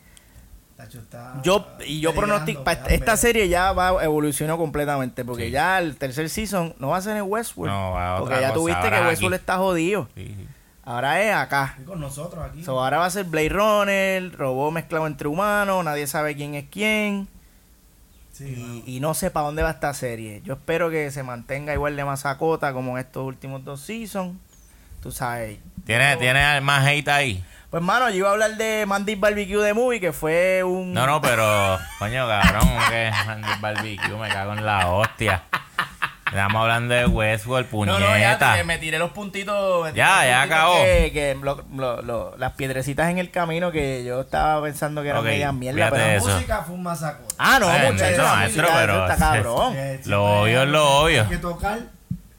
[0.78, 5.50] está Yo, y yo pronostico, esta serie ya va evolucionó completamente, porque Sí.
[5.52, 7.72] ya el tercer season no va a ser en Westworld.
[7.72, 9.40] No, va a porque otra ya cosa, tuviste que Westworld aquí.
[9.42, 10.08] está jodido.
[10.16, 10.46] Sí, sí.
[10.90, 11.76] Ahora es acá.
[11.80, 12.64] Y con nosotros aquí.
[12.64, 16.64] So, ahora va a ser Blade Runner, robot mezclado entre humanos, nadie sabe quién es
[16.68, 17.28] quién.
[18.32, 18.82] Sí.
[18.84, 20.42] Y, y no sé para dónde va esta serie.
[20.44, 24.36] Yo espero que se mantenga igual de masacota como en estos últimos dos seasons.
[25.00, 25.60] Tú sabes.
[25.84, 27.44] ¿Tiene, ¿Tiene más hate ahí?
[27.70, 30.92] Pues, mano, yo iba a hablar de Mandy Barbecue de Movie, que fue un.
[30.92, 35.44] No, no, pero, coño, cabrón, que Andy Barbecue, me cago en la hostia.
[36.30, 37.98] Estamos hablando de Westworld, No, puñeta.
[37.98, 39.84] no, ya te- me tiré los puntitos.
[39.84, 40.74] me tiré Ya, los ya puntitos acabó.
[40.84, 45.08] Que, que lo- lo- lo- las piedrecitas en el camino que yo estaba pensando que
[45.08, 45.90] eran Ok, media mierda.
[45.90, 47.34] Pero, La música fue un masacote.
[47.38, 48.12] ah, no, Bueno, muchachos.
[48.12, 49.76] eso, la maestro, música, pero- eso está cabrón.
[49.76, 51.28] Eh, Lo siempre obvio es lo hay obvio.
[51.28, 51.78] que tocar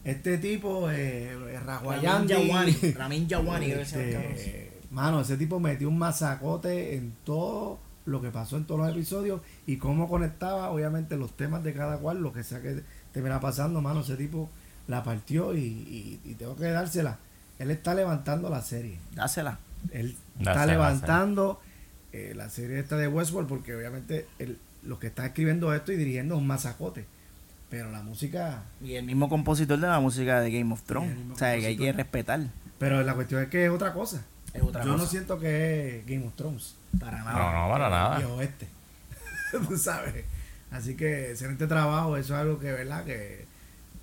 [0.05, 2.33] este tipo, eh, Ramin Raguayandi.
[2.47, 2.77] Yawani.
[2.97, 3.71] Ramin Yawani.
[3.71, 8.89] Este, mano, ese tipo metió un masacote en todo lo que pasó en todos los
[8.89, 12.81] episodios y cómo conectaba, obviamente, los temas de cada cual, lo que sea que
[13.13, 14.49] termina pasando, mano, ese tipo
[14.87, 17.17] la partió y, y- y tengo que dársela.
[17.59, 18.97] Él está levantando la serie.
[19.13, 19.59] Dásela.
[19.91, 21.61] Él Dásela, está levantando
[22.13, 25.95] eh, la serie esta de Westworld porque obviamente él, los que están escribiendo esto y
[25.97, 27.05] dirigiendo es un masacote.
[27.69, 28.63] Pero la música...
[28.83, 31.17] Y el mismo compositor de la música de Game of el Thrones.
[31.33, 32.41] o sea, que hay que respetar.
[32.79, 34.23] Pero la cuestión es que es otra cosa.
[34.53, 36.75] Es otra Yo no siento que es Game of Thrones.
[36.99, 37.53] Para No, nada.
[37.63, 38.19] no, para nada.
[38.19, 38.67] y oeste.
[39.69, 40.25] Tú sabes.
[40.71, 43.03] Así que excelente trabajo, eso es algo que, ¿verdad?
[43.03, 43.45] Que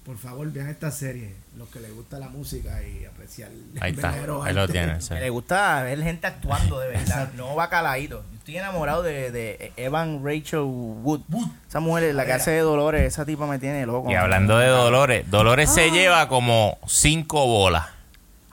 [0.04, 1.34] por favor, vean esta serie.
[1.58, 5.04] Los que les gusta la música y apreciar el Ahí está, verdadero ahí lo tienes.
[5.08, 5.12] sí.
[5.14, 8.24] Le gusta ver gente actuando de verdad, no bacalaíto.
[8.32, 11.20] Yo estoy enamorado de, de Evan Rachel Wood.
[11.68, 14.10] Esa mujer, la que hace de Dolores, esa tipa me tiene loco.
[14.10, 15.74] Y hablando de Dolores, Dolores Ah.
[15.74, 17.86] se lleva como cinco bolas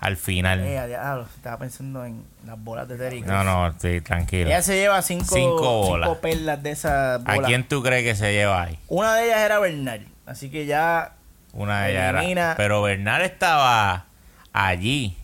[0.05, 0.59] al final.
[0.61, 4.47] Eh, a diablo, estaba pensando en las bolas de Terry No, no, sí, tranquilo.
[4.49, 6.09] Ella se lleva cinco, Cinco cinco, bolas.
[6.17, 7.47] perlas de esas ¿A bolas.
[7.47, 8.79] quién tú crees que se lleva ahí?
[8.87, 10.07] Una de ellas era Bernal.
[10.25, 11.13] Así que ya
[11.53, 12.55] Una de ellas Elimina- era.
[12.57, 14.05] Pero Bernal estaba
[14.53, 15.17] allí.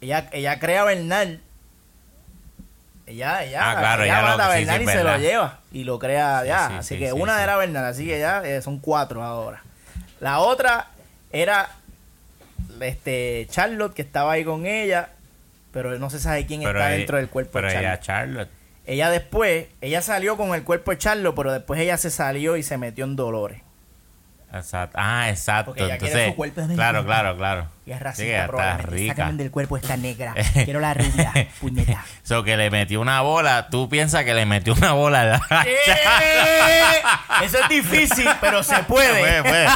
[0.00, 1.40] ella, ella crea a Bernal.
[3.06, 5.18] Ella, ella, Ah, claro, ella ya lo- mata a sí, sí, Bernal y se lo
[5.18, 5.58] lleva.
[5.72, 6.68] Y lo crea Sí, ya.
[6.68, 9.62] sí, así sí, que una era Bernal, así que ya eh, son cuatro ahora.
[10.20, 10.86] La otra
[11.30, 11.68] era
[12.80, 15.10] este Charlotte, que estaba ahí con ella.
[15.72, 18.48] Pero no se sabe quién Pero está ella- dentro del cuerpo Pero de ella, Charlotte.
[18.48, 18.50] Charlotte.
[18.86, 22.62] Ella después, ella salió con el cuerpo de Charlotte, pero después ella se salió y
[22.62, 23.62] se metió en Dolores.
[24.52, 24.96] Exacto.
[25.00, 25.70] Ah, exacto.
[25.72, 27.66] Porque ella Entonces, su cuerpo de claro, claro, claro.
[27.86, 29.32] Y es Sí, racista, que ella está rica.
[29.32, 30.32] Del cuerpo esta negra.
[30.64, 31.32] Quiero la rubia.
[31.60, 32.04] Puñeta.
[32.22, 33.66] So que le metió una bola.
[33.68, 37.02] Tú piensas que le metió una bola a la ¡Eh!
[37.42, 39.18] Eso es difícil, pero se Se puede.
[39.18, 39.68] puede, puede.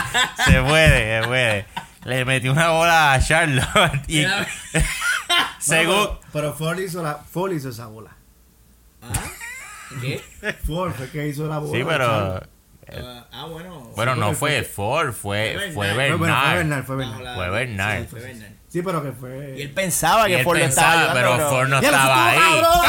[0.47, 1.67] Se puede, se puede.
[2.09, 4.01] Le metió una bola a Charlotte.
[4.09, 4.25] Y,
[5.59, 5.95] según.
[5.95, 8.17] Bueno, pero, pero Ford hizo, la, Ford hizo esa bola.
[10.01, 10.23] ¿Qué?
[10.67, 11.79] Ford fue que hizo la bola.
[11.79, 12.41] Sí, pero.
[13.31, 13.91] ah, bueno.
[13.95, 16.85] Bueno, no porque fue fue- Ford, fue, fue Fue, bueno, fue Bernard.
[16.85, 18.09] Fue Bernal.
[18.09, 18.58] Fue Bernard.
[18.69, 19.55] Sí, pero que fue.
[19.57, 21.91] Y él pensaba Y que él Ford lo estaba pensaba, ayudando, pero Ford no ¡Ya
[21.91, 22.39] lo estaba ahí.
[22.39, 22.81] cabrón!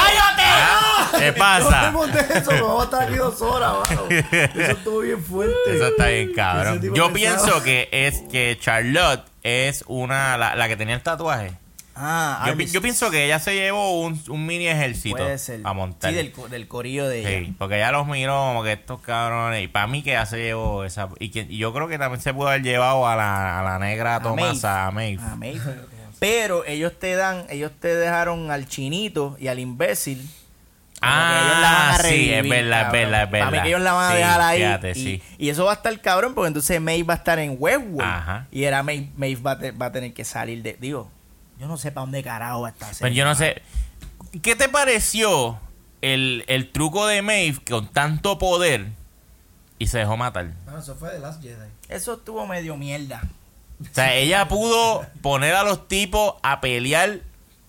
[0.51, 1.79] Ah, ¿Qué No pasa?
[1.79, 4.01] hablemos de eso, me vamos a estar aquí dos horas, mano.
[4.09, 5.55] Eso estuvo bien fuerte.
[5.75, 6.81] Eso está bien cabrón.
[6.81, 11.53] Yo pensaba- pienso que es que Charlotte es una la, la que tenía el tatuaje.
[12.01, 15.37] Ah, Yo, pi- Armis- yo pienso que ella se llevó un, un mini ejército puede
[15.37, 15.59] ser.
[15.65, 16.11] a montar.
[16.11, 17.45] Sí, del, del corillo de ella.
[17.47, 19.63] Sí, porque ella los miró como que estos cabrones.
[19.63, 21.09] Y para mí que ella se llevó esa.
[21.19, 23.79] Y, que, y yo creo que también se pudo haber llevado a la, a la
[23.79, 25.21] negra Tomasa, a Maeve.
[25.21, 25.59] Ah, Maeve.
[26.19, 30.17] Pero ellos te dan, ellos te dejaron al chinito y al imbécil.
[30.19, 30.37] como que
[31.01, 33.63] Ah, a sí, es verdad, es verdad, es Para mí verdad.
[33.63, 34.57] que ellos la van a Sí, dejar ahí.
[34.59, 35.23] fíjate, y, sí.
[35.37, 38.01] y eso va a estar cabrón porque entonces Maeve va a estar en Westworld.
[38.01, 38.47] Ajá.
[38.51, 40.75] Y era Maeve, Maeve va, a te- va a tener que salir de...
[40.79, 41.09] Digo,
[41.59, 42.93] yo no sé para dónde carajo va a estar.
[42.99, 43.61] Pero yo no sé.
[44.41, 45.59] ¿Qué te pareció
[46.01, 48.87] el, el truco de Maeve con tanto poder
[49.77, 50.53] y se dejó matar?
[50.65, 51.69] No, eso fue de Last Jedi.
[51.89, 53.21] Eso estuvo medio mierda.
[53.81, 57.21] O sea, ella pudo poner a los tipos a pelear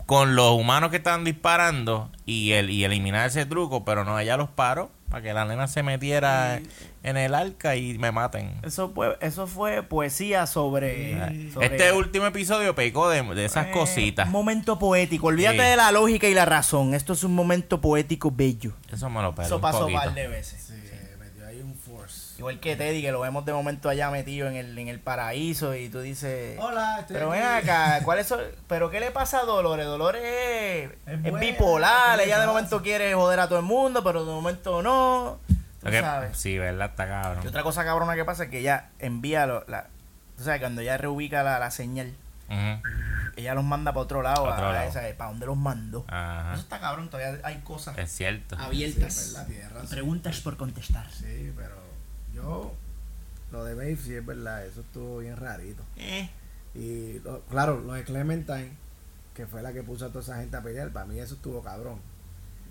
[0.07, 4.37] con los humanos que estaban disparando y, el, y eliminar ese truco, pero no, ella
[4.37, 6.61] los paró para que la nena se metiera
[7.03, 8.53] en el arca y me maten.
[8.63, 11.51] Eso fue, eso fue poesía sobre...
[11.53, 14.27] sobre- Este último episodio pecó de, de esas Eh, cositas.
[14.27, 15.29] Un momento poético.
[15.29, 15.65] Olvídate Sí.
[15.65, 16.93] de la lógica y la razón.
[16.95, 18.73] Esto es un momento poético bello.
[18.93, 20.63] Eso me lo perdí Eso pasó un par de veces.
[20.63, 20.75] Sí,
[21.19, 22.39] metió ahí un force.
[22.39, 25.75] Igual que Teddy, que lo vemos de momento allá metido en el, en el paraíso
[25.75, 26.59] y tú dices...
[26.61, 28.33] Hola, estoy Pero ven acá, ¿cuál es?
[28.67, 29.87] ¿Pero qué le pasa a Dolores?
[29.87, 33.59] Dolores es, Es es buena, bipolar, ¿qué le ella de momento quiere joder a todo
[33.59, 35.39] el mundo, pero de momento no.
[35.81, 36.37] Tú que- sabes.
[36.37, 36.91] sí, ¿verdad?
[36.91, 37.47] Está Y cabrón.
[37.47, 39.87] otra cosa cabrona que pasa es que ella envía lo- la...
[40.37, 42.15] Tú sabes, cuando ella reubica la, la señal,
[43.37, 44.93] ella los manda para otro lado, Pa' otro a, lado.
[44.93, 45.15] ¿sabes?
[45.15, 46.05] ¿Para dónde los mandó?
[46.09, 46.53] Ajá.
[46.53, 48.57] Eso está cabrón, todavía hay cosas Es cierto.
[48.59, 49.15] abiertas.
[49.49, 49.85] Sí, verdad.
[49.89, 51.11] Preguntas por contestar.
[51.11, 51.77] Sí, pero
[52.35, 52.75] yo.
[53.53, 55.83] Lo de Maeve sí es verdad, eso estuvo bien rarito.
[55.97, 56.29] Eh,
[56.75, 58.71] Y lo- claro, lo de Clementine,
[59.35, 61.63] que fue la que puso a toda esa gente a pelear, para mí eso estuvo
[61.63, 62.01] cabrón.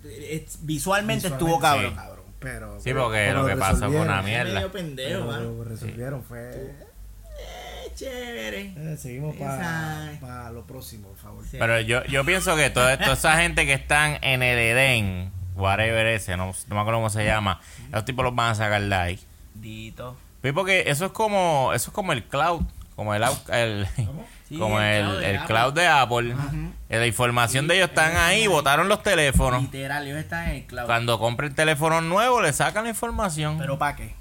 [0.02, 1.90] visualmente, Visualmente estuvo cabrón.
[1.90, 1.96] Sí.
[1.96, 2.24] cabrón.
[2.40, 4.54] Pero, Sí, pero porque lo que pasó fue una mierda.
[4.54, 5.40] medio pendejo, pero.
[5.40, 6.50] Lo que resolvieron fue.
[7.38, 8.72] Eh, chévere.
[8.76, 11.44] Eh, seguimos para lo próximo, por favor.
[11.50, 11.56] Sí.
[11.58, 16.06] Pero yo, yo pienso que toda, toda esa gente que están en el Edén, whatever
[16.06, 17.60] ese, no, no me acuerdo cómo se llama,
[17.90, 19.20] esos tipos los van a sacar de ahí.
[19.54, 20.16] Dito.
[20.42, 22.62] Sí, porque eso es como, eso es como el cloud,
[22.96, 23.22] como el,
[23.52, 23.86] el-
[24.50, 25.46] Sí, como el el, cloud de el Apple.
[25.46, 26.34] cloud de Apple.
[26.90, 29.62] Eh, La información de ellos están ahí, botaron los teléfonos.
[29.62, 30.86] Literal, ellos están en el cloud.
[30.86, 33.56] Cuando compren teléfono nuevo, le sacan la información.
[33.58, 34.14] Pero ¿para qué?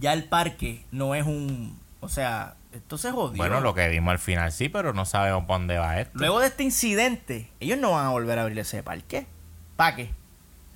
[0.00, 1.78] Ya el parque no es un...
[2.00, 3.36] O sea, esto se jodió.
[3.38, 6.12] bueno, lo que vimos al final sí, pero no sabemos para dónde va esto.
[6.16, 9.26] Luego de este incidente, ellos no van a volver a abrir ese parque.
[9.74, 10.10] ¿Para qué?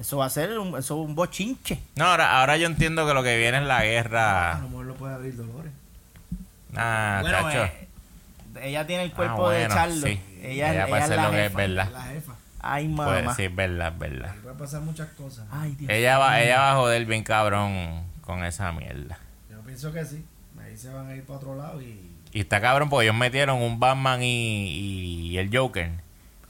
[0.01, 1.78] Eso va a ser un, eso es un bochinche.
[1.95, 4.59] No, ahora, ahora yo entiendo que lo que viene es la A guerra.
[4.62, 5.72] lo mejor lo puede abrir Dolores.
[6.74, 7.64] Ah, bueno, chacho.
[7.64, 7.88] eh,
[8.62, 10.06] ella tiene el cuerpo Ah, de bueno, Charlo.
[10.06, 10.20] sí.
[10.40, 11.56] Ella, Ella ella puede es ser lo que es jefa.
[11.58, 11.88] verdad.
[11.92, 12.32] La jefa.
[12.64, 13.34] Ay, Pues, mamá.
[13.34, 14.34] sí, es verdad, es verdad.
[14.42, 15.46] Puede pasar muchas cosas.
[15.50, 15.90] Ay, Dios.
[15.90, 19.18] Ella va, ella va a joder bien cabrón con esa mierda.
[19.50, 20.24] Yo pienso que sí.
[20.62, 22.10] Ahí se van a ir para otro lado y.
[22.32, 25.90] Y está cabrón porque ellos metieron un Batman y, y el Joker.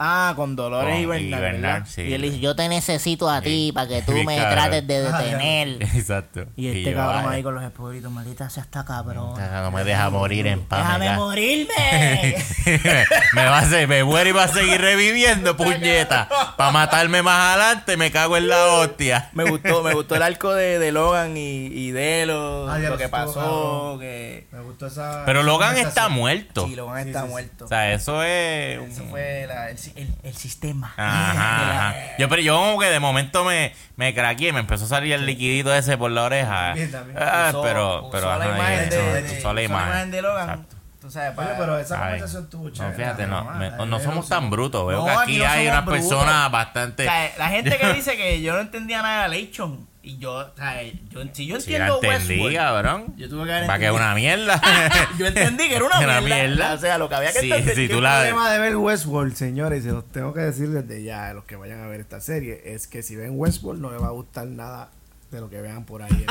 [0.05, 1.85] Ah, con Dolores Con- y y Bernard.
[1.85, 2.01] Sí.
[2.01, 4.53] Y él dice, Yo te necesito a ti para que tú me cabrón.
[4.53, 5.67] trates de Ah, detener.
[5.95, 6.45] Exacto.
[6.57, 9.39] y este cabrón ahí con los espolitos, maldita sea esta cabrón.
[9.39, 10.97] No me deja morir en paz.
[10.99, 12.35] me Déjame morirme.
[13.33, 16.27] me va a hacer, me muero y va a seguir reviviendo, puñeta.
[16.57, 19.29] Para matarme más adelante, me cago en la hostia.
[19.33, 22.97] Me gustó, me gustó el arco de, de Logan y, y Delo, Ah, ya lo
[22.97, 25.23] que pasó, que Me gustó esa.
[25.25, 26.65] Pero Logan está muerto.
[26.67, 27.31] sí, Logan Sí, está sí, sí.
[27.31, 27.65] muerto.
[27.65, 28.91] O sea, eso es.
[28.91, 30.93] Eso fue la- el, el, el sistema.
[30.97, 31.95] Ajá, ajá.
[32.17, 35.25] Yo, pero yo como que de momento me, me craqueé, me empezó a salir el
[35.25, 36.67] liquidito ese por la oreja.
[36.69, 37.17] También, también.
[37.21, 40.11] Ah, Usó- pero, usó pero la ajá, imagen y de, eso, de- usó la imagen.
[40.11, 40.49] de Logan.
[40.49, 40.75] Exacto.
[41.01, 42.01] Tú sabes, Oye, para- pero esa Ay.
[42.11, 44.87] conversación estuvo No, fíjate, no, me- no somos tan brutos.
[44.87, 47.03] Veo No, que aquí aquí no hay unas personas O bastante.
[47.03, 50.53] sea, la gente que dice que yo no entendía nada de Leighton y yo, o
[50.55, 53.13] sea, yo, si yo entiendo entendí, Westworld, cabrón.
[53.15, 54.61] yo tuve que haber Para que una mierda.
[55.17, 57.75] yo entendí que era una, mierda, O sea, lo que había que Sí, entender.
[57.75, 60.69] sí, tú el la- problema de ver Westworld, señores, y se los tengo que decir
[60.69, 63.81] desde ya a los que vayan a ver esta serie, es que si ven Westworld
[63.81, 64.89] no les va a gustar nada
[65.31, 66.11] de lo que vean por ahí.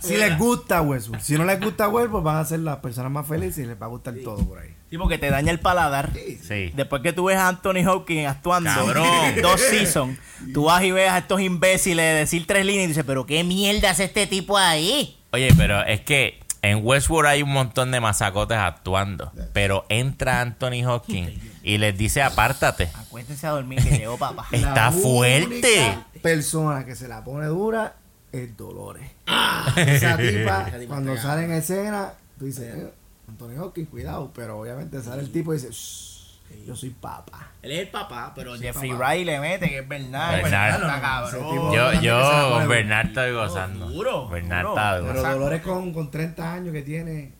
[0.00, 3.26] si les gusta Westworld, si no les gusta Westworld, van a ser las personas más
[3.26, 4.74] felices y les va a gustar todo por ahí.
[4.94, 6.12] Sí, porque te daña el paladar.
[6.14, 6.70] Sí.
[6.72, 9.06] Después que tú ves a Anthony Hopkins actuando Cabrón.
[9.42, 10.16] dos seasons,
[10.52, 13.90] tú vas y ves a estos imbéciles decir tres líneas y dices, pero qué mierda
[13.90, 15.18] hace este tipo ahí.
[15.32, 19.32] Oye, pero es que en Westworld hay un montón de masacotes actuando.
[19.52, 21.32] Pero entra Anthony Hopkins
[21.64, 22.88] y les dice apártate.
[22.94, 24.46] Acuéstense a dormir que llegó papá.
[24.52, 25.46] Está La fuerte.
[25.56, 27.96] única persona que se la pone dura
[28.30, 29.10] es Dolores.
[29.76, 32.92] Esa tipa, cuando sale en escena, tú dices, eh,
[33.28, 37.48] Anthony Hopkins, cuidado, pero obviamente sale el tipo y dice, "Shh, yo soy papa.
[37.62, 39.08] Él es el papá, pero Jeffrey papá.
[39.12, 40.42] Wright le mete, que es Bernard.
[40.42, 40.74] Bernard.
[40.74, 41.50] está Ese cabrón.
[41.50, 43.88] tipo- Yo, yo, Bernard estoy gozando.
[43.88, 45.30] duro, Bernard está Pero duro.
[45.32, 47.32] Dolores con, con 30 años que tiene,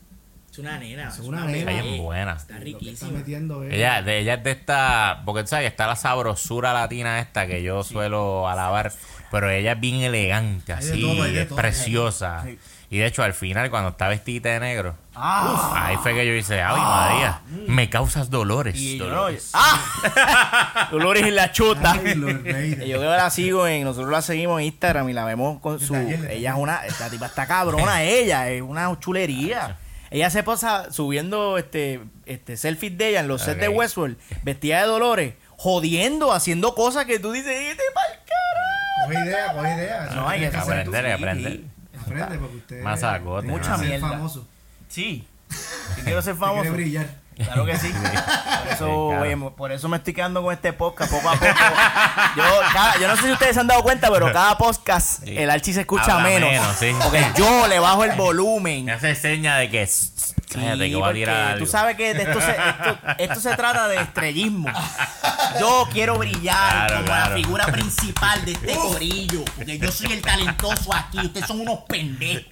[0.50, 1.08] Es una nena.
[1.08, 1.72] Es una nena.
[1.72, 2.32] Ella es buena.
[2.34, 3.10] Está riquísima.
[3.10, 3.64] metiendo.
[3.64, 7.60] Ella, de, ella es de esta, porque tú sabes, está la sabrosura latina esta que
[7.62, 8.92] yo suelo alabar,
[9.32, 11.56] pero ella es bien elegante, así, todo, es todo.
[11.56, 12.44] preciosa.
[12.46, 12.58] Sí.
[12.90, 16.32] Y de hecho, al final, cuando está vestida de negro, Ah, ahí fue que yo
[16.34, 18.74] hice, ay María, me causas dolores.
[18.76, 19.10] y yo no.
[19.14, 19.50] dolores".
[19.54, 20.88] ¡Ah!
[20.90, 21.92] Dolores y la chuta.
[21.92, 22.78] Ay.
[22.84, 25.80] Y yo que la sigo en, nosotros la seguimos en Instagram y la vemos con
[25.80, 29.78] su, ella es una, esta tipa está cabrona, ella es una chulería.
[30.10, 33.68] Ella se pasa subiendo este, este selfies de ella en los sets de.
[33.68, 39.06] Westworld, vestida de Dolores, jodiendo, haciendo cosas que tú dices, "Este pa'l carajo".
[39.06, 40.10] Coge idea, coge idea.
[40.14, 41.60] No, hay que aprender, hay que aprender.
[42.04, 42.82] Aprende porque usted...
[43.50, 44.08] Mucha va a ser mierda.
[44.08, 44.46] famoso.
[44.88, 45.26] Sí.
[45.98, 46.72] Yo quiero ser Quiere famoso.
[46.72, 47.23] brillar.
[47.36, 47.88] Claro que sí.
[47.92, 48.20] Por eso,
[48.70, 49.20] Sí, claro.
[49.20, 51.46] oye, por eso me estoy quedando con este podcast poco a poco.
[52.36, 55.36] Yo, cada- yo no sé si ustedes se han dado cuenta, pero cada podcast Sí.
[55.36, 56.50] el archi se escucha Habla menos.
[57.02, 58.84] Porque yo le bajo el volumen.
[58.86, 61.64] Me hace seña de que, "Shh, cállate que voy a tirar algo".
[61.64, 64.68] Tú sabes que de esto, se, esto, esto se trata de estrellismo.
[65.60, 67.30] Yo quiero brillar Claro, como claro.
[67.30, 69.44] la figura principal de este corillo.
[69.56, 71.18] Porque yo soy el talentoso aquí.
[71.18, 72.44] Ustedes son unos pendejos.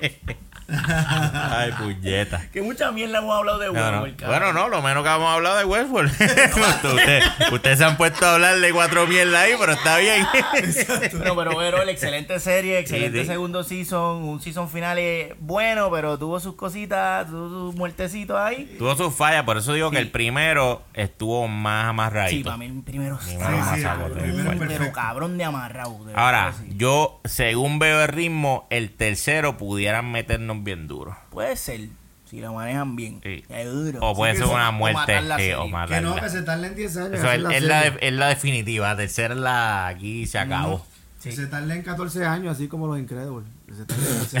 [0.72, 2.42] Ay, puñeta.
[2.52, 4.02] Que mucha mierda hemos hablado de No, no.
[4.02, 4.26] Westworld.
[4.26, 6.10] Bueno, no, lo menos que hemos hablado de Westworld.
[6.20, 10.26] Usted- ustedes se han puesto a hablar de cuatro mierdas ahí, pero está bien.
[11.24, 13.30] No, pero pero excelente serie, excelente Sí, sí.
[13.30, 14.90] segundo season, un season final
[15.40, 18.74] bueno, pero tuvo sus cositas, tuvo sus muertecitos ahí.
[18.78, 20.02] Tuvo sus fallas, por eso digo que Sí.
[20.02, 22.44] el primero estuvo más Sí, amarradito.
[22.46, 23.38] para mí el primero Sí, sí,
[24.68, 25.98] pero cabrón de amarrado.
[26.14, 26.72] Ahora, sí.
[26.76, 31.16] yo, según veo el ritmo, el tercero pudieran meternos bien duro.
[31.30, 31.88] Puede ser,
[32.28, 33.20] si lo manejan bien.
[33.22, 33.44] Sí.
[33.48, 33.98] Seguro.
[34.02, 35.20] O puede ser una o muerte.
[35.22, 37.08] la sí, o Que no, que se tarden 10 años.
[37.08, 38.88] en Eso es, la es la, de- es la definitiva.
[38.88, 40.84] La tercera es la aquí se acabó.
[41.22, 43.44] Que se tarden 14 años, así como los Incredibles.
[44.30, 44.40] Se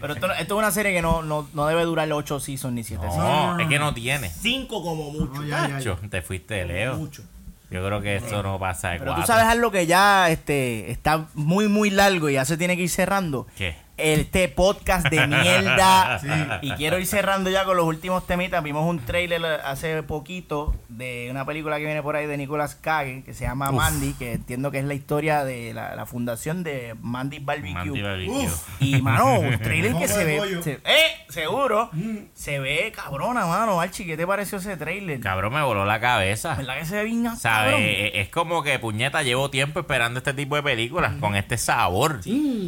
[0.00, 2.82] Pero esto, esto es una serie que no, no, no debe durar 8 seasons ni
[2.84, 3.60] 7 No, seasons.
[3.62, 4.30] es que no tiene.
[4.30, 5.40] 5 como mucho.
[5.42, 5.96] No, ya, ya, ya.
[6.08, 6.96] Te fuiste de leo.
[6.96, 7.22] Mucho.
[7.70, 9.34] Yo creo que esto no pasa de Pero tú cuatro.
[9.34, 12.90] sabes algo que ya este, está muy, muy largo y ya se tiene que ir
[12.90, 13.46] cerrando.
[13.56, 13.76] ¿Qué?
[13.98, 16.20] Este podcast de mierda.
[16.62, 18.62] Y quiero ir cerrando ya con los últimos temitas.
[18.62, 23.22] Vimos un trailer hace poquito de una película que viene por ahí de Nicolas Cage
[23.24, 23.76] que se llama Uf.
[23.76, 27.72] Mandy, que entiendo que es la historia de la, la fundación de Mandy Barbecue.
[27.74, 28.48] Mandy Barbecue.
[28.80, 30.62] Y mano, un trailer que se ve.
[30.62, 31.24] se- ¡Eh!
[31.28, 31.90] Seguro.
[32.34, 33.80] Se ve cabrona, mano.
[33.80, 35.20] Archie, ¿qué te pareció ese trailer?
[35.20, 36.54] Cabrón, me voló la cabeza.
[36.54, 37.40] ¿Verdad que se ve bien ¿Sabes?
[37.72, 37.80] cabrón?
[37.82, 42.20] Es es como que, puñeta, llevo tiempo esperando este tipo de películas con este sabor,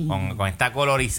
[0.08, 1.13] con, con esta colorización,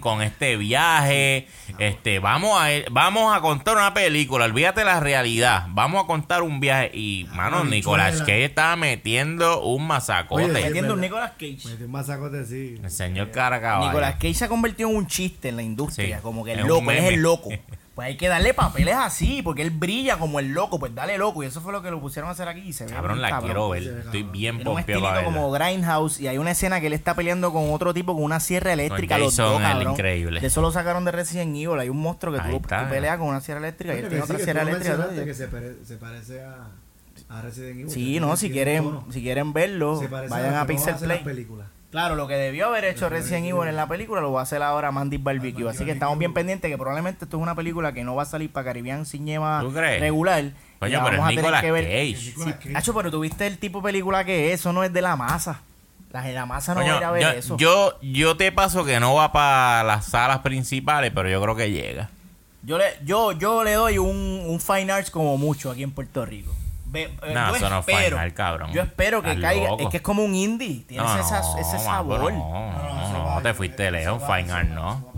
[0.00, 1.48] con este viaje.
[1.78, 5.66] Este, vamos a vamos a contar una película, olvídate la realidad.
[5.70, 6.90] Vamos a contar un viaje.
[6.94, 8.20] Y, mano, Ay, Nicolás.
[8.20, 10.44] Cage estaba metiendo un masacote.
[10.44, 10.62] Oye, sí.
[10.64, 11.00] Metiendo un.
[11.00, 11.58] Nicolas Cage.
[11.64, 12.78] Metió un masacote así.
[12.82, 13.86] El señor Caracaballo.
[13.88, 16.66] Nicolas Cage se ha convertido en un chiste en la industria, Sí, como que el
[16.66, 17.50] loco, es el loco.
[17.96, 21.42] Pues hay que darle papeles así, porque él brilla como el loco, pues dale loco.
[21.42, 23.40] Y eso fue lo que lo pusieron a hacer aquí y se ve Cabrón, la
[23.40, 23.82] quiero ver.
[23.84, 24.32] Estoy cabrón.
[24.32, 25.24] bien estilito para verla.
[25.24, 28.38] como Grindhouse y hay una escena que él está peleando con otro tipo con una
[28.38, 29.16] sierra eléctrica.
[29.16, 29.92] los Jason, dos, el cabrón.
[29.94, 30.40] increíble.
[30.40, 31.78] De eso lo sacaron de Resident Evil.
[31.80, 34.26] Hay un monstruo que tú, tú peleas con una sierra eléctrica y él tiene que
[34.26, 35.24] sí, otra sierra eléctrica.
[35.24, 36.68] que se, pare- se parece a,
[37.30, 37.90] a Resident Evil.
[37.90, 39.98] Sí, no, si quieren, si quieren verlo,
[40.28, 41.46] vayan a Pixel Play.
[41.96, 44.62] Claro, lo que debió haber hecho Resident Evil en la película lo va a hacer
[44.62, 45.66] ahora Mandy Barbecue.
[45.66, 48.26] Así que estamos bien pendientes que probablemente esto es una película que no va a
[48.26, 49.98] salir para Caribbean Cinema ¿Tú crees?
[50.02, 50.44] regular.
[50.78, 51.84] Coño, la pero es vamos a tener que ver.
[51.84, 52.68] Cage.
[52.68, 55.62] Nacho, pero tuviste el tipo de película que es, eso no es de la masa.
[56.10, 57.56] La de la masa no va a ir a Coño, ver yo, eso.
[57.56, 61.70] yo, yo te paso que no va para las salas principales, pero yo creo que
[61.70, 62.10] llega.
[62.62, 66.26] Yo le, yo, yo le doy un, un Fine Arts como mucho aquí en Puerto
[66.26, 66.54] Rico.
[67.04, 68.72] Eh, No, yo eso no es Fine espero- Art, cabrón.
[68.72, 69.68] Yo espero que Estás caiga.
[69.68, 69.82] loco.
[69.84, 70.84] Es que es como un indie.
[70.86, 72.20] Tienes No, esa- no, ese sabor.
[72.26, 72.72] pero No,
[73.12, 75.12] no, no, te fuiste lejos, Fine Art, no.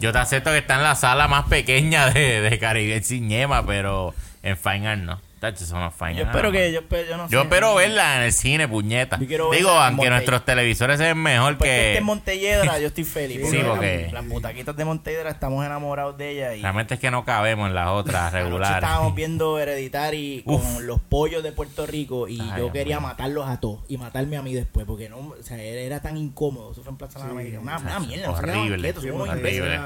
[0.00, 4.14] Yo te acepto que está en la sala más pequeña de, de Caribe Cinema, pero
[4.42, 5.20] en Fine Art no.
[5.52, 6.30] Tacho, eso no Fine Yo Art.
[6.30, 6.72] espero que.
[6.72, 7.44] Yo, espero- yo no Yo sé.
[7.44, 9.16] espero verla en el cine, puñeta.
[9.16, 11.98] Digo, verla aunque nuestros televisores se ven mejor Porque este que...
[11.98, 13.48] en Montelledra yo estoy feliz.
[13.50, 16.54] Sí, porque porque- Las, butaquitas de Montelledra estamos enamorados de ella.
[16.54, 18.76] Y Realmente es que no cabemos en las otras regulares.
[18.76, 20.80] estábamos viendo Hereditary con Uf.
[20.80, 24.42] los pollos de Puerto Rico y Ay, yo quería matarlos a todos y matarme a
[24.42, 26.72] mí después porque no, o sea, era, tan incómodo.
[26.72, 27.60] Eso fue en Plaza de la América.
[27.60, 28.30] Una, una mierda.
[28.30, 29.80] horrible, horrible.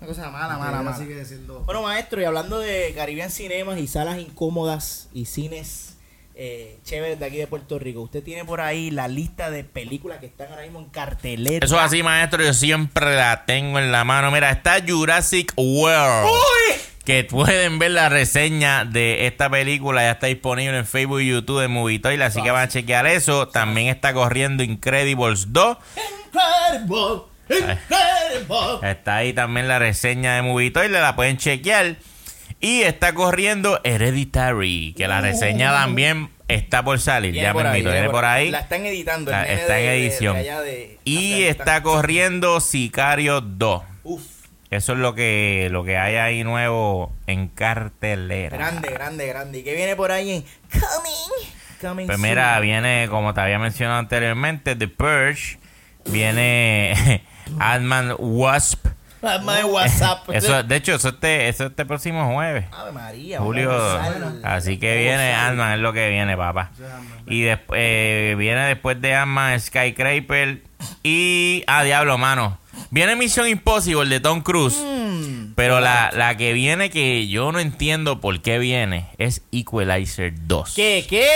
[0.00, 0.96] Una cosa mala, la mala, mala.
[0.96, 5.96] sigue siendo- Bueno, maestro, y hablando de Caribbean Cinemas y salas incómodas y cines
[6.42, 10.20] eh, chéveres de aquí de Puerto Rico, usted tiene por ahí la lista de películas
[10.20, 11.66] que están ahora mismo en cartelera.
[11.66, 12.42] Eso es así, maestro.
[12.42, 14.30] Yo siempre la tengo en la mano.
[14.30, 16.30] Mira, está Jurassic World.
[17.04, 20.00] Que pueden ver la reseña de esta película.
[20.02, 22.22] Ya está disponible en Facebook y YouTube de Movitoil.
[22.22, 23.48] Así que van a chequear eso.
[23.48, 25.76] También está corriendo Incredibles 2.
[26.32, 27.29] Incredible, incredible.
[28.82, 30.92] Está ahí también la reseña de Movitoil.
[30.92, 31.96] La pueden chequear.
[32.60, 34.94] Y está corriendo Hereditary.
[34.96, 37.34] Que la reseña también está por salir.
[37.34, 37.90] Ya me invito.
[37.90, 38.50] viene por ahí.
[38.50, 39.30] La están editando.
[39.32, 40.34] el Está- en edición.
[40.34, 43.82] de allá de Y está corriendo Sicario 2.
[44.02, 44.22] Uf,
[44.70, 48.56] Eso es lo que, lo que hay ahí nuevo en cartelera.
[48.56, 49.58] grande, grande, grande.
[49.60, 51.48] ¿Y qué viene por ahí en Coming?
[51.80, 52.28] Coming Pues soon.
[52.28, 55.58] mira, viene, como te había mencionado anteriormente, The Purge.
[56.06, 57.22] Viene
[57.58, 58.86] Ant-Man Wasp.
[59.22, 60.30] Ah, WhatsApp.
[60.32, 62.64] Eso, de hecho, eso este, eso este próximo jueves.
[62.72, 63.40] Ave María.
[63.40, 63.70] Julio.
[64.42, 65.34] Así que viene.
[65.34, 66.70] Ant-Man, es lo que viene, papá.
[66.78, 67.24] Ant-Man.
[67.26, 70.62] Y después eh, viene después de Ant-Man Skycraper.
[71.02, 71.64] Y.
[71.66, 72.58] Ah, diablo, mano.
[72.90, 74.78] Viene Mission Impossible de Tom Cruise.
[74.78, 75.52] Mm.
[75.54, 80.72] Pero la, la que viene que yo no entiendo por qué viene es Equalizer 2.
[80.74, 81.04] ¿Qué?
[81.08, 81.26] ¿Qué?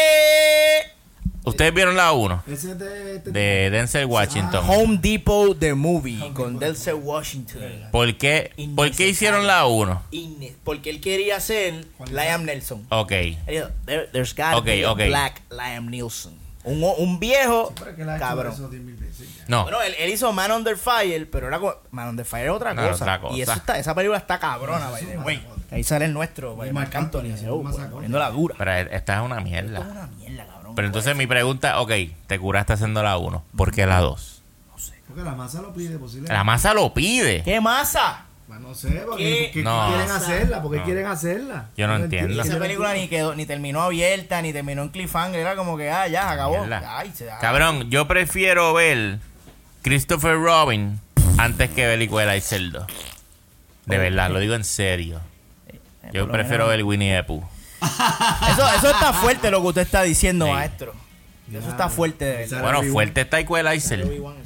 [1.44, 4.64] Ustedes vieron la 1 Ese es de, este de Denzel Washington.
[4.68, 7.60] Home Depot The Movie con Denzel Washington.
[7.92, 10.02] ¿Por qué, ¿Por qué hicieron la 1?
[10.12, 12.86] Inne- Porque él quería ser Liam Nelson.
[12.88, 13.10] Ok.
[13.10, 16.42] "There- there's got Ok, be a black Liam Nelson.
[16.66, 18.50] Un, un viejo es hecho cabrón.
[18.54, 19.44] eso 10.000 veces ya.
[19.48, 19.64] No.
[19.64, 21.60] Bueno, él, él hizo Man Under Fire, pero era
[21.90, 23.04] Man Under Fire es otra, No, cosa.
[23.04, 23.36] otra cosa.
[23.36, 24.88] Y eso está, esa película está cabrona,
[25.22, 25.42] way.
[25.70, 27.34] Ahí sale el nuestro, by Marc Anthony,
[27.92, 28.54] poniendo la dura.
[28.56, 29.80] Pero esta es una Esto es mierda.
[29.80, 30.53] una mierda, cabrón.
[30.74, 31.92] Pero entonces mi pregunta, ok,
[32.26, 33.44] te curaste haciendo la 1.
[33.56, 34.42] ¿Por qué la 2?
[35.06, 36.32] Porque la masa lo pide posiblemente.
[36.32, 37.42] La masa lo pide.
[37.44, 38.24] ¿Qué masa?
[38.48, 39.88] Pues no sé, porque, ¿Qué No.
[39.88, 40.84] quieren hacerla, porque No.
[40.84, 41.66] quieren hacerla.
[41.76, 42.40] Yo no entiendo.
[42.42, 45.40] Esa yo no película ni quedó, ni terminó abierta, ni terminó en cliffhanger.
[45.40, 46.66] Era como que, ah, ya, se acabó.
[46.88, 49.18] Ay, se Cabrón, yo prefiero ver
[49.82, 51.00] Christopher Robin
[51.38, 52.86] antes que ver Equalizer 2.
[53.86, 55.20] De verdad, lo digo en serio.
[56.12, 57.44] Yo por lo prefiero ver Winnie the Pooh.
[58.52, 60.52] Eso, eso está fuerte lo que usted está diciendo, Sí.
[60.52, 60.94] maestro.
[61.52, 62.62] Eso está fuerte de verdad.
[62.62, 64.02] Bueno, fuerte está Equalizer.
[64.04, 64.36] Obi-Wan,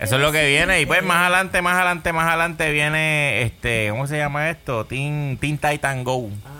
[0.00, 0.80] eso es lo que viene.
[0.80, 4.84] Y pues más adelante, más adelante, más adelante viene este, ¿cómo se llama esto?
[4.86, 6.30] Teen, Teen Titan Go.
[6.44, 6.50] Ah.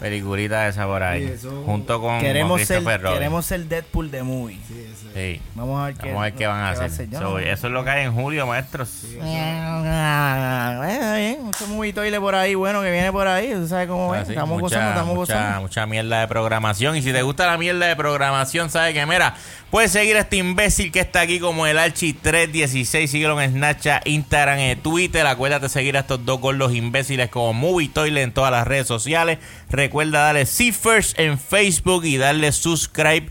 [0.00, 1.26] Peliculita esa por ahí.
[1.26, 3.18] Sí, eso- Junto con, con Queremos ser, Christopher Robin.
[3.18, 4.58] queremos ser Deadpool de movie.
[4.66, 4.86] Sí.
[5.14, 5.40] Sí.
[5.54, 7.08] Vamos a ver qué, Vamos a ver qué van a hacer.
[7.10, 8.88] So, eso es lo que hay en julio, maestros.
[9.04, 13.52] Está bien, mucho movie toile por ahí, bueno, que viene por ahí.
[13.52, 14.22] Tú sabes cómo es.
[14.22, 15.60] Así, Estamos mucha, gozando, estamos mucha, gozando.
[15.60, 16.96] mucha mierda de programación.
[16.96, 19.34] Y si te gusta la mierda de programación, sabes que, mira,
[19.70, 23.06] puedes seguir a este imbécil que está aquí como el Archi316.
[23.06, 25.26] Síguelo en Snapchat, Instagram y Twitter.
[25.26, 28.86] Acuérdate de seguir a estos dos gordos imbéciles como Movie Toilet en todas las redes
[28.86, 29.38] sociales.
[29.70, 33.28] Recuerda darle See First en Facebook y darle subscribe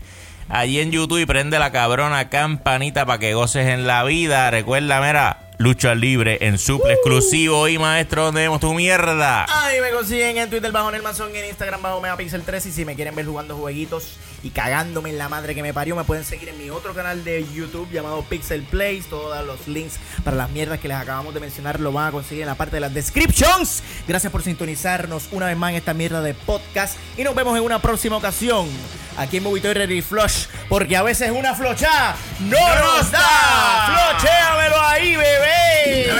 [0.48, 4.50] allí en YouTube y prende la cabrona campanita para que goces en la vida.
[4.50, 7.68] Recuerda, mira, lucha libre en suple exclusivo.
[7.68, 9.46] Y maestro, ¿dónde vemos tu mierda?
[9.48, 12.84] Ay, me consiguen en Twitter bajo Nelmanzón y en Instagram bajo Megapixel 3 y si
[12.84, 16.24] me quieren ver jugando jueguitos y cagándome en la madre que me parió, me pueden
[16.24, 19.06] seguir en mi otro canal de YouTube llamado Pixel Plays.
[19.06, 22.42] Todos los links para las mierdas que les acabamos de mencionar lo van a conseguir
[22.42, 23.82] en la parte de las descriptions.
[24.06, 27.64] Gracias por sintonizarnos una vez más en esta mierda de podcast y nos vemos en
[27.64, 28.68] una próxima ocasión
[29.16, 33.18] aquí en Movie Toy Flush, porque a veces una flochada no, nos da.
[33.18, 34.16] da.
[34.18, 36.12] Flocheamelo ahí, bebé.